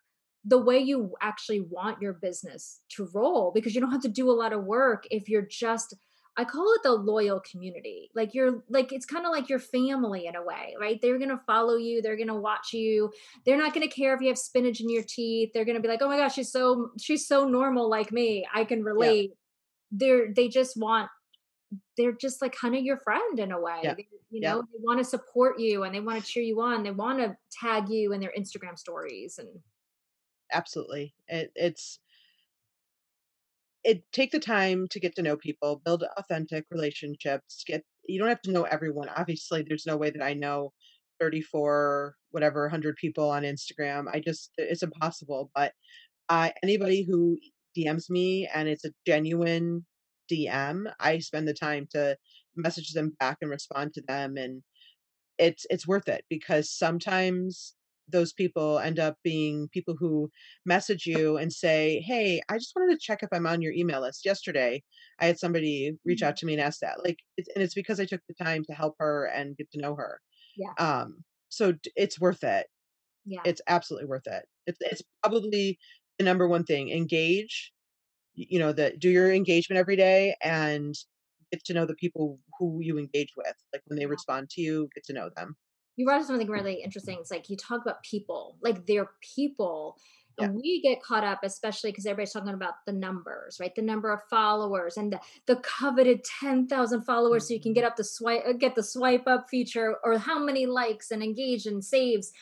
the 0.45 0.57
way 0.57 0.79
you 0.79 1.15
actually 1.21 1.63
want 1.69 2.01
your 2.01 2.13
business 2.13 2.81
to 2.91 3.09
roll 3.13 3.51
because 3.53 3.75
you 3.75 3.81
don't 3.81 3.91
have 3.91 4.03
to 4.03 4.09
do 4.09 4.31
a 4.31 4.39
lot 4.41 4.53
of 4.53 4.63
work 4.63 5.03
if 5.11 5.29
you're 5.29 5.49
just 5.51 5.97
I 6.37 6.45
call 6.45 6.73
it 6.75 6.83
the 6.83 6.93
loyal 6.93 7.41
community. 7.41 8.11
Like 8.15 8.35
you're 8.35 8.63
like 8.69 8.93
it's 8.93 9.07
kind 9.07 9.27
of 9.27 9.33
like 9.33 9.49
your 9.49 9.59
family 9.59 10.27
in 10.27 10.37
a 10.37 10.43
way, 10.43 10.75
right? 10.81 10.99
They're 11.01 11.19
going 11.19 11.31
to 11.31 11.41
follow 11.47 11.77
you, 11.77 12.01
they're 12.01 12.17
going 12.17 12.29
to 12.29 12.35
watch 12.35 12.73
you. 12.73 13.11
They're 13.45 13.59
not 13.59 13.75
going 13.75 13.89
to 13.89 13.95
care 13.95 14.15
if 14.15 14.21
you 14.21 14.29
have 14.29 14.39
spinach 14.39 14.81
in 14.81 14.89
your 14.89 15.03
teeth. 15.03 15.51
They're 15.53 15.65
going 15.65 15.77
to 15.77 15.83
be 15.83 15.89
like, 15.89 16.01
"Oh 16.03 16.09
my 16.09 16.17
gosh, 16.17 16.35
she's 16.35 16.53
so 16.53 16.91
she's 16.99 17.27
so 17.27 17.47
normal 17.47 17.91
like 17.91 18.13
me. 18.13 18.47
I 18.55 18.65
can 18.65 18.83
relate." 18.83 19.33
They're 19.93 20.33
they 20.33 20.49
just 20.49 20.77
want 20.77 21.11
they're 21.97 22.13
just 22.13 22.41
like 22.41 22.55
kind 22.55 22.75
of 22.75 22.83
your 22.83 22.97
friend 22.97 23.39
in 23.39 23.53
a 23.53 23.61
way. 23.61 23.81
Yep. 23.83 23.97
They, 23.97 24.09
you 24.31 24.41
know, 24.41 24.63
they 24.63 24.79
want 24.81 24.99
to 24.99 25.05
support 25.05 25.59
you 25.59 25.83
and 25.83 25.95
they 25.95 26.01
want 26.01 26.23
to 26.23 26.27
cheer 26.27 26.43
you 26.43 26.61
on. 26.61 26.83
They 26.83 26.91
want 26.91 27.19
to 27.19 27.37
tag 27.61 27.89
you 27.89 28.13
in 28.13 28.21
their 28.21 28.33
Instagram 28.39 28.79
stories 28.79 29.39
and 29.39 29.49
Absolutely. 30.53 31.15
It, 31.29 31.53
it's 31.55 31.99
it 33.85 34.03
take 34.13 34.31
the 34.31 34.39
time 34.39 34.87
to 34.89 35.01
get 35.01 35.15
to 35.17 35.23
know 35.23 35.37
people, 35.37 35.81
build 35.85 36.05
authentic 36.17 36.65
relationships, 36.71 37.65
get 37.67 37.85
you 38.07 38.19
don't 38.19 38.29
have 38.29 38.43
to 38.43 38.53
know 38.53 38.65
everyone. 38.65 39.09
Obviously, 39.09 39.65
there's 39.67 39.87
no 39.87 39.97
way 39.97 40.11
that 40.11 40.23
I 40.23 40.35
know 40.35 40.73
34 41.21 42.15
whatever 42.31 42.63
100 42.63 42.97
people 42.97 43.29
on 43.31 43.43
Instagram. 43.43 44.07
I 44.13 44.21
just 44.21 44.51
it's 44.57 44.83
impossible, 44.83 45.51
but 45.55 45.73
I 46.29 46.53
anybody 46.63 47.03
who 47.09 47.39
DMs 47.77 48.11
me 48.11 48.49
and 48.53 48.69
it's 48.69 48.85
a 48.85 48.93
genuine 49.07 49.87
DM, 50.31 50.93
I 51.01 51.19
spend 51.19 51.49
the 51.49 51.55
time 51.55 51.87
to 51.93 52.17
message 52.57 52.93
them 52.93 53.17
back 53.19 53.39
and 53.41 53.51
respond 53.51 53.95
to 53.95 54.03
them 54.07 54.37
and 54.37 54.63
it's 55.39 55.67
it's 55.71 55.89
worth 55.89 56.09
it 56.09 56.25
because 56.29 56.71
sometimes 56.71 57.75
those 58.13 58.33
people 58.33 58.79
end 58.79 58.99
up 58.99 59.17
being 59.25 59.69
people 59.73 59.97
who 59.99 60.31
message 60.67 61.07
you 61.07 61.37
and 61.37 61.53
say, 61.53 62.01
"Hey, 62.01 62.41
I 62.49 62.59
just 62.59 62.73
wanted 62.77 62.93
to 62.95 62.99
check 63.01 63.23
if 63.23 63.29
I'm 63.33 63.47
on 63.47 63.63
your 63.63 63.73
email 63.73 64.01
list. 64.03 64.25
Yesterday, 64.25 64.83
I 65.19 65.27
had 65.27 65.39
somebody 65.39 65.93
reach 66.05 66.23
out 66.23 66.37
Mhm. 66.37 66.39
to 66.39 66.47
me 66.47 66.55
and 66.55 66.63
ask 66.63 66.81
that. 66.81 67.05
Like, 67.05 67.19
it's, 67.37 67.49
and 67.55 67.63
it's 67.63 67.75
because 67.75 68.01
I 68.01 68.07
took 68.07 68.23
the 68.29 68.35
time 68.35 68.65
to 68.65 68.75
help 68.75 68.97
her 68.99 69.27
and 69.27 69.57
get 69.57 69.71
to 69.73 69.81
know 69.81 69.95
her. 69.97 70.21
yeah, 70.55 70.75
Um, 70.79 71.25
so 71.51 71.75
it's 71.97 72.21
worth 72.21 72.45
it. 72.45 72.69
yeah. 73.25 73.45
It's 73.45 73.61
absolutely 73.69 74.09
worth 74.09 74.27
it. 74.27 74.47
It's 74.67 74.79
it's 74.81 75.03
probably 75.23 75.79
the 76.19 76.25
number 76.25 76.49
one 76.49 76.65
thing. 76.65 76.91
Engage. 76.91 77.73
You 78.35 78.59
know, 78.61 78.73
that 78.75 79.01
do 79.01 79.11
your 79.11 79.33
engagement 79.33 79.79
every 79.79 79.97
day 79.97 80.37
and 80.43 80.95
get 81.53 81.65
to 81.67 81.75
know 81.75 81.87
the 81.87 81.97
people 81.97 82.41
who 82.59 82.81
you 82.83 82.99
engage 82.99 83.31
with. 83.37 83.55
Like 83.73 83.83
when 83.87 83.99
they 83.99 84.07
yeah. 84.07 84.07
respond 84.07 84.51
to 84.51 84.61
you, 84.63 84.89
get 84.95 85.05
to 85.07 85.13
know 85.15 85.31
them. 85.37 85.57
You 85.97 86.07
brought 86.07 86.21
up 86.21 86.27
something 86.27 86.49
really 86.49 86.83
interesting. 86.83 87.19
It's 87.21 87.31
like 87.31 87.51
you 87.51 87.57
talk 87.57 87.83
about 87.83 88.03
people, 88.03 88.57
like 88.63 88.87
they're 88.87 89.11
people. 89.37 89.99
Yeah. 90.39 90.47
And 90.47 90.55
we 90.55 90.81
get 90.81 91.03
caught 91.03 91.25
up, 91.25 91.41
especially 91.43 91.91
because 91.91 92.07
everybody's 92.07 92.33
talking 92.33 92.55
about 92.55 92.75
the 92.87 92.93
numbers, 92.93 93.59
right? 93.61 93.75
The 93.75 93.83
number 93.83 94.11
of 94.11 94.21
followers 94.31 94.97
and 94.97 95.13
the, 95.13 95.21
the 95.47 95.57
coveted 95.57 96.25
10,000 96.25 97.03
followers 97.03 97.49
so 97.49 97.55
you 97.55 97.61
can 97.61 97.73
Mhm. 97.73 97.75
get 97.75 97.85
up 97.85 97.97
the 97.97 98.05
swipe, 98.05 98.45
uh, 98.47 98.53
get 98.53 98.75
the 98.75 98.83
swipe 98.83 99.27
up 99.27 99.51
feature 99.51 99.97
or 100.05 100.17
how 100.17 100.39
many 100.39 100.65
likes 100.67 101.11
and 101.11 101.23
engage 101.23 101.67
and 101.67 101.85
saves. 101.85 102.33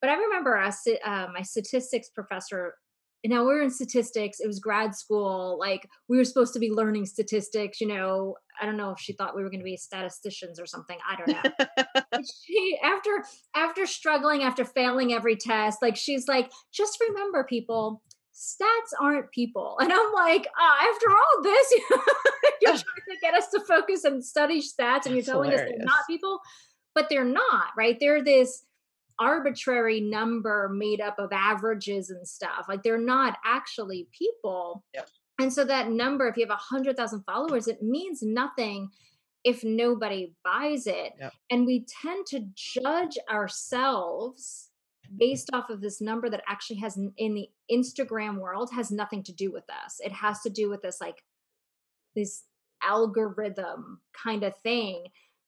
But 0.00 0.10
I 0.10 0.14
remember 0.14 0.54
a, 0.56 0.70
sta- 0.72 1.00
uh, 1.04 1.28
my 1.34 1.42
statistics 1.42 2.08
professor. 2.08 2.76
And 3.24 3.32
Now 3.32 3.40
we 3.40 3.46
we're 3.46 3.62
in 3.62 3.70
statistics. 3.70 4.38
It 4.38 4.46
was 4.46 4.60
grad 4.60 4.94
school. 4.94 5.58
Like 5.58 5.88
we 6.08 6.18
were 6.18 6.24
supposed 6.24 6.52
to 6.52 6.60
be 6.60 6.70
learning 6.70 7.06
statistics. 7.06 7.80
You 7.80 7.88
know, 7.88 8.36
I 8.60 8.66
don't 8.66 8.76
know 8.76 8.90
if 8.90 9.00
she 9.00 9.14
thought 9.14 9.34
we 9.34 9.42
were 9.42 9.50
going 9.50 9.60
to 9.60 9.64
be 9.64 9.76
statisticians 9.76 10.60
or 10.60 10.66
something. 10.66 10.98
I 11.08 11.16
don't 11.16 11.28
know 11.28 11.42
she 12.46 12.78
after 12.82 13.24
after 13.54 13.86
struggling 13.86 14.42
after 14.42 14.64
failing 14.64 15.12
every 15.12 15.36
test 15.36 15.78
like 15.82 15.96
she's 15.96 16.28
like 16.28 16.50
just 16.72 16.98
remember 17.08 17.44
people 17.44 18.02
stats 18.34 18.92
aren't 19.00 19.30
people 19.30 19.76
and 19.80 19.92
i'm 19.92 20.12
like 20.12 20.46
uh, 20.46 20.92
after 20.92 21.10
all 21.10 21.42
this 21.42 21.74
you're 22.60 22.72
trying 22.72 22.82
to 23.08 23.16
get 23.20 23.34
us 23.34 23.48
to 23.48 23.60
focus 23.60 24.04
and 24.04 24.24
study 24.24 24.60
stats 24.60 25.06
and 25.06 25.14
you're 25.14 25.16
That's 25.16 25.28
telling 25.28 25.52
us 25.52 25.60
they're 25.60 25.78
not 25.78 26.06
people 26.08 26.40
but 26.94 27.08
they're 27.08 27.24
not 27.24 27.68
right 27.76 27.96
they're 28.00 28.22
this 28.22 28.64
arbitrary 29.18 30.00
number 30.00 30.68
made 30.68 31.00
up 31.00 31.18
of 31.18 31.30
averages 31.32 32.10
and 32.10 32.26
stuff 32.26 32.66
like 32.68 32.82
they're 32.82 32.98
not 32.98 33.36
actually 33.44 34.08
people 34.10 34.82
Yep. 34.94 35.08
and 35.40 35.52
so 35.52 35.64
that 35.64 35.90
number 35.90 36.26
if 36.26 36.36
you 36.36 36.44
have 36.44 36.50
a 36.50 36.60
hundred 36.60 36.96
thousand 36.96 37.22
followers 37.24 37.68
it 37.68 37.82
means 37.82 38.22
nothing 38.22 38.90
if 39.44 39.62
nobody 39.62 40.32
buys 40.42 40.86
it. 40.86 41.12
Yep. 41.20 41.32
And 41.50 41.66
we 41.66 41.84
tend 42.02 42.26
to 42.28 42.46
judge 42.54 43.18
ourselves 43.30 44.70
based 45.18 45.50
off 45.52 45.68
of 45.68 45.82
this 45.82 46.00
number 46.00 46.30
that 46.30 46.42
actually 46.48 46.76
has 46.76 46.98
in 47.18 47.34
the 47.34 47.48
Instagram 47.70 48.38
world 48.38 48.70
has 48.74 48.90
nothing 48.90 49.22
to 49.24 49.32
do 49.32 49.52
with 49.52 49.64
us. 49.84 50.00
It 50.00 50.12
has 50.12 50.40
to 50.40 50.50
do 50.50 50.70
with 50.70 50.80
this 50.80 50.98
like 51.00 51.22
this 52.16 52.44
algorithm 52.82 54.00
kind 54.24 54.42
of 54.44 54.56
thing 54.62 55.04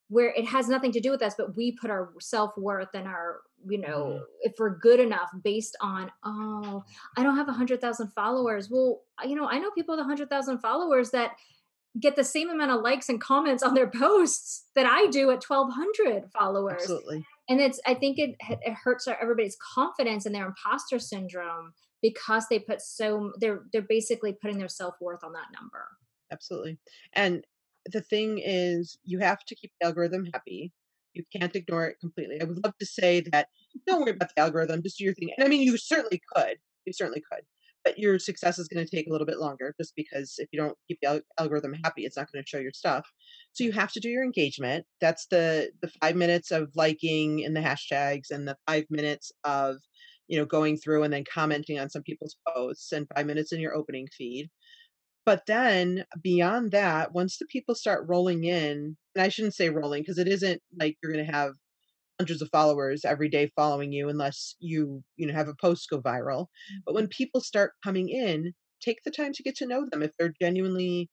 where 0.09 0.33
it 0.37 0.47
has 0.47 0.69
nothing 0.69 0.93
to 0.93 1.01
do 1.01 1.11
with 1.11 1.23
us 1.23 1.35
but 1.37 1.57
we 1.57 1.73
put 1.73 1.91
our 1.91 2.13
self-worth 2.21 2.89
and 2.95 3.07
our 3.07 3.41
you 3.69 3.79
know 3.79 4.21
Mhm. 4.21 4.23
if 4.43 4.55
we're 4.59 4.77
good 4.79 5.01
enough 5.01 5.31
based 5.43 5.77
on 5.81 6.11
oh 6.25 6.85
i 7.17 7.23
don't 7.23 7.37
have 7.37 7.49
a 7.49 7.53
hundred 7.53 7.81
thousand 7.81 8.09
followers 8.13 8.69
well 8.71 9.03
you 9.25 9.35
know 9.35 9.47
i 9.49 9.59
know 9.59 9.71
people 9.71 9.95
with 9.97 10.01
a 10.05 10.09
hundred 10.09 10.29
thousand 10.29 10.59
followers 10.59 11.11
that 11.11 11.33
get 11.99 12.15
the 12.15 12.23
same 12.25 12.51
amount 12.51 12.71
of 12.71 12.83
likes 12.83 13.09
and 13.09 13.21
comments 13.21 13.63
on 13.63 13.73
their 13.75 13.87
posts 14.03 14.67
that 14.75 14.85
I 14.85 15.07
do 15.07 15.31
at 15.31 15.43
1200 15.43 16.31
followers. 16.31 16.83
Absolutely. 16.83 17.25
And 17.49 17.59
it's 17.59 17.81
I 17.87 17.95
think 17.95 18.19
it 18.19 18.37
it 18.41 18.75
hurts 18.75 19.09
our- 19.09 19.19
everybody's 19.19 19.57
confidence 19.75 20.27
and 20.27 20.35
their 20.35 20.45
imposter 20.45 20.99
syndrome 20.99 21.73
because 22.03 22.49
they 22.51 22.59
put 22.59 22.83
so 22.83 23.33
they're 23.39 23.63
they're 23.73 23.81
basically 23.81 24.35
putting 24.35 24.59
their 24.59 24.69
self-worth 24.69 25.25
on 25.25 25.33
that 25.33 25.47
number. 25.59 25.89
Absolutely. 26.31 26.77
And 27.15 27.47
the 27.91 28.03
thing 28.03 28.41
is, 28.45 28.99
you 29.05 29.19
have 29.21 29.43
to 29.47 29.55
keep 29.55 29.73
the 29.81 29.87
algorithm 29.87 30.27
happy. 30.35 30.73
You 31.17 31.25
can't 31.35 31.55
ignore 31.57 31.87
it 31.87 31.97
completely. 32.01 32.41
I 32.41 32.45
would 32.45 32.63
love 32.63 32.75
to 32.79 32.87
say 32.87 33.23
that 33.33 33.49
don't 33.87 34.03
worry 34.03 34.13
about 34.13 34.31
the 34.35 34.43
algorithm, 34.43 34.83
just 34.83 34.99
do 34.99 35.05
your 35.05 35.15
thing. 35.15 35.31
And 35.37 35.45
I 35.45 35.49
mean, 35.49 35.63
you 35.63 35.77
certainly 35.77 36.21
could. 36.35 36.57
You 36.85 36.93
certainly 36.93 37.23
could. 37.31 37.43
But 37.85 37.99
your 37.99 38.19
success 38.19 38.59
is 38.59 38.69
going 38.69 38.85
to 38.85 38.97
take 38.97 39.07
a 39.07 39.13
little 39.13 39.27
bit 39.27 39.39
longer 39.39 39.73
just 39.81 39.95
because 39.97 40.35
if 40.39 40.49
you 40.53 40.61
don't 40.61 40.77
keep 40.89 40.99
the 41.01 41.23
algorithm 41.39 41.73
happy, 41.85 42.03
it's 42.03 42.17
not 42.17 42.27
going 42.33 42.43
to 42.43 42.49
show 42.49 42.59
your 42.59 42.73
stuff. 42.73 43.07
So 43.53 43.65
you 43.65 43.73
have 43.73 43.93
to 43.93 44.01
do 44.01 44.09
your 44.09 44.25
engagement. 44.25 44.85
That's 45.01 45.27
the 45.31 45.71
the 45.83 45.91
5 46.03 46.17
minutes 46.17 46.51
of 46.51 46.69
liking 46.75 47.45
and 47.45 47.57
the 47.57 47.61
hashtags 47.61 48.31
and 48.31 48.47
the 48.47 48.57
5 48.67 48.85
minutes 48.91 49.31
of 49.45 49.77
you 50.27 50.37
know 50.37 50.45
going 50.45 50.77
through 50.77 51.05
and 51.05 51.13
then 51.13 51.25
commenting 51.33 51.79
on 51.79 51.89
some 51.89 52.03
people's 52.03 52.37
posts 52.49 52.91
and 52.91 53.07
5 53.15 53.25
minutes 53.25 53.53
in 53.53 53.61
your 53.61 53.77
opening 53.77 54.09
feed 54.19 54.51
but 55.27 55.43
then 55.47 56.05
beyond 56.23 56.71
that, 56.71 57.13
once 57.13 57.37
the 57.37 57.47
people 57.47 57.75
start 57.75 58.07
rolling 58.09 58.45
in, 58.45 58.97
and 59.15 59.23
I 59.23 59.29
shouldn't 59.29 59.55
say 59.55 59.69
rolling 59.69 60.03
because 60.03 60.19
it 60.19 60.29
isn't 60.29 60.63
like 60.79 60.97
you're 61.03 61.13
going 61.13 61.27
to 61.27 61.33
have 61.33 61.53
hundreds 62.19 62.41
of 62.41 62.49
followers 62.51 63.05
every 63.05 63.29
day 63.29 63.51
following 63.57 63.93
you 63.93 64.09
unless 64.09 64.55
you, 64.61 65.03
you 65.17 65.27
know, 65.27 65.35
have 65.35 65.49
a 65.49 65.55
post 65.61 65.91
go 65.91 66.01
viral. 66.01 66.47
But 66.87 66.95
when 66.95 67.05
mm-hmm. 67.05 67.17
people 67.19 67.41
start 67.41 67.73
coming 67.85 68.09
in, 68.09 68.55
take 68.81 68.99
the 69.05 69.11
time 69.11 69.33
to 69.33 69.43
get 69.43 69.57
to 69.57 69.67
know 69.67 69.85
them 69.91 70.03
if 70.03 70.13
they're 70.17 70.33
genuinely 70.41 71.11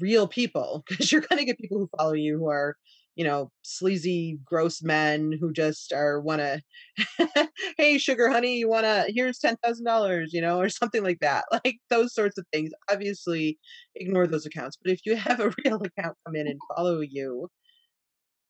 real 0.00 0.28
people 0.28 0.84
because 0.88 1.10
you're 1.10 1.20
gonna 1.28 1.44
get 1.44 1.58
people 1.58 1.78
who 1.78 1.90
follow 1.98 2.14
you 2.14 2.38
who 2.38 2.48
are, 2.48 2.76
you 3.16 3.24
know, 3.24 3.50
sleazy, 3.62 4.38
gross 4.44 4.82
men 4.82 5.32
who 5.40 5.52
just 5.52 5.92
are 5.92 6.20
wanna, 6.20 6.60
"Hey, 7.78 7.98
sugar 7.98 8.28
honey, 8.30 8.58
you 8.58 8.68
wanna 8.68 9.06
here's 9.08 9.38
$10,000," 9.38 10.32
you 10.32 10.40
know, 10.42 10.60
or 10.60 10.68
something 10.68 11.02
like 11.04 11.20
that. 11.20 11.44
Like, 11.64 11.78
those 11.90 12.14
sorts 12.14 12.38
of 12.38 12.46
things. 12.52 12.70
Obviously, 12.90 13.58
ignore 13.96 14.26
those 14.26 14.46
accounts, 14.46 14.76
but 14.82 14.92
if 14.92 15.00
you 15.06 15.16
have 15.16 15.40
a 15.40 15.52
real 15.64 15.82
account 15.82 16.16
come 16.26 16.36
in 16.36 16.46
and 16.48 16.60
follow 16.76 17.00
you, 17.00 17.48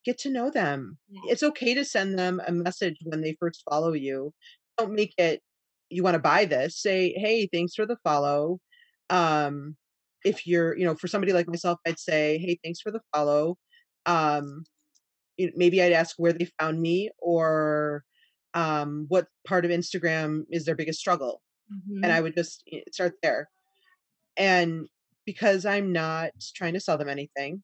get 0.05 0.19
to 0.19 0.31
know 0.31 0.51
them. 0.51 0.99
Yeah. 1.09 1.21
It's 1.31 1.43
okay 1.43 1.75
to 1.75 1.85
send 1.85 2.19
them 2.19 2.41
a 2.47 2.53
message 2.53 2.97
when 3.05 3.23
they 3.23 3.37
first 3.41 3.63
follow 3.69 3.93
you. 3.93 4.33
Don't 4.79 4.93
make 4.95 5.15
it, 5.19 5.43
"You 5.91 6.03
wanna 6.03 6.19
buy 6.21 6.45
this?" 6.45 6.81
Say, 6.81 7.13
"Hey, 7.17 7.49
thanks 7.53 7.75
for 7.75 7.87
the 7.87 7.97
follow." 8.05 8.59
Um, 9.11 9.77
if 10.25 10.47
you're 10.47 10.77
you 10.79 10.85
know, 10.85 10.95
for 10.97 11.09
somebody 11.09 11.33
like 11.33 11.49
myself, 11.49 11.79
I'd 11.87 11.99
say, 11.99 12.39
"Hey, 12.39 12.59
thanks 12.65 12.81
for 12.81 12.91
the 12.93 13.01
follow." 13.15 13.57
Um, 14.07 14.65
maybe 15.39 15.83
I'd 15.83 15.93
ask 15.93 16.17
where 16.19 16.33
they 16.33 16.47
found 16.61 16.81
me 16.81 17.11
or, 17.19 18.05
um, 18.55 19.07
what 19.09 19.29
part 19.47 19.65
of 19.65 19.71
Instagram 19.71 20.45
is 20.51 20.65
their 20.65 20.77
biggest 20.77 21.01
struggle, 21.01 21.43
and 22.03 22.13
Mhm. 22.13 22.13
I 22.13 22.21
would 22.23 22.37
just, 22.37 22.65
eh, 22.73 22.83
start 22.93 23.15
there. 23.23 23.51
And 24.37 24.89
because 25.27 25.67
I'm 25.67 25.93
not 25.93 26.33
trying 26.55 26.75
to 26.75 26.81
sell 26.81 26.99
them 26.99 27.09
anything, 27.09 27.63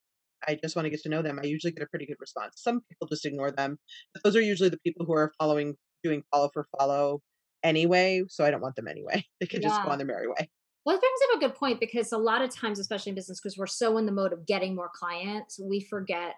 I 0.49 0.57
just 0.57 0.77
wanna 0.77 0.91
get 0.91 1.03
to 1.03 1.09
know 1.09 1.23
them, 1.23 1.39
I 1.43 1.47
usually 1.47 1.73
get 1.73 1.83
a 1.83 1.87
pretty 1.89 2.07
good 2.07 2.17
response. 2.21 2.63
Some 2.63 2.83
people 2.91 3.09
just 3.09 3.27
ignore 3.27 3.51
them, 3.53 3.79
but 4.15 4.23
those 4.25 4.37
are 4.37 4.41
usually 4.43 4.71
the 4.71 4.81
people 4.81 5.07
who 5.07 5.15
are 5.15 5.33
following 5.39 5.77
doing 6.05 6.25
follow 6.33 6.51
for 6.53 6.67
follow 6.79 7.23
anyway, 7.63 8.25
so 8.29 8.45
I 8.45 8.51
don't 8.51 8.61
want 8.63 8.77
them 8.77 8.89
anyway. 8.89 9.25
They 9.41 9.47
can 9.47 9.63
just 9.63 9.83
go 9.83 9.91
on 9.93 9.99
their 9.99 10.07
merry 10.07 10.29
way. 10.29 10.51
Well, 10.85 10.97
it 10.97 11.01
brings 11.01 11.21
up 11.31 11.37
a 11.37 11.41
good 11.41 11.55
point 11.55 11.81
because 11.81 12.13
a 12.13 12.19
lot 12.19 12.43
of 12.43 12.51
times, 12.51 12.79
especially 12.79 13.11
in 13.11 13.15
business, 13.17 13.41
because 13.41 13.57
we're 13.57 13.67
so 13.67 13.99
in 13.99 14.07
the 14.07 14.13
mode 14.13 14.33
of 14.33 14.47
getting 14.47 14.75
more 14.75 14.91
clients, 14.93 15.59
we 15.61 15.81
forget 15.81 16.35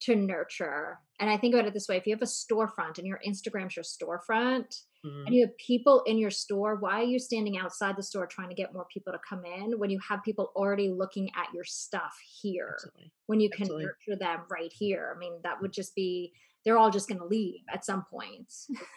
to 0.00 0.16
nurture. 0.16 0.98
And 1.20 1.30
I 1.30 1.36
think 1.36 1.54
about 1.54 1.66
it 1.66 1.74
this 1.74 1.88
way 1.88 1.96
if 1.96 2.06
you 2.06 2.14
have 2.14 2.22
a 2.22 2.24
storefront 2.24 2.98
and 2.98 3.06
your 3.06 3.20
Instagram's 3.26 3.76
your 3.76 3.84
storefront 3.84 4.82
and 5.26 5.34
Mhm. 5.34 5.34
you 5.34 5.46
have 5.46 5.56
people 5.58 6.02
in 6.06 6.18
your 6.18 6.30
store, 6.30 6.76
why 6.76 7.00
are 7.00 7.04
you 7.04 7.18
standing 7.18 7.58
outside 7.58 7.96
the 7.96 8.02
store 8.02 8.26
trying 8.26 8.48
to 8.48 8.54
get 8.54 8.72
more 8.72 8.86
people 8.92 9.12
to 9.12 9.18
come 9.28 9.44
in 9.44 9.78
when 9.78 9.90
you 9.90 9.98
have 10.08 10.22
people 10.24 10.52
already 10.56 10.88
looking 10.88 11.30
at 11.36 11.52
your 11.52 11.64
stuff 11.64 12.16
here? 12.42 12.70
Absolutely. 12.74 13.12
When 13.26 13.40
you 13.40 13.50
can 13.50 13.64
Absolutely. 13.64 13.84
nurture 13.84 14.18
them 14.18 14.40
right 14.50 14.72
here. 14.72 15.12
I 15.14 15.18
mean, 15.18 15.40
that 15.42 15.60
would 15.60 15.72
just 15.72 15.94
be, 15.94 16.32
they're 16.64 16.78
all 16.78 16.90
just 16.90 17.08
going 17.08 17.18
to 17.20 17.26
leave 17.26 17.60
at 17.72 17.84
some 17.84 18.04
point. 18.10 18.52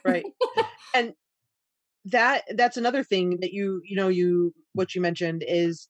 Right. 0.05 0.25
And 0.93 1.15
that 2.05 2.43
that's 2.55 2.77
another 2.77 3.03
thing 3.03 3.37
that 3.41 3.53
you 3.53 3.81
you 3.83 3.95
know, 3.95 4.07
you 4.09 4.53
what 4.73 4.95
you 4.95 5.01
mentioned 5.01 5.43
is 5.47 5.87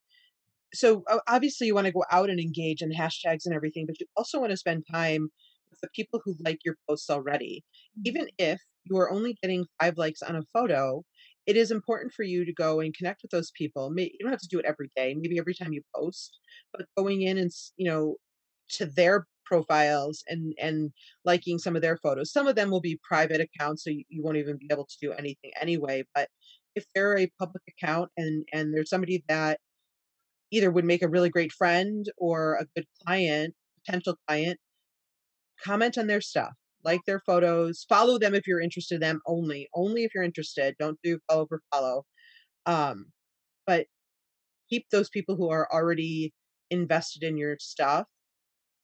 so 0.74 1.04
obviously 1.28 1.68
you 1.68 1.76
wanna 1.76 1.92
go 1.92 2.06
out 2.12 2.30
and 2.30 2.40
engage 2.40 2.82
in 2.82 2.92
hashtags 2.92 3.46
and 3.46 3.56
everything, 3.56 3.86
but 3.88 4.00
you 4.00 4.08
also 4.18 4.40
wanna 4.40 4.58
spend 4.58 4.86
time 4.92 5.30
with 5.72 5.80
the 5.82 5.90
people 5.96 6.22
who 6.24 6.36
like 6.46 6.60
your 6.66 6.78
posts 6.90 7.10
already. 7.10 7.64
Even 8.06 8.24
Mhm. 8.24 8.30
if 8.40 8.62
you 8.86 8.98
are 8.98 9.12
only 9.12 9.36
getting 9.42 9.66
5 9.82 9.98
likes 9.98 10.22
on 10.22 10.36
a 10.36 10.44
photo, 10.54 11.04
it 11.46 11.58
is 11.58 11.72
important 11.72 12.14
for 12.14 12.24
you 12.24 12.46
to 12.46 12.54
go 12.54 12.80
and 12.80 12.96
connect 12.96 13.22
with 13.24 13.32
those 13.32 13.52
people. 13.58 13.94
You 13.98 14.10
don't 14.22 14.32
have 14.32 14.42
to 14.42 14.48
do 14.50 14.60
it 14.60 14.66
every 14.66 14.90
day, 14.96 15.16
maybe 15.16 15.40
every 15.40 15.56
time 15.56 15.74
you 15.74 15.84
post, 15.96 16.40
but 16.74 16.88
going 16.98 17.22
in 17.24 17.38
and 17.38 17.52
you 17.78 17.90
know, 17.90 18.18
to 18.70 18.86
their 18.86 19.28
profiles 19.46 20.24
and 20.28 20.54
and 20.60 20.92
liking 21.26 21.60
some 21.60 21.76
of 21.76 21.82
their 21.82 21.98
photos. 21.98 22.32
Some 22.32 22.48
of 22.48 22.56
them 22.56 22.70
will 22.70 22.82
be 22.82 23.00
private 23.04 23.42
accounts, 23.42 23.84
so 23.84 23.90
you 23.90 24.04
you 24.10 24.24
won't 24.24 24.38
even 24.38 24.58
be 24.58 24.68
able 24.72 24.86
to 24.86 24.98
do 25.02 25.12
anything 25.14 25.52
anyway, 25.62 26.04
but 26.16 26.30
if 26.76 26.86
they're 26.96 27.18
a 27.18 27.32
public 27.40 27.64
account 27.68 28.10
and 28.18 28.46
and 28.54 28.74
there's 28.74 28.90
somebody 28.90 29.24
that 29.28 29.60
either 30.52 30.72
would 30.72 30.86
make 30.86 31.02
a 31.02 31.10
really 31.10 31.30
great 31.30 31.52
friend 31.52 32.06
or 32.18 32.56
a 32.56 32.66
good 32.76 32.86
client, 33.06 33.54
potential 33.84 34.18
client, 34.28 34.60
comment 35.64 35.98
on 35.98 36.08
their 36.08 36.22
stuff, 36.22 36.52
like 36.84 37.02
their 37.06 37.22
photos, 37.26 37.86
follow 37.88 38.20
them 38.20 38.36
if 38.36 38.48
you're 38.48 38.62
interested 38.62 38.96
in 38.96 39.02
them 39.02 39.22
only, 39.26 39.70
only 39.74 40.04
if 40.04 40.12
you're 40.14 40.24
interested. 40.24 40.76
Don't 40.80 41.00
do 41.04 41.20
follow 41.30 41.48
for 41.48 41.62
follow. 41.74 42.04
Um, 42.66 43.06
but 43.66 43.88
keep 44.70 44.86
those 44.92 45.10
people 45.10 45.36
who 45.36 45.50
are 45.50 45.68
already 45.72 46.34
invested 46.70 47.24
in 47.24 47.38
your 47.38 47.58
stuff 47.60 48.06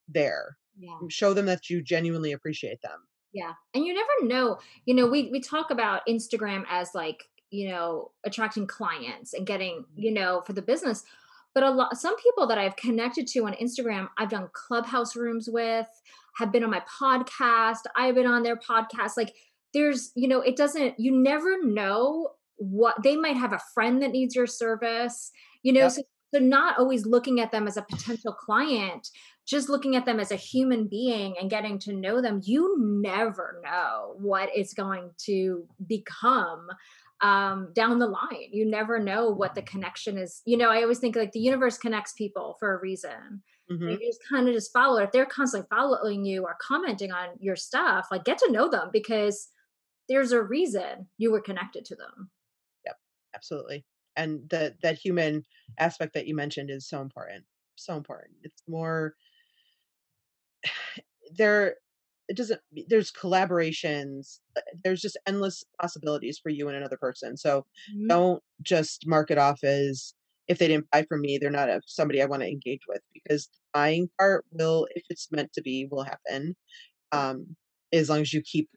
there. 0.07 0.57
Yeah. 0.79 0.97
Show 1.09 1.33
them 1.33 1.45
that 1.47 1.69
you 1.69 1.81
genuinely 1.81 2.31
appreciate 2.31 2.81
them. 2.81 3.07
Yeah. 3.33 3.53
And 3.73 3.85
you 3.85 3.93
never 3.93 4.09
know, 4.33 4.59
you 4.85 4.93
know, 4.93 5.07
we 5.07 5.29
we 5.31 5.39
talk 5.39 5.69
about 5.71 6.05
Instagram 6.07 6.63
as 6.69 6.91
like, 6.95 7.23
you 7.49 7.69
know, 7.69 8.11
attracting 8.25 8.67
clients 8.67 9.33
and 9.33 9.45
getting, 9.45 9.81
Mhm. 9.81 9.85
you 9.95 10.11
know, 10.11 10.41
for 10.45 10.53
the 10.53 10.61
business. 10.61 11.03
But 11.53 11.63
a 11.63 11.69
lot 11.71 11.97
some 11.97 12.15
people 12.17 12.45
that 12.47 12.57
I've 12.57 12.75
connected 12.75 13.27
to 13.29 13.45
on 13.45 13.53
Instagram, 13.53 14.09
I've 14.17 14.29
done 14.29 14.49
clubhouse 14.53 15.15
rooms 15.15 15.49
with, 15.49 15.87
have 16.37 16.51
been 16.51 16.63
on 16.63 16.69
my 16.69 16.83
podcast, 17.01 17.81
I've 17.95 18.15
been 18.15 18.27
on 18.27 18.43
their 18.43 18.57
podcast. 18.57 19.17
Like 19.17 19.35
there's, 19.73 20.11
you 20.15 20.27
know, 20.27 20.41
it 20.41 20.55
doesn't 20.55 20.99
you 20.99 21.11
never 21.11 21.63
know 21.63 22.31
what 22.57 23.01
they 23.03 23.15
might 23.15 23.35
have 23.37 23.53
a 23.53 23.61
friend 23.73 24.01
that 24.01 24.11
needs 24.11 24.35
your 24.35 24.47
service, 24.47 25.31
you 25.63 25.73
know, 25.73 25.81
Yep. 25.81 25.91
so 25.91 26.01
so 26.33 26.39
not 26.39 26.77
always 26.77 27.05
looking 27.05 27.39
at 27.39 27.51
them 27.51 27.67
as 27.67 27.77
a 27.77 27.81
potential 27.89 28.33
client 28.33 29.09
just 29.47 29.69
looking 29.69 29.95
at 29.95 30.05
them 30.05 30.19
as 30.19 30.31
a 30.31 30.35
human 30.35 30.87
being 30.87 31.35
and 31.39 31.49
getting 31.49 31.79
to 31.79 31.93
know 31.93 32.21
them, 32.21 32.41
you 32.43 32.75
never 33.01 33.61
know 33.63 34.15
what 34.19 34.49
it's 34.53 34.73
going 34.73 35.09
to 35.17 35.65
become 35.87 36.67
um, 37.21 37.69
down 37.73 37.97
the 37.97 38.07
line. 38.07 38.49
You 38.51 38.69
never 38.69 38.99
know 38.99 39.29
what 39.29 39.55
the 39.55 39.61
connection 39.61 40.17
is. 40.17 40.41
You 40.45 40.57
know, 40.57 40.69
I 40.69 40.81
always 40.81 40.99
think 40.99 41.15
like 41.15 41.31
the 41.31 41.39
universe 41.39 41.77
connects 41.77 42.13
people 42.13 42.57
for 42.59 42.75
a 42.75 42.79
reason. 42.79 43.41
Mhm. 43.71 43.91
you 43.91 44.07
just 44.07 44.21
kind 44.29 44.47
of 44.47 44.53
just 44.53 44.71
follow 44.71 44.97
it. 44.99 45.05
If 45.05 45.11
they're 45.11 45.25
constantly 45.25 45.67
following 45.69 46.23
you 46.23 46.43
or 46.43 46.55
commenting 46.61 47.11
on 47.11 47.29
your 47.39 47.57
stuff, 47.57 48.07
like 48.11 48.23
get 48.23 48.37
to 48.37 48.51
know 48.51 48.69
them 48.69 48.89
because 48.93 49.49
there's 50.07 50.31
a 50.31 50.41
reason 50.41 51.09
you 51.17 51.31
were 51.31 51.41
connected 51.41 51.83
to 51.85 51.95
them. 51.95 52.29
Yep. 52.85 52.95
Absolutely. 53.35 53.85
And 54.17 54.49
that 54.51 54.81
that 54.83 54.99
human 54.99 55.45
aspect 55.79 56.15
that 56.15 56.27
you 56.27 56.35
mentioned 56.35 56.71
is 56.71 56.89
so 56.89 57.01
important. 57.01 57.45
So 57.77 57.97
important. 57.97 58.37
It's 58.43 58.63
more 58.67 59.15
there 61.37 61.75
it 62.29 62.35
doesn't 62.35 62.59
there's 62.89 63.11
collaborations 63.11 64.39
uh, 64.57 64.61
there's 64.83 65.01
just 65.01 65.17
endless 65.25 65.63
possibilities 65.81 66.39
for 66.41 66.49
you 66.49 66.67
and 66.67 66.77
another 66.77 66.97
person 66.97 67.37
so 67.37 67.65
Mhm. 67.87 68.07
don't 68.09 68.43
just 68.61 69.03
mark 69.07 69.31
it 69.31 69.37
off 69.37 69.63
as 69.63 70.13
if 70.47 70.57
they 70.59 70.67
didn't 70.67 70.89
buy 70.91 71.03
from 71.07 71.21
me 71.21 71.37
they're 71.37 71.49
not 71.49 71.69
a, 71.69 71.81
somebody 71.85 72.21
i 72.21 72.25
want 72.25 72.41
to 72.41 72.49
engage 72.49 72.81
with 72.87 73.01
because 73.13 73.47
the 73.47 73.59
buying 73.73 74.09
part 74.19 74.45
will 74.51 74.87
if 74.95 75.03
it's 75.09 75.31
meant 75.31 75.51
to 75.53 75.61
be 75.61 75.87
will 75.91 76.03
happen 76.03 76.55
um 77.13 77.55
as 77.93 78.09
long 78.09 78.21
as 78.21 78.33
you 78.33 78.41
keep 78.43 78.69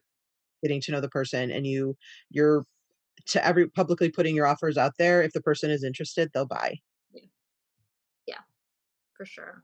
getting 0.63 0.81
to 0.81 0.91
know 0.91 1.01
the 1.01 1.09
person 1.09 1.51
and 1.51 1.65
you 1.67 1.97
you're 2.29 2.63
to 3.27 3.45
every 3.45 3.67
publicly 3.69 4.09
putting 4.09 4.35
your 4.35 4.47
offers 4.47 4.77
out 4.77 4.93
there 4.97 5.21
if 5.21 5.33
the 5.33 5.41
person 5.41 5.69
is 5.71 5.83
interested 5.83 6.29
they'll 6.33 6.45
buy. 6.45 6.79
Yeah. 7.13 7.21
Yeah. 8.27 8.39
For 9.15 9.25
sure. 9.25 9.63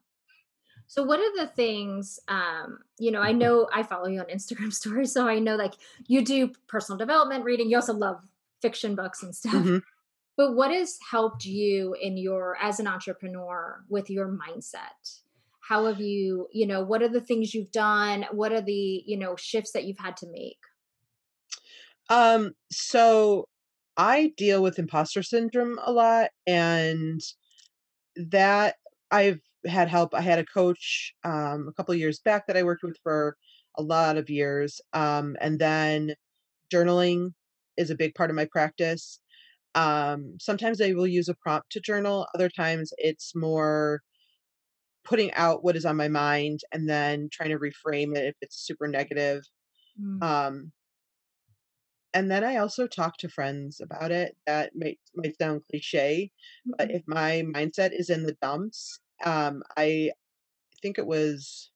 So 0.90 1.04
what 1.04 1.20
are 1.20 1.36
the 1.36 1.48
things 1.48 2.20
um 2.28 2.80
you 3.00 3.12
know 3.12 3.22
I 3.22 3.32
know 3.32 3.68
I 3.74 3.84
follow 3.84 4.08
you 4.08 4.20
on 4.20 4.28
Instagram 4.28 4.74
stories 4.82 5.14
so 5.14 5.28
I 5.28 5.40
know 5.40 5.56
like 5.56 5.74
you 6.08 6.24
do 6.24 6.52
personal 6.68 6.98
development 6.98 7.44
reading 7.44 7.70
you 7.70 7.78
also 7.78 7.94
love 7.94 8.22
fiction 8.62 8.96
books 8.96 9.24
and 9.24 9.36
stuff. 9.36 9.64
Hmm 9.64 9.78
but 10.38 10.54
what 10.54 10.72
has 10.72 11.00
helped 11.10 11.46
you 11.46 11.96
in 12.00 12.16
your 12.16 12.58
as 12.62 12.80
an 12.80 12.88
entrepreneur 12.88 13.84
with 13.90 14.10
your 14.10 14.28
mindset? 14.28 15.20
How 15.60 15.88
have 15.88 16.00
you 16.00 16.48
you 16.54 16.68
know 16.68 16.84
what 16.84 17.02
are 17.02 17.10
the 17.10 17.20
things 17.20 17.54
you've 17.54 17.72
done? 17.72 18.26
What 18.32 18.54
are 18.54 18.62
the 18.62 19.04
you 19.06 19.18
know 19.18 19.36
shifts 19.36 19.72
that 19.72 19.86
you've 19.86 19.98
had 19.98 20.16
to 20.18 20.28
make 20.28 20.60
um 22.10 22.52
so 22.72 23.46
i 23.98 24.34
deal 24.38 24.62
with 24.64 24.80
imposter 24.80 25.24
syndrome 25.24 25.80
a 25.84 25.92
lot 25.92 26.30
and 26.46 27.22
That 28.16 28.76
I've 29.12 29.40
had 29.66 29.88
help. 29.90 30.14
I 30.14 30.22
had 30.22 30.40
a 30.40 30.46
coach, 30.46 31.14
um, 31.24 31.68
a 31.70 31.74
couple 31.74 31.94
of 31.94 32.00
years 32.00 32.20
back 32.20 32.48
that 32.48 32.58
I 32.58 32.64
worked 32.64 32.84
with 32.84 32.98
for 33.04 33.38
a 33.78 33.84
lot 33.84 34.18
of 34.18 34.30
years, 34.30 34.82
um, 34.94 35.36
and 35.42 35.60
then 35.60 36.16
journaling 36.74 37.34
is 37.78 37.90
a 37.92 37.96
big 37.96 38.16
part 38.16 38.30
of 38.32 38.36
my 38.38 38.48
practice. 38.52 39.20
Um, 39.76 40.38
sometimes 40.42 40.82
I 40.82 40.94
will 40.94 41.08
use 41.08 41.30
a 41.30 41.36
prompt 41.36 41.72
to 41.74 41.82
journal, 41.82 42.28
other 42.36 42.50
times 42.50 42.92
it's 43.00 43.34
more 43.36 44.02
putting 45.04 45.32
out 45.34 45.64
what 45.64 45.76
is 45.76 45.86
on 45.86 45.96
my 45.96 46.08
mind 46.08 46.60
and 46.72 46.90
then 46.90 47.30
trying 47.32 47.50
to 47.50 47.58
reframe 47.60 48.16
it 48.16 48.26
if 48.26 48.36
it's 48.42 48.58
super 48.66 48.88
negative. 48.88 49.42
Mm, 50.00 50.20
Um, 50.22 50.72
and 52.14 52.32
then 52.32 52.44
I 52.44 52.58
also 52.58 52.88
talk 52.88 53.18
to 53.18 53.30
friends 53.30 53.82
about 53.82 54.12
it. 54.12 54.36
That 54.46 54.72
might 54.76 55.00
might 55.16 55.38
sound 55.38 55.62
cliche, 55.70 56.32
but 56.78 56.90
mm, 56.90 56.96
if 56.96 57.04
my 57.08 57.44
mindset 57.54 57.92
is 57.94 58.10
in 58.10 58.24
the 58.24 58.38
dumps, 58.42 59.00
um, 59.26 59.64
I 59.78 60.12
think 60.82 60.98
it 61.00 61.08
was 61.08 61.72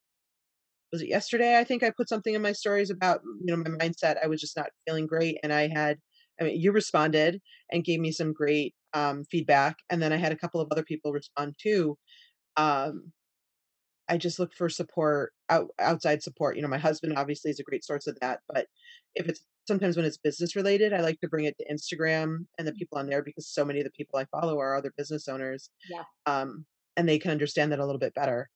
was 0.91 1.01
it 1.01 1.09
yesterday? 1.09 1.57
I 1.57 1.63
think 1.63 1.83
I 1.83 1.91
put 1.91 2.09
something 2.09 2.33
in 2.33 2.41
my 2.41 2.51
stories 2.51 2.89
about 2.89 3.21
you 3.45 3.55
know 3.55 3.57
my 3.57 3.77
mindset. 3.77 4.17
I 4.23 4.27
was 4.27 4.41
just 4.41 4.57
not 4.57 4.69
feeling 4.87 5.07
great, 5.07 5.37
and 5.43 5.53
I 5.53 5.67
had. 5.67 5.97
I 6.39 6.45
mean, 6.45 6.59
you 6.59 6.71
responded 6.71 7.39
and 7.71 7.83
gave 7.83 7.99
me 7.99 8.11
some 8.11 8.33
great 8.33 8.73
um, 8.93 9.25
feedback, 9.25 9.77
and 9.89 10.01
then 10.01 10.11
I 10.13 10.17
had 10.17 10.31
a 10.31 10.37
couple 10.37 10.59
of 10.61 10.69
other 10.71 10.83
people 10.83 11.11
respond 11.11 11.55
too. 11.61 11.97
Um, 12.57 13.11
I 14.09 14.17
just 14.17 14.39
look 14.39 14.53
for 14.53 14.69
support 14.69 15.33
out, 15.49 15.67
outside 15.79 16.21
support. 16.23 16.55
You 16.55 16.61
know, 16.63 16.67
my 16.67 16.77
husband 16.77 17.13
obviously 17.17 17.51
is 17.51 17.59
a 17.59 17.63
great 17.63 17.85
source 17.85 18.07
of 18.07 18.17
that, 18.21 18.41
but 18.49 18.67
if 19.15 19.27
it's 19.29 19.41
sometimes 19.71 19.95
when 19.95 20.05
it's 20.05 20.17
business 20.17 20.53
related, 20.55 20.91
I 20.91 20.99
like 20.99 21.21
to 21.21 21.29
bring 21.29 21.45
it 21.45 21.55
to 21.57 21.73
Instagram 21.73 22.45
and 22.57 22.67
the 22.67 22.73
people 22.73 22.97
on 22.97 23.07
there 23.07 23.23
because 23.23 23.47
so 23.47 23.63
many 23.63 23.79
of 23.79 23.85
the 23.85 23.91
people 23.91 24.19
I 24.19 24.25
follow 24.25 24.59
are 24.59 24.75
other 24.75 24.91
business 24.97 25.29
owners. 25.29 25.69
Yeah. 25.89 26.03
Um, 26.25 26.65
and 26.97 27.07
they 27.07 27.17
can 27.17 27.31
understand 27.31 27.71
that 27.71 27.79
a 27.79 27.85
little 27.85 27.99
bit 27.99 28.13
better. 28.13 28.49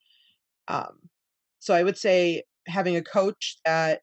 Um, 0.68 1.00
so 1.60 1.74
I 1.74 1.84
would 1.84 1.98
say 1.98 2.44
having 2.68 2.98
a 2.98 3.02
coach 3.02 3.58
that 3.64 4.02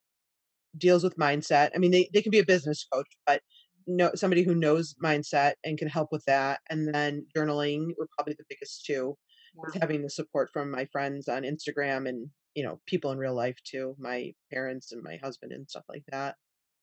deals 0.78 1.04
with 1.04 1.18
mindset. 1.18 1.70
I 1.74 1.78
mean, 1.78 1.90
they, 1.90 2.08
they 2.14 2.22
can 2.22 2.30
be 2.30 2.38
a 2.38 2.46
business 2.46 2.86
coach, 2.90 3.08
but 3.26 3.42
no 3.86 4.12
somebody 4.14 4.42
who 4.42 4.54
knows 4.54 4.94
mindset 5.04 5.54
and 5.64 5.76
can 5.76 5.88
help 5.88 6.08
with 6.12 6.24
that. 6.26 6.60
And 6.70 6.92
then 6.94 7.26
journaling 7.36 7.88
were 7.98 8.08
probably 8.16 8.36
the 8.38 8.46
biggest 8.48 8.86
two, 8.86 9.16
yeah. 9.54 9.60
with 9.66 9.74
having 9.74 10.00
the 10.00 10.08
support 10.08 10.48
from 10.52 10.70
my 10.70 10.86
friends 10.92 11.28
on 11.28 11.42
Instagram 11.42 12.08
and 12.08 12.28
you 12.54 12.62
know 12.64 12.80
people 12.86 13.10
in 13.10 13.18
real 13.18 13.34
life 13.34 13.58
too, 13.64 13.94
my 13.98 14.32
parents 14.50 14.92
and 14.92 15.02
my 15.02 15.18
husband 15.22 15.52
and 15.52 15.68
stuff 15.68 15.84
like 15.88 16.04
that. 16.10 16.36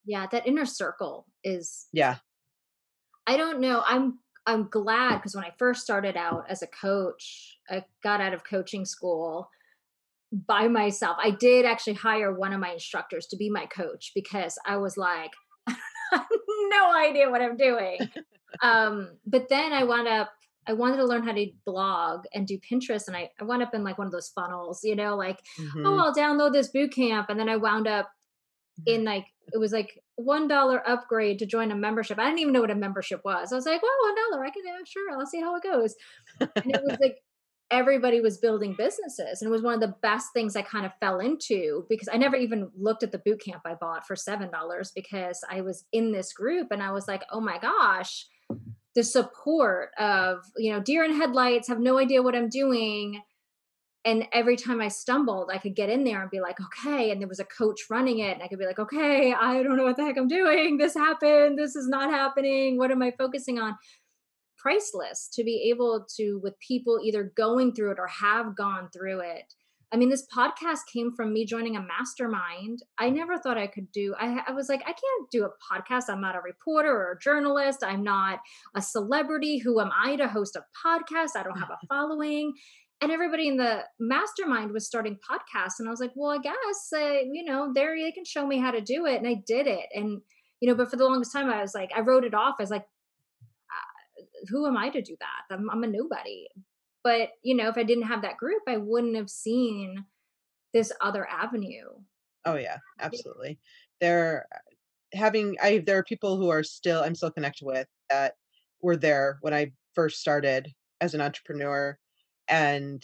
Yeah, 0.06 0.28
that 0.32 0.47
inner 0.47 0.66
circle 0.66 1.26
is. 1.43 1.88
Yeah. 1.93 2.18
I 3.28 3.38
don't 3.38 3.60
know. 3.60 3.84
I'm 3.86 4.20
I'm 4.45 4.68
glad 4.68 5.18
because 5.18 5.36
when 5.36 5.43
I 5.45 5.52
first 5.60 5.82
started 5.82 6.18
out 6.18 6.45
as 6.50 6.64
a 6.64 6.68
coach, 6.68 7.60
I 7.70 7.86
got 8.04 8.22
out 8.22 8.34
of 8.34 8.43
coaching 8.43 8.86
school 8.86 9.50
by 10.32 10.68
myself. 10.68 11.18
I 11.22 11.32
did 11.32 11.66
actually 11.66 11.93
hire 11.93 12.34
one 12.34 12.54
of 12.54 12.60
my 12.60 12.72
instructors 12.72 13.28
to 13.28 13.38
be 13.38 13.50
my 13.50 13.66
coach 13.68 14.12
because 14.16 14.58
I 14.66 14.78
was 14.78 14.97
like, 14.97 15.32
no 15.68 16.95
idea 16.95 17.30
what 17.30 17.41
I'm 17.41 17.58
doing. 17.58 18.00
um, 18.64 19.18
but 19.26 19.50
then 19.50 19.74
I 19.74 19.84
wound 19.84 20.08
up, 20.08 20.32
I 20.68 20.74
wanted 20.74 20.97
to 20.97 21.06
learn 21.06 21.24
how 21.24 21.34
to 21.34 21.52
blog 21.66 22.26
and 22.34 22.45
do 22.45 22.60
Pinterest. 22.60 23.08
And 23.08 23.16
I, 23.16 23.30
I 23.39 23.43
wound 23.43 23.64
up 23.64 23.74
in 23.74 23.84
like 23.84 23.97
one 23.97 24.08
of 24.08 24.14
those 24.14 24.30
funnels, 24.30 24.82
you 24.84 24.95
know, 24.95 25.16
like, 25.16 25.39
oh, 25.60 25.64
mm-hmm. 25.64 25.86
oh, 25.86 25.97
I'll 25.97 26.16
download 26.16 26.54
this 26.54 26.70
boot 26.70 26.93
camp. 26.93 27.28
And 27.30 27.39
then 27.39 27.50
I 27.50 27.56
wound 27.56 27.88
up 27.88 28.10
in 28.86 29.04
like, 29.04 29.26
it 29.54 29.60
was 29.60 29.72
like 29.72 30.00
one 30.16 30.47
dollar 30.47 30.88
upgrade 30.88 31.39
to 31.39 31.45
join 31.45 31.72
a 31.72 31.76
membership. 31.76 32.20
I 32.20 32.26
didn't 32.26 32.39
even 32.39 32.54
know 32.54 32.62
what 32.62 32.72
a 32.72 32.76
membership 32.76 33.22
was. 33.24 33.52
I 33.52 33.56
was 33.56 33.66
like, 33.66 33.82
well, 33.82 33.91
one 34.02 34.16
dollar, 34.16 34.45
I 34.45 34.50
can, 34.50 34.64
yeah, 34.66 34.78
sure, 34.86 35.12
I'll 35.12 35.26
see 35.26 35.41
how 35.41 35.56
it 35.56 35.64
goes. 35.64 35.95
And 36.39 36.76
it 36.76 36.82
was 36.84 36.97
like 37.02 37.18
everybody 37.72 38.20
was 38.20 38.38
building 38.38 38.74
businesses 38.78 39.41
and 39.41 39.47
it 39.47 39.52
was 39.52 39.62
one 39.62 39.76
of 39.76 39.80
the 39.80 39.95
best 40.02 40.28
things 40.34 40.56
i 40.56 40.62
kind 40.62 40.86
of 40.86 40.91
fell 41.00 41.20
into 41.20 41.86
because 41.89 42.10
i 42.12 42.18
never 42.18 42.36
even 42.36 42.70
looked 42.78 43.04
at 43.04 43.12
the 43.12 43.20
boot 43.20 43.41
camp 43.43 43.62
i 43.66 43.76
bought 43.76 44.08
for 44.08 44.16
seven 44.16 44.50
dollars 44.50 44.91
because 44.95 45.43
i 45.52 45.62
was 45.62 45.86
in 45.91 46.12
this 46.12 46.34
group 46.34 46.68
and 46.72 46.82
i 46.82 46.91
was 46.91 47.08
like 47.08 47.24
oh 47.32 47.39
my 47.39 47.60
gosh 47.60 48.26
the 48.95 49.04
support 49.04 49.91
of 50.00 50.39
you 50.58 50.72
know 50.72 50.80
deer 50.80 51.04
in 51.04 51.16
headlights 51.16 51.68
have 51.68 51.80
no 51.80 52.00
idea 52.00 52.24
what 52.24 52.36
i'm 52.36 52.50
doing 52.50 53.22
and 54.06 54.26
every 54.32 54.56
time 54.56 54.80
i 54.82 54.88
stumbled 54.88 55.50
i 55.54 55.58
could 55.58 55.76
get 55.76 55.89
in 55.89 56.04
there 56.04 56.22
and 56.22 56.32
be 56.32 56.39
like 56.39 56.58
okay 56.62 57.12
and 57.12 57.20
there 57.20 57.28
was 57.28 57.39
a 57.39 57.45
coach 57.45 57.82
running 57.89 58.20
it 58.20 58.34
and 58.34 58.43
i 58.43 58.47
could 58.47 58.60
be 58.60 58.66
like 58.66 58.80
okay 58.80 59.34
i 59.34 59.62
don't 59.62 59.78
know 59.78 59.84
what 59.84 59.97
the 59.97 60.04
heck 60.04 60.18
i'm 60.18 60.28
doing. 60.28 60.78
This 60.78 60.93
happened. 60.93 61.58
This 61.58 61.76
is 61.76 61.88
not 61.88 62.10
happening. 62.10 62.78
What 62.78 62.91
am 62.91 63.02
i 63.02 63.12
focusing 63.18 63.60
on? 63.60 63.76
Priceless 64.58 65.30
to 65.34 65.43
be 65.43 65.70
able 65.70 66.06
to 66.18 66.39
with 66.43 66.54
people 66.66 67.00
either 67.04 67.32
going 67.36 67.74
through 67.74 67.91
it 67.91 68.00
or 68.00 68.08
have 68.08 68.58
gone 68.58 68.89
through 68.93 69.22
it. 69.22 69.54
I 69.91 69.97
mean 69.97 70.10
this 70.10 70.28
podcast 70.36 70.82
came 70.93 71.14
from 71.16 71.34
me 71.34 71.45
joining 71.45 71.76
a 71.76 71.82
mastermind. 71.82 72.80
I 72.97 73.10
never 73.10 73.38
thought 73.38 73.58
i 73.58 73.68
could 73.68 73.91
do 73.91 74.16
i, 74.20 74.41
I 74.47 74.52
was 74.52 74.70
like 74.70 74.82
i 74.82 74.93
can't 74.93 75.32
do 75.32 75.45
a 75.45 75.50
podcast. 75.72 76.10
I'm 76.10 76.22
not 76.22 76.36
a 76.36 76.41
reporter 76.41 76.91
or 76.91 77.14
a 77.14 77.20
journalist. 77.20 77.84
I'm 77.84 78.04
not 78.04 78.39
a 78.76 78.82
celebrity. 78.82 79.58
Who 79.60 79.80
am 79.80 79.91
i 80.06 80.16
to 80.16 80.28
host 80.28 80.56
a 80.56 80.64
podcast? 80.86 81.32
I 81.36 81.43
don't 81.43 81.60
have 81.60 81.70
a 81.70 81.88
following 81.89 82.54
and 83.02 83.12
everybody 83.12 83.47
in 83.47 83.58
the 83.58 83.84
mastermind 84.00 84.72
was 84.72 84.86
starting 84.86 85.18
podcasts 85.18 85.80
and 85.80 85.88
i 85.88 85.91
was 85.91 86.00
like 86.00 86.12
well 86.16 86.32
i 86.32 86.38
guess 86.38 86.93
uh, 86.93 87.20
you 87.32 87.43
know 87.45 87.72
there 87.74 87.95
they 87.95 88.12
can 88.12 88.26
show 88.26 88.45
me 88.45 88.60
how 88.60 88.72
to 88.72 88.82
do 88.82 89.06
it 89.06 89.18
and 89.18 89.28
i 89.28 89.36
did 89.45 89.68
it 89.68 89.88
and 89.93 90.22
you 90.60 90.68
know 90.68 90.76
but 90.76 90.89
for 90.89 90.97
the 90.97 91.06
longest 91.06 91.32
time 91.32 91.50
i 91.50 91.62
was 91.62 91.74
like 91.74 91.91
i 91.95 92.02
wrote 92.02 92.24
it 92.24 92.34
off 92.34 92.56
as 92.60 92.70
like 92.70 92.86
who 94.47 94.66
am 94.66 94.78
I 94.78 94.89
to 94.89 95.02
do 95.02 95.16
that? 95.20 95.54
I'm, 95.54 95.70
I'm 95.70 95.84
a 95.84 95.88
nobody. 95.88 96.47
But, 97.04 97.30
you 97.43 97.56
know, 97.56 97.70
if 97.70 97.78
I 97.78 97.84
didn't 97.84 98.08
have 98.08 98.22
that 98.22 98.38
group, 98.38 98.62
I 98.68 98.78
wouldn't 98.78 99.16
have 99.16 99.30
seen 99.30 100.04
this 100.74 100.91
other 101.02 101.28
avenue. 101.28 101.88
Oh 102.45 102.56
yeah, 102.56 102.78
absolutely. 103.00 103.60
They're 104.00 104.45
having 105.14 105.58
I 105.62 105.80
there 105.80 105.97
are 105.97 106.04
people 106.04 106.38
who 106.38 106.50
are 106.50 106.64
still 106.64 107.02
I'm 107.02 107.16
still 107.16 107.32
connected 107.32 107.66
with 107.66 107.88
that 108.10 108.36
were 108.82 108.95
there 108.95 109.39
when 109.41 109.54
I 109.54 109.72
first 109.95 110.22
started 110.22 110.72
as 111.02 111.14
an 111.14 111.22
entrepreneur 111.22 111.97
and 112.50 113.04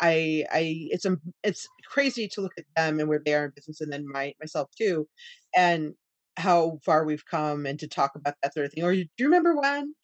I 0.00 0.44
I 0.50 0.88
it's 0.90 1.04
a 1.04 1.16
it's 1.44 1.68
crazy 1.90 2.28
to 2.28 2.40
look 2.40 2.52
at 2.58 2.64
them 2.76 2.98
and 2.98 3.08
where 3.08 3.22
they 3.24 3.34
are 3.34 3.46
in 3.46 3.52
business 3.54 3.80
and 3.80 3.92
then 3.92 4.04
my 4.10 4.34
myself 4.40 4.70
too 4.76 5.06
and 5.54 5.94
how 6.36 6.78
far 6.84 7.04
we've 7.04 7.26
come 7.26 7.66
and 7.66 7.78
to 7.78 7.86
talk 7.86 8.12
about 8.14 8.34
that 8.42 8.54
sort 8.54 8.66
of 8.66 8.72
thing. 8.72 8.84
Or 8.84 8.94
do 8.94 9.00
you 9.18 9.26
remember 9.26 9.54
when? 9.54 9.94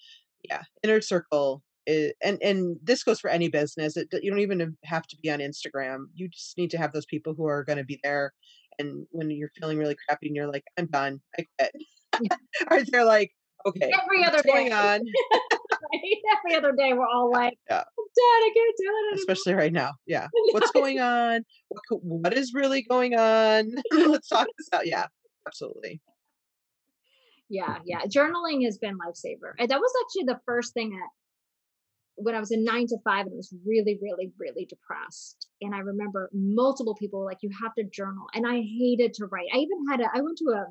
Yeah, 0.45 0.62
inner 0.83 1.01
circle 1.01 1.62
is, 1.87 2.12
and 2.22 2.39
and 2.43 2.76
this 2.83 3.03
goes 3.03 3.20
for 3.20 3.31
any 3.31 3.49
business. 3.49 3.97
It, 3.97 4.09
you 4.22 4.31
don't 4.31 4.41
even 4.41 4.76
have 4.85 5.07
to 5.09 5.16
be 5.22 5.31
on 5.31 5.41
Instagram. 5.41 6.07
You 6.14 6.29
just 6.29 6.57
need 6.59 6.70
to 6.70 6.79
have 6.79 6.93
those 6.93 7.07
people 7.07 7.35
who 7.37 7.47
are 7.47 7.64
going 7.64 7.79
to 7.79 7.85
be 7.85 7.99
there. 8.03 8.33
And 8.79 9.07
when 9.11 9.31
you're 9.31 9.51
feeling 9.59 9.79
really 9.79 9.97
crappy 10.07 10.29
and 10.29 10.37
you're 10.37 10.53
like, 10.53 10.64
I'm 10.79 10.87
done, 10.87 11.20
I 11.39 11.45
quit. 11.59 11.72
or 12.70 12.85
they're 12.85 13.05
like, 13.05 13.33
okay, 13.66 13.91
every 14.03 14.24
other 14.24 14.43
day. 14.43 14.49
going 14.49 14.72
on? 14.72 15.01
every 16.39 16.57
other 16.57 16.72
day, 16.72 16.93
we're 16.93 17.07
all 17.07 17.30
like, 17.30 17.59
yeah. 17.68 17.78
I'm 17.78 17.82
done. 17.82 18.43
I 18.43 18.51
can't 18.55 18.76
do 18.76 18.84
it. 18.84 18.89
Anymore. 18.89 19.14
Especially 19.14 19.55
right 19.55 19.72
now. 19.72 19.93
Yeah. 20.07 20.28
What's 20.53 20.70
going 20.72 21.01
on? 21.01 21.45
What, 21.68 22.03
what 22.03 22.34
is 22.34 22.53
really 22.55 22.82
going 22.82 23.14
on? 23.14 23.74
Let's 23.93 24.28
talk 24.28 24.47
this 24.59 24.68
out. 24.72 24.86
Yeah, 24.86 25.07
absolutely 25.47 26.01
yeah 27.49 27.78
yeah 27.84 28.03
journaling 28.03 28.64
has 28.64 28.78
been 28.78 28.99
lifesaver 28.99 29.53
and 29.59 29.70
that 29.70 29.80
was 29.80 29.93
actually 30.05 30.24
the 30.24 30.41
first 30.45 30.74
thing 30.74 30.91
that 30.91 31.09
when 32.16 32.34
i 32.34 32.41
was 32.41 32.51
in 32.51 32.64
nine 32.64 32.86
to 32.86 32.97
five 33.05 33.26
and 33.26 33.32
i 33.32 33.36
was 33.36 33.55
really 33.66 33.99
really 34.03 34.30
really 34.39 34.66
depressed 34.66 35.49
and 35.62 35.74
i 35.74 35.78
remember 35.78 36.28
multiple 36.32 36.95
people 36.95 37.24
like 37.24 37.39
you 37.43 37.51
have 37.62 37.74
to 37.74 37.84
journal 37.84 38.26
and 38.34 38.47
i 38.47 38.61
hated 38.61 39.14
to 39.14 39.26
write 39.26 39.49
i 39.55 39.59
even 39.59 39.78
had 39.89 40.01
a 40.01 40.11
i 40.14 40.20
went 40.20 40.36
to 40.36 40.51
a 40.51 40.66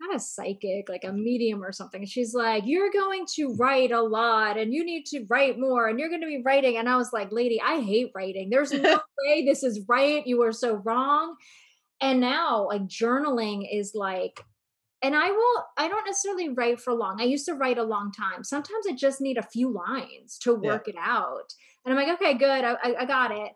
not 0.00 0.14
a 0.14 0.18
psychic, 0.18 0.88
like 0.88 1.04
a 1.04 1.12
medium 1.12 1.62
or 1.62 1.72
something. 1.72 2.04
She's 2.04 2.34
like, 2.34 2.64
You're 2.66 2.90
going 2.90 3.26
to 3.36 3.54
write 3.54 3.92
a 3.92 4.00
lot 4.00 4.58
and 4.58 4.72
you 4.72 4.84
need 4.84 5.06
to 5.06 5.24
write 5.28 5.58
more 5.58 5.88
and 5.88 5.98
you're 5.98 6.08
going 6.08 6.20
to 6.20 6.26
be 6.26 6.42
writing. 6.44 6.76
And 6.76 6.88
I 6.88 6.96
was 6.96 7.12
like, 7.12 7.32
Lady, 7.32 7.60
I 7.60 7.80
hate 7.80 8.12
writing. 8.14 8.50
There's 8.50 8.72
no 8.72 9.00
way 9.26 9.44
this 9.44 9.62
is 9.62 9.80
right. 9.88 10.26
You 10.26 10.42
are 10.42 10.52
so 10.52 10.76
wrong. 10.76 11.36
And 12.00 12.20
now, 12.20 12.66
like, 12.66 12.82
journaling 12.82 13.66
is 13.72 13.92
like 13.94 14.44
and 15.02 15.14
I 15.14 15.30
will, 15.30 15.64
I 15.76 15.88
don't 15.88 16.04
necessarily 16.04 16.48
write 16.48 16.80
for 16.80 16.92
long. 16.92 17.20
I 17.20 17.24
used 17.24 17.46
to 17.46 17.54
write 17.54 17.78
a 17.78 17.82
long 17.84 18.12
time. 18.12 18.42
Sometimes 18.42 18.86
I 18.88 18.92
just 18.94 19.20
need 19.20 19.36
a 19.36 19.42
few 19.42 19.70
lines 19.70 20.38
to 20.38 20.54
work 20.54 20.86
yeah. 20.86 20.94
it 20.94 20.96
out. 21.00 21.52
And 21.84 21.92
I'm 21.92 22.02
like, 22.02 22.20
okay, 22.20 22.34
good, 22.34 22.64
I, 22.64 22.72
I, 22.82 22.94
I 23.00 23.04
got 23.04 23.30
it. 23.30 23.52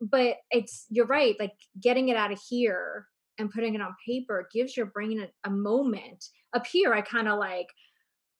But 0.00 0.36
it's, 0.50 0.86
you're 0.88 1.06
right, 1.06 1.36
like 1.38 1.52
getting 1.80 2.08
it 2.08 2.16
out 2.16 2.32
of 2.32 2.40
here 2.48 3.06
and 3.40 3.50
putting 3.50 3.74
it 3.74 3.80
on 3.80 3.96
paper 4.06 4.48
gives 4.54 4.76
your 4.76 4.86
brain 4.86 5.20
a, 5.20 5.48
a 5.48 5.50
moment. 5.50 6.26
Up 6.54 6.66
here, 6.66 6.94
I 6.94 7.00
kind 7.00 7.28
of 7.28 7.38
like, 7.38 7.66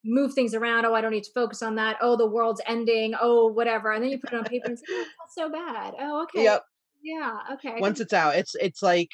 move 0.03 0.33
things 0.33 0.55
around. 0.55 0.83
Oh, 0.85 0.95
I 0.95 1.01
don't 1.01 1.11
need 1.11 1.25
to 1.25 1.31
focus 1.35 1.61
on 1.61 1.75
that. 1.75 1.97
Oh, 2.01 2.15
the 2.15 2.25
world's 2.25 2.59
ending. 2.65 3.13
Oh, 3.21 3.45
whatever. 3.45 3.91
And 3.91 4.03
then 4.03 4.09
you 4.09 4.17
put 4.17 4.33
it 4.33 4.35
on 4.35 4.43
paper 4.45 4.65
and 4.67 4.79
say, 4.79 4.85
oh, 4.89 5.05
that's 5.19 5.35
so 5.35 5.51
bad. 5.51 5.93
Oh, 5.99 6.23
okay. 6.23 6.43
Yep. 6.43 6.63
Yeah. 7.03 7.37
Okay. 7.53 7.75
Once 7.79 7.99
it's 7.99 8.11
out, 8.13 8.35
it's 8.35 8.55
it's 8.55 8.81
like 8.81 9.11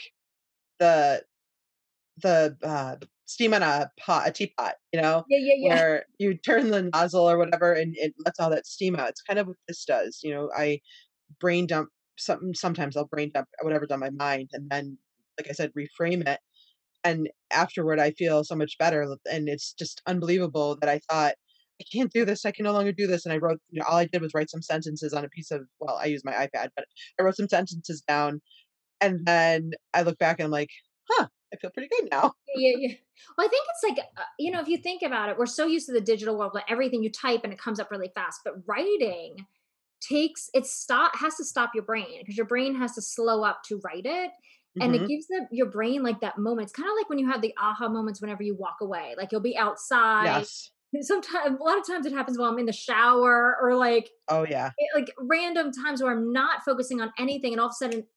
the 0.80 1.24
the 2.22 2.56
uh 2.64 2.96
steam 3.26 3.54
on 3.54 3.64
a 3.64 3.92
pot, 4.00 4.30
a 4.30 4.32
teapot, 4.32 4.76
you 4.94 5.02
know, 5.02 5.26
yeah, 5.30 5.40
yeah, 5.42 5.54
yeah. 5.58 5.76
where 5.76 6.06
you 6.20 6.38
turn 6.38 6.72
the 6.72 6.84
nozzle 6.84 7.30
or 7.30 7.38
whatever 7.38 7.74
and 7.74 7.94
it 7.98 8.14
lets 8.26 8.40
all 8.40 8.50
that 8.50 8.66
steam 8.66 8.96
out. 8.96 9.10
It's 9.10 9.22
kind 9.22 9.40
of 9.40 9.48
what 9.48 9.58
this 9.68 9.84
does. 9.84 10.22
You 10.24 10.34
know, 10.34 10.50
I 10.58 10.80
brain 11.40 11.68
dump 11.68 11.90
something. 12.18 12.54
Sometimes 12.54 12.96
I'll 12.96 13.08
brain 13.08 13.32
dump 13.34 13.48
whatever's 13.62 13.92
on 13.92 14.00
my 14.00 14.10
mind, 14.12 14.52
and 14.54 14.70
then, 14.70 14.98
like 15.38 15.50
I 15.50 15.54
said, 15.54 15.72
reframe 15.74 16.28
it. 16.28 16.40
And 17.04 17.30
afterward, 17.52 18.00
I 18.00 18.12
feel 18.12 18.44
so 18.44 18.56
much 18.56 18.78
better. 18.78 19.08
And 19.32 19.48
it's 19.48 19.74
just 19.74 20.02
unbelievable 20.08 20.78
that 20.82 20.90
I 20.90 21.00
thought 21.10 21.36
I 21.80 21.84
can't 21.92 22.12
do 22.12 22.26
this. 22.26 22.46
I 22.46 22.52
can 22.52 22.66
no 22.66 22.74
longer 22.74 22.92
do 22.92 23.08
this. 23.08 23.26
And 23.26 23.34
I 23.34 23.38
wrote, 23.38 23.60
you 23.70 23.80
know, 23.80 23.86
all 23.88 23.98
I 23.98 24.06
did 24.06 24.22
was 24.22 24.34
write 24.34 24.50
some 24.50 24.62
sentences 24.62 25.14
on 25.14 25.24
a 25.24 25.30
piece 25.30 25.52
of, 25.52 25.62
well, 25.80 25.98
I 26.02 26.06
use 26.06 26.26
my 26.26 26.34
iPad, 26.34 26.70
but 26.76 26.86
I 27.20 27.24
wrote 27.24 27.36
some 27.36 27.48
sentences 27.48 28.02
down. 28.08 28.42
And 29.00 29.26
then 29.26 29.72
I 29.94 30.02
look 30.02 30.18
back 30.18 30.40
and 30.40 30.46
I'm 30.46 30.52
like, 30.52 30.72
huh, 31.10 31.28
I 31.54 31.58
feel 31.58 31.70
pretty 31.70 31.90
good 31.90 32.10
now. 32.12 32.34
yeah, 32.56 32.74
yeah. 32.78 32.96
Well, 33.38 33.46
I 33.46 33.50
think 33.50 33.66
it's 33.70 33.98
like, 33.98 34.06
uh, 34.18 34.24
you 34.40 34.52
know, 34.52 34.60
if 34.60 34.68
you 34.68 34.78
think 34.78 35.04
about 35.04 35.30
it, 35.30 35.38
we're 35.38 35.46
so 35.46 35.66
used 35.66 35.86
to 35.86 35.94
the 35.94 36.02
digital 36.02 36.38
world 36.38 36.54
where 36.54 36.64
everything 36.68 37.04
you 37.04 37.12
type 37.12 37.42
and 37.44 37.54
it 37.54 37.60
comes 37.60 37.80
up 37.80 37.92
really 37.92 38.12
fast. 38.16 38.42
But 38.44 38.56
writing, 38.68 39.46
takes 40.02 40.50
it 40.54 40.66
stop 40.66 41.16
has 41.16 41.36
to 41.36 41.44
stop 41.44 41.72
your 41.74 41.84
brain 41.84 42.20
because 42.20 42.38
your 42.38 42.46
brain 42.46 42.76
has 42.76 42.94
to 42.94 43.02
slow 43.02 43.44
up 43.44 43.62
to 43.66 43.80
write 43.84 44.06
it 44.06 44.32
and 44.82 44.96
it 44.96 45.02
Mhm. 45.02 45.08
gives 45.08 45.28
the, 45.28 45.48
your 45.52 45.68
brain 45.68 46.04
like 46.04 46.20
that 46.22 46.38
moment 46.38 46.66
it's 46.66 46.74
kind 46.74 46.90
of 46.90 46.96
like 46.96 47.10
when 47.10 47.20
you 47.20 47.30
have 47.30 47.42
the 47.42 47.54
aha 47.60 47.88
moments 47.90 48.22
whenever 48.22 48.44
you 48.44 48.56
walk 48.56 48.78
away 48.82 49.16
like 49.18 49.32
you'll 49.32 49.42
be 49.42 49.58
outside 49.58 50.26
Yes. 50.26 50.72
sometimes 51.02 51.60
a 51.60 51.64
lot 51.64 51.78
of 51.78 51.86
times 51.88 52.06
it 52.06 52.14
happens 52.14 52.38
while 52.38 52.50
i'm 52.52 52.60
in 52.60 52.66
the 52.66 52.74
shower 52.74 53.58
or 53.62 53.76
like 53.76 54.10
Oh, 54.30 54.46
yeah. 54.48 54.72
it- 54.78 54.90
like 54.96 55.14
random 55.20 55.72
times 55.72 56.02
where 56.02 56.12
i'm 56.12 56.32
not 56.32 56.64
focusing 56.64 57.02
on 57.02 57.12
anything 57.18 57.54
and 57.54 57.60
all 57.60 57.68
of 57.68 57.72
a 57.72 57.76
sudden 57.76 58.08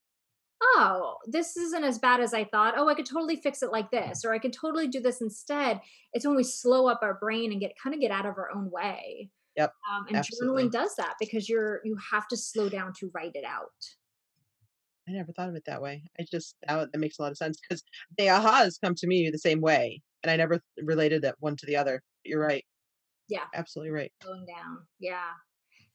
oh 0.75 1.15
this 1.25 1.57
isn't 1.57 1.83
as 1.83 1.97
bad 1.97 2.19
as 2.19 2.33
i 2.33 2.43
thought 2.43 2.75
oh 2.77 2.87
i 2.87 2.93
could 2.93 3.05
totally 3.05 3.35
fix 3.35 3.63
it 3.63 3.71
like 3.71 3.89
this 3.91 4.23
or 4.23 4.31
i 4.33 4.37
could 4.39 4.53
totally 4.53 4.87
do 4.87 4.99
this 4.99 5.21
instead 5.21 5.81
it's 6.13 6.25
when 6.25 6.35
we 6.35 6.43
slow 6.43 6.87
up 6.87 6.99
our 7.01 7.15
brain 7.15 7.51
and 7.51 7.59
get 7.59 7.71
kind 7.81 7.93
of 7.95 7.99
get 7.99 8.11
out 8.11 8.25
of 8.25 8.37
our 8.37 8.51
own 8.55 8.69
way 8.69 9.29
Yep, 9.57 9.73
um, 9.91 10.05
and 10.07 10.15
absolutely. 10.15 10.63
journaling 10.63 10.71
does 10.71 10.95
that 10.95 11.15
because 11.19 11.49
you're 11.49 11.81
you 11.83 11.97
have 12.11 12.25
to 12.29 12.37
slow 12.37 12.69
down 12.69 12.93
to 12.99 13.11
write 13.13 13.31
it 13.35 13.43
out 13.43 13.67
I 15.07 15.13
never 15.13 15.31
thought 15.31 15.49
of 15.49 15.55
it 15.55 15.63
that 15.65 15.81
way. 15.81 16.03
I 16.19 16.25
just 16.29 16.55
now 16.67 16.85
that 16.85 16.99
makes 16.99 17.19
a 17.19 17.21
lot 17.21 17.31
of 17.31 17.37
sense 17.37 17.59
because 17.59 17.83
the 18.17 18.27
ahas 18.27 18.79
come 18.83 18.95
to 18.95 19.07
me 19.07 19.29
the 19.29 19.37
same 19.37 19.61
way, 19.61 20.01
and 20.23 20.31
I 20.31 20.37
never 20.37 20.55
th- 20.55 20.85
related 20.85 21.23
that 21.23 21.35
one 21.39 21.55
to 21.57 21.65
the 21.65 21.75
other. 21.75 22.01
You're 22.23 22.39
right. 22.39 22.63
yeah 23.27 23.45
Absolutely 23.55 23.91
right. 23.91 24.11
Going 24.23 24.45
down 24.45 24.85
yeah 24.99 25.31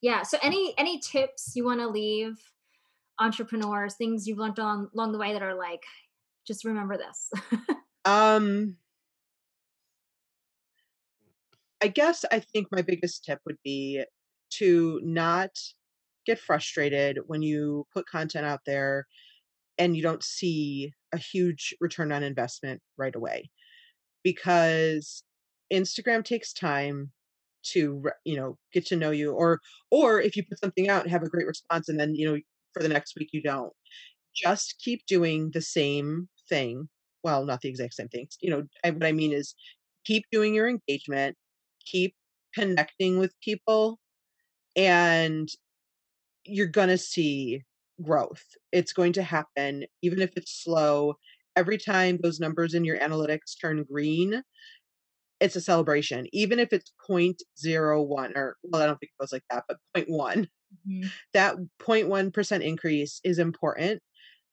yeah 0.02 0.22
so 0.22 0.38
any 0.42 0.74
any 0.76 0.98
tips 0.98 1.52
you 1.54 1.64
want 1.64 1.80
to 1.80 1.88
leave 1.88 2.34
entrepreneurs 3.18 3.94
things 3.94 4.26
you've 4.26 4.38
learned 4.38 4.58
on 4.58 4.88
along 4.94 5.12
the 5.12 5.18
way 5.18 5.32
that 5.32 5.42
are 5.42 5.54
like 5.54 5.82
just 6.46 6.64
remember 6.64 6.98
this 6.98 7.30
Um, 8.06 8.76
I 11.82 11.88
guess 11.88 12.24
I 12.30 12.38
think 12.38 12.68
my 12.70 12.82
biggest 12.82 13.24
tip 13.24 13.40
would 13.44 13.58
be 13.64 14.04
to 14.50 15.00
not 15.02 15.50
get 16.26 16.38
frustrated 16.38 17.18
when 17.26 17.42
you 17.42 17.86
put 17.94 18.06
content 18.08 18.46
out 18.46 18.60
there 18.66 19.06
and 19.78 19.96
you 19.96 20.02
don't 20.02 20.22
see 20.24 20.92
a 21.12 21.18
huge 21.18 21.74
return 21.80 22.12
on 22.12 22.22
investment 22.22 22.80
right 22.98 23.14
away 23.14 23.50
because 24.24 25.22
Instagram 25.72 26.24
takes 26.24 26.52
time 26.52 27.12
to 27.72 28.04
you 28.24 28.36
know 28.36 28.56
get 28.72 28.86
to 28.86 28.96
know 28.96 29.10
you 29.10 29.32
or 29.32 29.60
or 29.90 30.20
if 30.20 30.36
you 30.36 30.44
put 30.48 30.60
something 30.60 30.88
out 30.88 31.02
and 31.02 31.10
have 31.10 31.22
a 31.22 31.28
great 31.28 31.46
response 31.46 31.88
and 31.88 31.98
then 31.98 32.14
you 32.14 32.30
know 32.30 32.38
for 32.72 32.82
the 32.82 32.88
next 32.88 33.14
week 33.18 33.30
you 33.32 33.42
don't. 33.42 33.72
Just 34.34 34.76
keep 34.84 35.04
doing 35.06 35.50
the 35.54 35.62
same 35.62 36.28
thing. 36.48 36.88
Well 37.24 37.44
not 37.44 37.60
the 37.62 37.68
exact 37.68 37.94
same 37.94 38.08
things 38.08 38.36
you 38.40 38.50
know 38.50 38.64
I, 38.84 38.90
what 38.90 39.04
i 39.04 39.12
mean 39.12 39.32
is 39.32 39.54
keep 40.04 40.24
doing 40.30 40.54
your 40.54 40.68
engagement 40.68 41.36
keep 41.84 42.14
connecting 42.54 43.18
with 43.18 43.34
people 43.42 43.98
and 44.76 45.48
you're 46.46 46.66
going 46.66 46.88
to 46.88 46.98
see 46.98 47.62
growth. 48.02 48.44
It's 48.72 48.92
going 48.92 49.12
to 49.14 49.22
happen 49.22 49.86
even 50.02 50.20
if 50.20 50.32
it's 50.36 50.62
slow. 50.62 51.16
Every 51.56 51.78
time 51.78 52.18
those 52.22 52.40
numbers 52.40 52.74
in 52.74 52.84
your 52.84 52.98
analytics 52.98 53.58
turn 53.60 53.84
green 53.84 54.42
it's 55.40 55.56
a 55.56 55.60
celebration 55.60 56.26
even 56.32 56.58
if 56.58 56.72
it's 56.72 56.92
point 57.06 57.42
zero 57.58 58.02
one 58.02 58.32
or 58.36 58.56
well 58.64 58.82
i 58.82 58.86
don't 58.86 58.98
think 58.98 59.10
it 59.18 59.20
goes 59.22 59.32
like 59.32 59.44
that 59.50 59.64
but 59.68 59.78
point 59.94 60.08
one. 60.08 60.48
Mhm. 60.84 61.12
that 61.34 61.56
0.1% 61.56 62.64
increase 62.64 63.20
is 63.24 63.38
important 63.38 64.02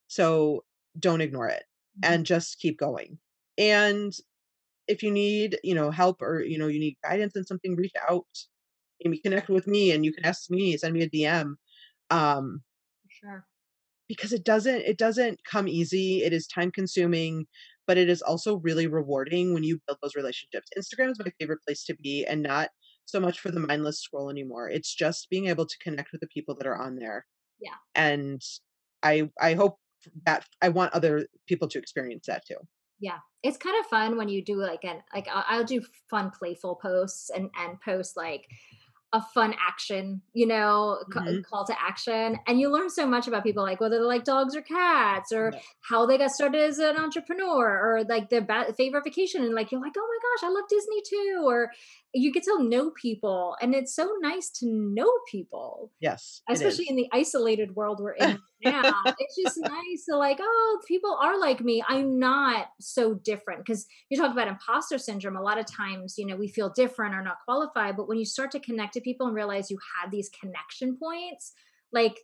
so 0.08 0.64
don't 1.00 1.22
ignore 1.22 1.48
it 1.50 1.64
Mhm. 1.96 2.04
and 2.04 2.26
just 2.26 2.60
keep 2.60 2.78
going. 2.80 3.20
And 3.58 4.14
if 4.88 5.04
you 5.04 5.12
need 5.12 5.60
you 5.64 5.76
know 5.76 5.92
help 5.92 6.22
or 6.22 6.42
you 6.44 6.58
know 6.58 6.68
you 6.68 6.80
need 6.80 6.98
guidance 7.04 7.36
in 7.36 7.46
something 7.46 7.76
reach 7.76 7.94
out. 8.10 8.28
And 9.06 9.22
connect 9.24 9.50
with 9.50 9.68
me 9.68 9.92
and 9.92 10.06
you 10.06 10.14
can 10.14 10.26
ask 10.26 10.50
me 10.50 10.78
send 10.78 10.94
me 10.94 11.04
a 11.04 11.10
dm 11.10 11.56
um 12.14 12.62
sure. 13.10 13.46
because 14.08 14.32
it 14.34 14.44
doesn't 14.46 14.82
it 14.82 14.98
doesn't 14.98 15.40
come 15.50 15.68
easy 15.68 16.24
it 16.24 16.34
is 16.34 16.48
time 16.48 16.72
consuming 16.72 17.46
but 17.88 17.98
it 17.98 18.10
is 18.10 18.22
also 18.22 18.58
really 18.58 18.88
rewarding 18.88 19.54
when 19.54 19.64
you 19.64 19.78
build 19.86 19.98
those 20.02 20.16
relationships. 20.16 20.70
Instagram 20.78 21.12
is 21.12 21.20
my 21.20 21.32
favorite 21.38 21.60
place 21.68 21.84
to 21.84 21.96
be 22.02 22.26
and 22.26 22.42
not 22.42 22.70
so 23.06 23.20
much 23.20 23.40
for 23.42 23.52
the 23.52 23.60
mindless 23.60 24.00
scroll 24.00 24.30
anymore 24.30 24.70
it's 24.70 24.94
just 24.96 25.30
being 25.30 25.48
able 25.48 25.66
to 25.66 25.78
connect 25.84 26.12
with 26.12 26.22
the 26.22 26.28
people 26.28 26.56
that 26.56 26.68
are 26.68 26.82
on 26.82 26.96
there 26.96 27.26
Yeah. 27.60 27.78
and 27.96 28.42
i 29.04 29.30
i 29.42 29.54
hope 29.54 29.76
that 30.26 30.46
i 30.62 30.70
want 30.70 30.94
other 30.94 31.28
people 31.48 31.68
to 31.70 31.80
experience 31.80 32.26
that 32.28 32.44
too. 32.48 32.58
Yeah, 33.00 33.20
it's 33.42 33.58
kind 33.58 33.76
of 33.82 33.86
fun 33.88 34.18
when 34.18 34.30
you 34.30 34.42
do 34.44 34.56
like 34.56 34.84
an 34.86 34.98
like 35.14 35.28
I'll, 35.28 35.44
I'll 35.50 35.64
do 35.66 35.82
fun, 36.10 36.32
playful 36.32 36.76
posts 36.82 37.30
and 37.30 37.50
and 37.60 37.80
post 37.82 38.16
like 38.16 38.46
a 39.14 39.22
fun 39.34 39.54
action, 39.60 40.22
you 40.34 40.48
know, 40.48 41.04
Mhm. 41.10 41.44
call 41.44 41.64
to 41.66 41.82
action, 41.82 42.38
and 42.48 42.60
you 42.60 42.70
learn 42.70 42.90
so 42.90 43.06
much 43.06 43.28
about 43.28 43.44
people, 43.44 43.64
like 43.64 43.80
whether 43.80 43.98
they 44.00 44.04
like 44.04 44.24
dogs 44.24 44.56
or 44.56 44.62
cats, 44.64 45.32
or 45.32 45.52
Yeah. 45.54 45.60
how 45.82 46.06
they 46.08 46.18
got 46.18 46.32
started 46.32 46.62
as 46.62 46.80
an 46.80 46.98
entrepreneur, 46.98 47.80
or 47.80 48.04
like 48.06 48.30
their 48.30 48.42
ba- 48.42 48.74
favorite 48.74 49.04
vacation, 49.04 49.44
and 49.44 49.54
like 49.54 49.72
you're 49.72 49.82
like, 49.82 49.94
oh 49.98 50.08
my 50.08 50.20
gosh, 50.26 50.50
I 50.50 50.52
love 50.54 50.68
Disney 50.68 51.02
too, 51.08 51.44
or 51.46 51.72
you 52.14 52.32
get 52.32 52.44
to 52.44 52.64
know 52.64 52.92
people, 52.92 53.56
and 53.62 53.74
it's 53.74 53.96
so 53.96 54.14
nice 54.22 54.50
to 54.60 54.68
know 54.68 55.12
people 55.30 55.92
yes 56.00 56.42
especially 56.50 56.88
in 56.88 56.96
the 56.96 57.10
isolated 57.12 57.76
world 57.76 58.00
we're 58.00 58.14
in 58.14 58.40
now. 58.64 58.94
It's 59.20 59.36
just 59.36 59.60
nice 59.60 60.06
to 60.10 60.18
like 60.18 60.38
oh 60.42 60.80
people 60.88 61.18
are 61.22 61.40
like 61.40 61.62
me. 61.62 61.84
I'm 61.88 62.20
not 62.20 62.68
so 62.80 63.16
different. 63.16 63.66
Because 63.66 63.86
you 64.10 64.18
talk 64.18 64.32
about 64.32 64.48
imposter 64.48 64.98
syndrome 64.98 65.36
a 65.36 65.42
lot 65.42 65.60
of 65.60 65.66
times 65.66 66.16
you 66.18 66.26
know 66.26 66.36
we 66.36 66.48
feel 66.48 66.70
different 66.70 67.16
or 67.16 67.24
not 67.24 67.38
qualified 67.46 67.98
but 67.98 68.08
when 68.08 68.18
you 68.18 68.26
start 68.26 68.52
to 68.52 68.60
connect 68.60 68.94
to 68.94 69.02
people 69.02 69.28
and 69.28 69.36
realize 69.36 69.72
you 69.72 69.80
have 70.00 70.12
these 70.12 70.30
connection 70.30 70.98
points 70.98 71.54
like 71.92 72.20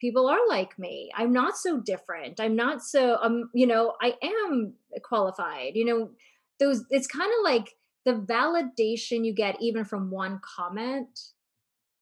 people 0.00 0.28
are 0.28 0.46
like 0.48 0.78
me. 0.78 1.10
I'm 1.14 1.32
not 1.32 1.56
so 1.56 1.80
different. 1.80 2.40
I'm 2.40 2.56
not 2.56 2.82
so 2.82 3.18
um 3.22 3.50
you 3.54 3.66
know 3.66 3.94
i 4.02 4.14
am 4.22 4.74
qualified. 5.02 5.72
You 5.74 5.84
know 5.84 6.10
those 6.58 6.84
it's 6.90 7.06
kind 7.06 7.30
of 7.38 7.44
like 7.44 7.74
the 8.06 8.12
validation 8.14 9.26
you 9.26 9.34
get 9.34 9.60
even 9.60 9.84
from 9.84 10.10
one 10.10 10.40
comment 10.42 11.20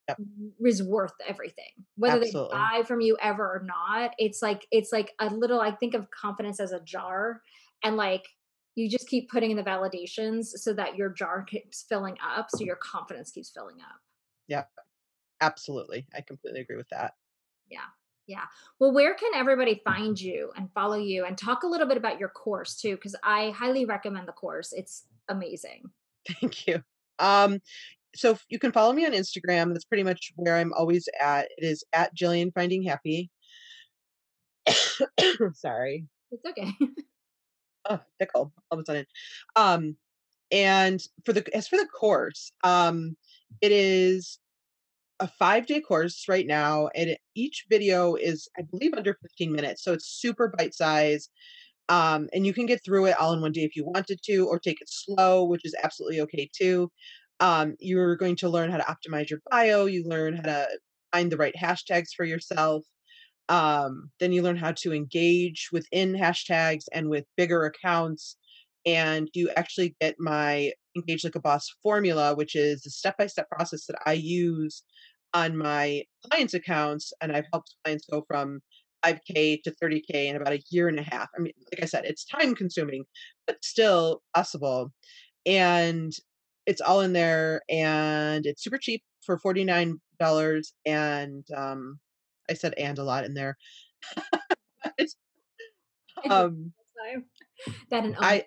Yep. 0.07 0.19
is 0.63 0.83
worth 0.83 1.15
everything 1.27 1.71
whether 1.97 2.21
Absolutely. 2.21 2.51
they 2.51 2.59
buy 2.59 2.83
from 2.87 3.01
you 3.01 3.17
ever 3.23 3.43
or 3.43 3.63
not. 3.65 4.11
It's 4.19 4.43
like 4.43 4.67
it's 4.71 4.93
like 4.93 5.15
a 5.19 5.29
little 5.35 5.63
i 5.63 5.71
think 5.71 5.95
of 5.95 6.11
confidence 6.11 6.61
as 6.61 6.73
a 6.73 6.81
jar 6.81 7.41
and 7.83 7.97
like 7.97 8.23
you 8.75 8.91
just 8.91 9.09
keep 9.09 9.31
putting 9.31 9.51
in 9.51 9.57
the 9.57 9.63
validations 9.63 10.49
so 10.57 10.75
that 10.75 10.97
your 10.97 11.09
jar 11.09 11.43
keeps 11.43 11.87
filling 11.89 12.19
up 12.23 12.51
so 12.51 12.65
your 12.65 12.77
confidence 12.77 13.31
keeps 13.31 13.51
filling 13.51 13.77
up. 13.81 14.01
Yeah 14.47 14.65
absolutely. 15.41 16.07
I 16.15 16.21
completely 16.21 16.61
agree 16.61 16.77
with 16.77 16.89
that. 16.91 17.15
Yeah 17.71 17.87
yeah. 18.27 18.45
Well 18.79 18.93
where 18.93 19.15
can 19.15 19.33
everybody 19.35 19.81
find 19.85 20.21
you 20.21 20.51
and 20.57 20.71
follow 20.73 20.97
you 20.97 21.25
and 21.25 21.37
talk 21.37 21.63
a 21.63 21.67
little 21.67 21.87
bit 21.87 21.97
about 21.97 22.19
your 22.19 22.31
course 22.31 22.77
too? 22.77 22.95
Because 22.95 23.17
i 23.23 23.51
highly 23.51 23.85
recommend 23.85 24.29
the 24.29 24.33
course. 24.33 24.73
It's 24.73 25.05
amazing. 25.29 25.85
Thank 26.41 26.67
you. 26.67 26.83
Um 27.19 27.61
so 28.17 28.39
you 28.49 28.59
can 28.59 28.73
follow 28.73 28.93
me 28.93 29.05
on 29.05 29.13
instagram. 29.13 29.73
That's 29.73 29.85
pretty 29.85 30.05
much 30.05 30.33
where 30.37 30.57
i'm 30.57 30.73
always 30.73 31.09
at. 31.21 31.49
It 31.57 31.65
is 31.65 31.85
at 31.93 32.17
jillian 32.17 32.53
finding 32.55 32.83
happy. 32.83 33.31
Sorry. 35.55 36.07
It's 36.31 36.45
okay. 36.47 36.73
Oh 37.87 38.01
pickle 38.19 38.51
all 38.71 38.79
of 38.79 38.83
a 38.83 38.85
sudden. 38.87 39.05
Um 39.57 39.97
and 40.51 41.03
for 41.27 41.35
the 41.35 41.45
as 41.55 41.69
for 41.69 41.77
the 41.77 41.87
course 41.87 42.51
um 42.63 43.15
it 43.61 43.73
is 43.73 44.39
a 45.21 45.29
five 45.29 45.67
day 45.67 45.81
course 45.81 46.25
right 46.29 46.47
now 46.47 46.89
and 46.95 47.17
each 47.35 47.67
video 47.71 48.15
is 48.15 48.49
i 48.59 48.63
believe 48.63 48.95
under 48.95 49.17
15 49.23 49.53
minutes 49.53 49.85
so 49.85 49.93
it's 49.93 50.07
super 50.07 50.53
bite 50.57 50.75
size 50.75 51.29
um 51.89 52.29
and 52.33 52.47
you 52.47 52.53
can 52.53 52.67
get 52.67 52.85
through 52.85 53.07
it 53.07 53.19
all 53.19 53.33
in 53.33 53.41
one 53.41 53.53
day 53.53 53.63
if 53.63 53.77
you 53.77 53.85
wanted 53.85 54.19
to 54.25 54.47
or 54.49 54.59
take 54.59 54.81
it 54.81 54.89
slow 54.89 55.45
which 55.45 55.65
is 55.65 55.75
absolutely 55.83 56.21
okay 56.21 56.49
too. 56.57 56.91
Um 57.41 57.75
you're 57.81 58.17
going 58.17 58.37
to 58.37 58.49
learn 58.49 58.71
how 58.71 58.79
to 58.79 58.85
optimize 58.85 59.31
your 59.31 59.41
bio 59.51 59.87
you 59.87 60.05
learn 60.07 60.37
how 60.37 60.43
to 60.43 60.69
find 61.13 61.31
the 61.31 61.37
right 61.37 61.55
hashtags 61.61 62.09
for 62.17 62.25
yourself 62.25 62.85
um, 63.49 64.11
then 64.21 64.33
you 64.33 64.43
learn 64.43 64.57
how 64.57 64.73
to 64.73 64.93
engage 64.93 65.69
within 65.71 66.15
hashtags 66.15 66.85
and 66.93 67.09
with 67.09 67.25
bigger 67.37 67.65
accounts 67.65 68.37
and 68.87 69.29
you 69.35 69.51
actually 69.57 69.95
get 70.01 70.17
my 70.19 70.73
engage 70.97 71.25
like 71.25 71.35
a 71.35 71.41
boss 71.41 71.69
formula 71.83 72.35
which 72.35 72.55
is 72.55 72.83
the 72.83 72.91
step-by-step 72.91 73.49
process 73.51 73.87
that 73.87 73.99
i 74.07 74.13
use 74.13 74.83
on 75.33 75.57
my 75.57 76.03
clients 76.31 76.55
accounts 76.55 77.13
and 77.21 77.33
i've 77.33 77.47
helped 77.53 77.75
clients 77.85 78.07
go 78.11 78.25
from 78.29 78.61
5k 79.05 79.63
to 79.63 79.75
30k 79.83 80.27
in 80.27 80.37
about 80.37 80.53
a 80.53 80.63
year 80.71 80.89
and 80.89 80.99
a 80.99 81.03
half. 81.03 81.29
I 81.37 81.41
mean 81.41 81.53
like 81.73 81.83
i 81.83 81.87
said 81.87 82.05
it's 82.05 82.25
time 82.25 82.55
consuming 82.55 83.05
but 83.47 83.63
still 83.63 84.23
possible 84.35 84.93
and 85.47 86.13
it's 86.67 86.81
all 86.81 87.01
in 87.01 87.13
there 87.13 87.61
and 87.69 88.47
it's 88.47 88.63
super 88.65 88.79
cheap 88.79 89.03
for 89.25 89.39
$49 89.39 89.99
and 90.87 91.45
um 91.55 91.99
i 92.49 92.55
said 92.55 92.75
and 92.79 92.99
a 92.99 93.05
lot 93.05 93.25
in 93.25 93.35
there. 93.35 93.57
Um 96.31 96.73
that 97.91 98.05
and 98.05 98.17
i 98.19 98.45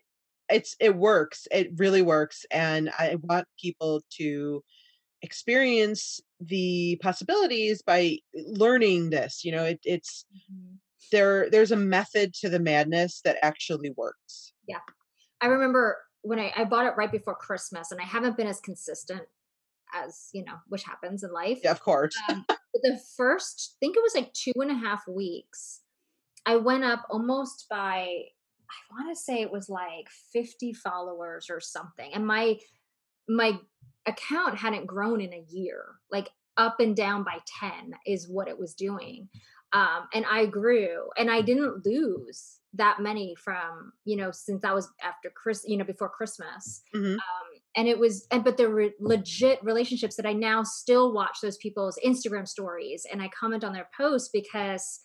it's 0.49 0.75
it 0.79 0.95
works 0.95 1.47
it 1.51 1.69
really 1.77 2.01
works 2.01 2.45
and 2.51 2.89
i 2.99 3.15
want 3.23 3.47
people 3.59 4.01
to 4.09 4.63
experience 5.21 6.21
the 6.39 6.97
possibilities 7.01 7.81
by 7.81 8.17
learning 8.35 9.09
this. 9.09 9.43
You 9.43 9.51
know, 9.51 9.63
it, 9.65 9.79
it's 9.83 10.25
Mhm. 10.51 10.77
there. 11.11 11.49
There's 11.49 11.71
a 11.71 11.75
method 11.75 12.33
to 12.35 12.49
the 12.49 12.59
madness 12.59 13.21
that 13.21 13.37
actually 13.41 13.91
works. 13.97 14.53
Yeah 14.67 14.79
i 15.41 15.47
remember 15.47 15.97
when 16.21 16.39
I, 16.39 16.51
I 16.55 16.63
bought 16.65 16.85
it 16.87 16.95
right 16.97 17.11
before 17.11 17.35
Christmas, 17.35 17.91
and 17.91 18.01
I 18.01 18.03
haven't 18.03 18.37
been 18.37 18.47
as 18.47 18.59
consistent 18.59 19.21
as 19.93 20.29
you 20.33 20.43
know, 20.43 20.55
which 20.67 20.83
happens 20.83 21.23
in 21.23 21.31
life. 21.31 21.59
Yeah, 21.63 21.71
of 21.71 21.79
course. 21.79 22.15
Um, 22.29 22.45
the 22.73 22.99
first, 23.15 23.75
I 23.75 23.85
think 23.85 23.97
it 23.97 24.03
was 24.03 24.15
like 24.15 24.33
two 24.33 24.53
and 24.55 24.71
a 24.71 24.75
half 24.75 25.07
weeks, 25.07 25.81
I 26.45 26.57
went 26.57 26.83
up 26.83 27.05
almost 27.09 27.67
by, 27.69 28.25
I 28.69 28.93
want 28.93 29.15
to 29.15 29.21
say 29.21 29.41
it 29.41 29.51
was 29.51 29.69
like 29.69 30.07
50 30.33 30.73
followers 30.73 31.47
or 31.49 31.59
something. 31.59 32.11
And 32.13 32.25
my, 32.25 32.59
my 33.27 33.59
account 34.05 34.57
hadn't 34.57 34.85
grown 34.87 35.21
in 35.21 35.33
a 35.33 35.45
year, 35.49 35.95
like 36.11 36.29
up 36.57 36.79
and 36.79 36.95
down 36.95 37.23
by 37.23 37.39
10 37.59 37.93
is 38.05 38.27
what 38.27 38.47
it 38.47 38.59
was 38.59 38.73
doing. 38.73 39.29
Um, 39.73 40.07
and 40.13 40.25
I 40.29 40.45
grew 40.45 41.09
and 41.17 41.29
I 41.29 41.41
didn't 41.41 41.85
lose 41.85 42.59
that 42.73 42.99
many 43.01 43.35
from, 43.35 43.91
you 44.05 44.15
know, 44.15 44.31
since 44.31 44.61
that 44.61 44.73
was 44.73 44.89
after 45.03 45.29
Chris, 45.35 45.63
you 45.67 45.77
know, 45.77 45.83
before 45.83 46.09
Christmas 46.09 46.81
Mhm. 46.95 47.13
um, 47.15 47.19
and 47.75 47.87
it 47.87 47.99
was 47.99 48.25
and 48.31 48.43
but 48.43 48.57
there 48.57 48.69
were 48.69 48.89
legit 48.99 49.63
relationships 49.63 50.15
that 50.15 50.25
i 50.25 50.33
now 50.33 50.63
still 50.63 51.13
watch 51.13 51.37
those 51.41 51.57
people's 51.57 51.99
instagram 52.03 52.47
stories 52.47 53.05
and 53.11 53.21
i 53.21 53.27
comment 53.29 53.63
on 53.63 53.73
their 53.73 53.87
posts 53.95 54.29
because 54.33 54.99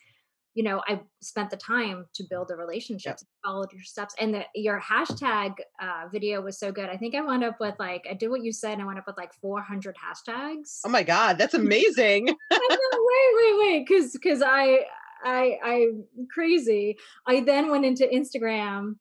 you 0.55 0.63
know 0.63 0.83
i 0.89 1.01
spent 1.21 1.51
the 1.51 1.57
time 1.57 2.05
to 2.15 2.25
build 2.29 2.49
the 2.49 2.57
relationships 2.57 3.25
followed 3.45 3.73
your 3.73 3.83
steps 3.83 4.15
and 4.19 4.35
the, 4.35 4.45
your 4.55 4.81
hashtag 4.81 5.55
uh, 5.81 6.05
video 6.13 6.41
was 6.41 6.59
so 6.59 6.71
good. 6.71 6.89
I 6.89 6.97
think 6.97 7.15
i 7.15 7.21
wound 7.21 7.45
up 7.45 7.59
with 7.61 7.75
like 7.79 8.07
i 8.11 8.15
did 8.15 8.29
what 8.29 8.43
you 8.43 8.53
said 8.53 8.75
and 8.75 8.83
i 8.83 8.85
wound 8.85 8.99
up 8.99 9.07
with 9.07 9.17
like 9.17 9.33
400 9.35 9.97
hashtags 9.97 10.81
Oh 10.85 10.89
my 10.89 11.03
god, 11.03 11.39
that's 11.39 11.55
amazing. 11.65 12.27
Know, 12.73 12.89
wait 12.93 13.35
wait 13.37 13.59
wait 13.59 13.87
because 13.87 14.13
because 14.13 14.43
i 14.45 14.81
i 15.25 15.59
i'm 15.65 16.05
crazy. 16.33 16.97
I 17.27 17.41
then 17.41 17.71
went 17.71 17.85
into 17.85 18.07
instagram 18.07 18.97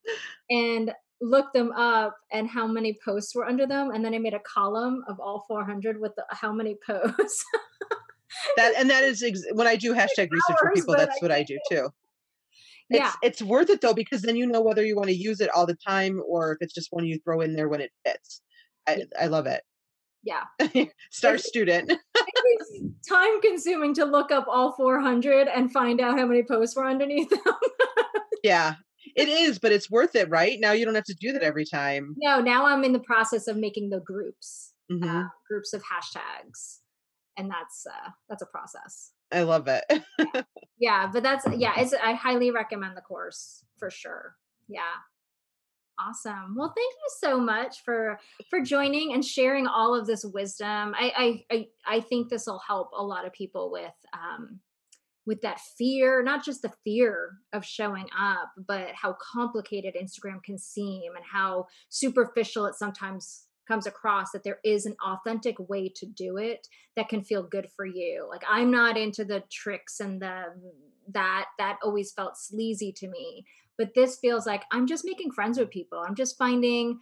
and 0.50 0.92
looked 1.22 1.54
them 1.54 1.72
up 1.74 2.18
and 2.32 2.50
how 2.50 2.66
many 2.66 2.98
posts 3.06 3.36
were 3.36 3.46
under 3.46 3.68
them 3.68 3.92
and 3.92 4.04
then 4.04 4.14
i 4.14 4.18
made 4.18 4.34
a 4.34 4.40
column 4.40 5.04
of 5.08 5.20
all 5.20 5.46
400 5.48 6.00
with 6.00 6.14
the, 6.16 6.26
how 6.30 6.52
many 6.52 6.76
posts 6.86 7.46
that 8.58 8.74
and 8.78 8.90
that 8.90 9.04
is 9.04 9.22
ex- 9.24 9.44
when 9.54 9.68
I 9.68 9.76
do 9.76 9.94
hashtag 9.94 10.30
research 10.32 10.58
for 10.60 10.72
people. 10.74 10.96
That's 10.98 11.16
I 11.18 11.20
what 11.22 11.32
I 11.32 11.44
do 11.44 11.58
too. 11.70 11.90
It's 12.90 13.00
yeah 13.00 13.14
it's 13.24 13.42
worth 13.42 13.70
it 13.70 13.82
though 13.82 13.94
because 13.94 14.22
then 14.22 14.36
you 14.36 14.46
know 14.46 14.62
whether 14.62 14.84
you 14.86 14.96
want 14.96 15.10
to 15.10 15.16
use 15.16 15.40
it 15.42 15.50
all 15.56 15.66
the 15.66 15.78
time 15.88 16.22
or 16.28 16.52
if 16.54 16.58
it's 16.62 16.74
just 16.74 16.90
one 16.92 17.06
you 17.06 17.20
throw 17.24 17.42
in 17.42 17.54
there 17.56 17.70
when 17.70 17.82
it 17.82 17.92
fits. 18.06 18.42
I 18.88 18.96
Yeah. 18.98 19.04
I 19.20 19.28
love 19.28 19.46
it. 19.48 19.62
yeah 20.24 20.44
Star 21.12 21.36
It's- 21.36 21.48
student. 21.48 21.92
it 22.16 22.60
was 22.60 22.82
time 23.08 23.42
consuming 23.42 23.94
to 23.96 24.06
look 24.06 24.32
up 24.32 24.46
all 24.48 24.74
400 24.74 25.48
and 25.48 25.72
find 25.72 26.02
out 26.02 26.18
how 26.20 26.26
many 26.26 26.44
posts 26.44 26.76
were 26.76 26.86
underneath 26.88 27.30
them 27.30 27.40
yeah, 28.44 28.76
it 29.16 29.30
is, 29.30 29.60
but 29.60 29.72
it's 29.72 29.90
worth 29.92 30.16
it, 30.16 30.30
right? 30.30 30.58
Now 30.60 30.72
you 30.72 30.84
don't 30.86 30.96
have 30.96 31.04
to 31.06 31.14
do 31.14 31.32
that 31.34 31.44
every 31.44 31.66
time. 31.66 32.16
no 32.18 32.40
now 32.42 32.66
i'm 32.66 32.84
in 32.84 32.92
the 32.94 33.00
process 33.00 33.48
of 33.48 33.56
making 33.58 33.90
the 33.90 34.00
groups 34.02 34.74
Mhm. 34.92 35.06
uh, 35.26 35.28
groups 35.48 35.72
of 35.74 35.82
hashtags 35.84 36.80
and 37.38 37.50
that's 37.50 37.86
uh 37.86 38.10
that's 38.30 38.42
a 38.42 38.48
process. 38.48 39.12
I 39.32 39.44
love 39.44 39.68
it. 39.68 39.84
yeah. 40.80 41.10
But 41.12 41.24
that's 41.24 41.46
yeah 41.56 41.74
it's 41.78 41.94
i 41.94 42.14
highly 42.14 42.52
recommend 42.52 42.98
the 42.98 43.02
course 43.02 43.64
for 43.78 43.90
sure. 43.90 44.36
Yeah. 44.68 44.82
Awesome. 46.00 46.56
Well 46.58 46.74
thank 46.76 46.94
you 46.94 47.30
so 47.30 47.40
much 47.40 47.84
for 47.84 48.20
for 48.50 48.62
joining 48.62 49.14
and 49.14 49.24
sharing 49.24 49.68
all 49.68 49.94
of 50.00 50.08
this 50.08 50.26
wisdom. 50.26 50.94
I 50.98 51.44
i 51.52 51.56
i, 51.56 51.68
I 51.86 52.00
think 52.02 52.30
this 52.30 52.46
will 52.48 52.62
help 52.66 52.92
a 52.98 53.04
lot 53.04 53.26
of 53.26 53.34
people 53.34 53.72
with 53.72 53.94
um 54.14 54.60
with 55.26 55.42
that 55.42 55.60
fear 55.78 56.24
not 56.24 56.44
just 56.44 56.64
the 56.64 56.72
fear 56.84 57.34
of 57.54 57.64
showing 57.64 58.08
up 58.20 58.52
but 58.68 58.88
how 58.94 59.16
complicated 59.34 59.96
instagram 59.96 60.44
can 60.44 60.58
seem 60.58 61.16
and 61.16 61.24
how 61.32 61.66
superficial 61.90 62.66
it 62.66 62.74
sometimes 62.74 63.46
comes 63.72 63.88
across 63.88 64.32
that 64.32 64.44
there 64.44 64.60
is 64.64 64.86
an 64.86 64.96
authentic 65.06 65.56
way 65.70 65.88
to 65.88 66.06
do 66.06 66.38
it 66.38 66.68
that 66.96 67.10
can 67.10 67.24
feel 67.24 67.44
good 67.44 67.68
for 67.76 67.86
you 67.86 68.28
like 68.30 68.44
i'm 68.50 68.72
not 68.72 68.98
into 68.98 69.24
the 69.24 69.44
tricks 69.52 70.00
and 70.00 70.22
the 70.22 70.44
that 71.08 71.46
that 71.58 71.78
always 71.84 72.12
felt 72.12 72.38
sleazy 72.38 72.92
to 72.92 73.08
me 73.08 73.46
but 73.78 73.94
this 73.96 74.18
feels 74.20 74.46
like 74.46 74.64
i'm 74.72 74.88
just 74.88 75.06
making 75.06 75.32
friends 75.32 75.58
with 75.58 75.70
people 75.70 76.00
i'm 76.00 76.16
just 76.16 76.38
finding 76.38 77.00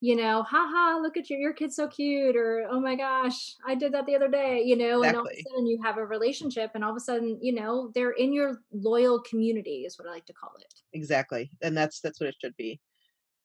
you 0.00 0.16
know 0.16 0.42
haha 0.42 0.98
look 0.98 1.16
at 1.16 1.30
you 1.30 1.36
your 1.36 1.52
kid's 1.52 1.76
so 1.76 1.86
cute 1.88 2.36
or 2.36 2.66
oh 2.70 2.80
my 2.80 2.96
gosh 2.96 3.54
i 3.66 3.74
did 3.74 3.92
that 3.92 4.06
the 4.06 4.16
other 4.16 4.28
day 4.28 4.62
you 4.64 4.76
know 4.76 5.02
and 5.02 5.16
all 5.16 5.22
of 5.22 5.32
a 5.32 5.42
sudden 5.50 5.66
you 5.66 5.80
have 5.82 5.96
a 5.96 6.04
relationship 6.04 6.70
and 6.74 6.84
all 6.84 6.90
of 6.90 6.96
a 6.96 7.00
sudden 7.00 7.38
you 7.40 7.54
know 7.54 7.90
they're 7.94 8.12
in 8.12 8.32
your 8.32 8.60
loyal 8.72 9.20
community 9.20 9.84
is 9.86 9.98
what 9.98 10.08
i 10.08 10.10
like 10.10 10.26
to 10.26 10.32
call 10.32 10.52
it 10.60 10.72
exactly. 10.92 11.50
And 11.62 11.76
that's 11.76 12.00
that's 12.00 12.20
what 12.20 12.28
it 12.28 12.36
should 12.40 12.56
be. 12.56 12.80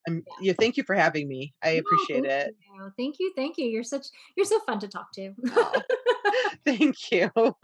Um, 0.08 0.22
Yeah. 0.26 0.34
yeah, 0.42 0.52
thank 0.58 0.76
you 0.76 0.82
for 0.84 0.94
having 0.94 1.28
me. 1.28 1.54
I 1.62 1.74
No, 1.74 1.80
appreciate 1.80 2.22
thank 2.24 2.26
it. 2.26 2.56
you. 2.74 2.92
thank 2.96 3.16
you 3.18 3.32
thank 3.36 3.58
you 3.58 3.66
you're 3.66 3.82
such 3.82 4.06
you're 4.36 4.46
so 4.46 4.60
fun 4.60 4.78
to 4.80 4.88
talk 4.88 5.12
to 5.12 5.32
Oh, 5.52 5.82
thank 6.64 7.10
you. 7.12 7.30
all 7.36 7.54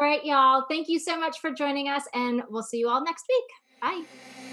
right 0.00 0.24
y'all 0.24 0.64
thank 0.68 0.88
you 0.88 0.98
so 0.98 1.18
much 1.18 1.38
for 1.40 1.50
joining 1.50 1.88
us 1.88 2.04
and 2.14 2.42
we'll 2.48 2.62
see 2.62 2.78
you 2.78 2.88
all 2.88 3.04
next 3.04 3.24
week 3.28 3.44
bye 3.80 4.51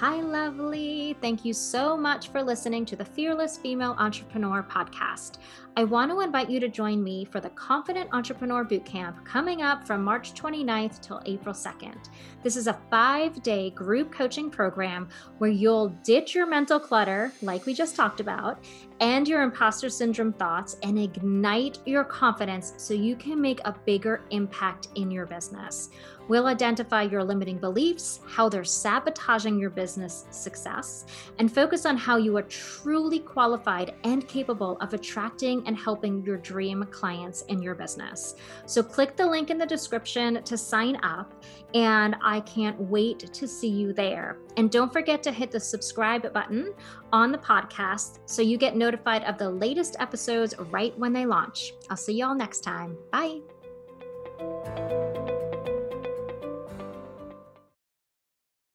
Hi, 0.00 0.20
lovely. 0.20 1.16
Thank 1.20 1.44
you 1.44 1.52
so 1.52 1.96
much 1.96 2.28
for 2.28 2.40
listening 2.40 2.84
to 2.84 2.94
the 2.94 3.04
Fearless 3.04 3.56
Female 3.58 3.96
Entrepreneur 3.98 4.62
podcast. 4.62 5.38
I 5.76 5.82
want 5.82 6.12
to 6.12 6.20
invite 6.20 6.48
you 6.48 6.60
to 6.60 6.68
join 6.68 7.02
me 7.02 7.24
for 7.24 7.40
the 7.40 7.50
Confident 7.50 8.08
Entrepreneur 8.12 8.64
Bootcamp 8.64 9.24
coming 9.24 9.62
up 9.62 9.84
from 9.84 10.04
March 10.04 10.34
29th 10.34 11.00
till 11.00 11.20
April 11.26 11.52
2nd. 11.52 12.10
This 12.44 12.56
is 12.56 12.68
a 12.68 12.78
five 12.90 13.42
day 13.42 13.70
group 13.70 14.12
coaching 14.12 14.50
program 14.50 15.08
where 15.38 15.50
you'll 15.50 15.88
ditch 16.04 16.32
your 16.32 16.46
mental 16.46 16.78
clutter, 16.78 17.32
like 17.42 17.66
we 17.66 17.74
just 17.74 17.96
talked 17.96 18.20
about, 18.20 18.64
and 19.00 19.26
your 19.26 19.42
imposter 19.42 19.90
syndrome 19.90 20.32
thoughts 20.32 20.76
and 20.84 20.96
ignite 20.96 21.80
your 21.86 22.04
confidence 22.04 22.72
so 22.76 22.94
you 22.94 23.16
can 23.16 23.40
make 23.40 23.60
a 23.64 23.74
bigger 23.84 24.22
impact 24.30 24.88
in 24.94 25.10
your 25.10 25.26
business. 25.26 25.90
We'll 26.28 26.46
identify 26.46 27.02
your 27.02 27.24
limiting 27.24 27.58
beliefs, 27.58 28.20
how 28.26 28.48
they're 28.48 28.64
sabotaging 28.64 29.58
your 29.58 29.70
business 29.70 30.26
success, 30.30 31.06
and 31.38 31.52
focus 31.52 31.86
on 31.86 31.96
how 31.96 32.18
you 32.18 32.36
are 32.36 32.42
truly 32.42 33.18
qualified 33.18 33.94
and 34.04 34.28
capable 34.28 34.76
of 34.80 34.92
attracting 34.92 35.66
and 35.66 35.76
helping 35.76 36.22
your 36.24 36.36
dream 36.36 36.86
clients 36.90 37.42
in 37.42 37.62
your 37.62 37.74
business. 37.74 38.36
So, 38.66 38.82
click 38.82 39.16
the 39.16 39.26
link 39.26 39.50
in 39.50 39.58
the 39.58 39.66
description 39.66 40.42
to 40.44 40.58
sign 40.58 40.98
up, 41.02 41.42
and 41.74 42.16
I 42.22 42.40
can't 42.40 42.78
wait 42.78 43.20
to 43.32 43.48
see 43.48 43.68
you 43.68 43.92
there. 43.92 44.38
And 44.56 44.70
don't 44.70 44.92
forget 44.92 45.22
to 45.22 45.32
hit 45.32 45.50
the 45.50 45.60
subscribe 45.60 46.32
button 46.32 46.74
on 47.12 47.32
the 47.32 47.38
podcast 47.38 48.18
so 48.26 48.42
you 48.42 48.58
get 48.58 48.76
notified 48.76 49.24
of 49.24 49.38
the 49.38 49.50
latest 49.50 49.96
episodes 49.98 50.54
right 50.70 50.96
when 50.98 51.12
they 51.12 51.26
launch. 51.26 51.72
I'll 51.90 51.96
see 51.96 52.14
y'all 52.14 52.34
next 52.34 52.60
time. 52.60 52.96
Bye. 53.10 53.40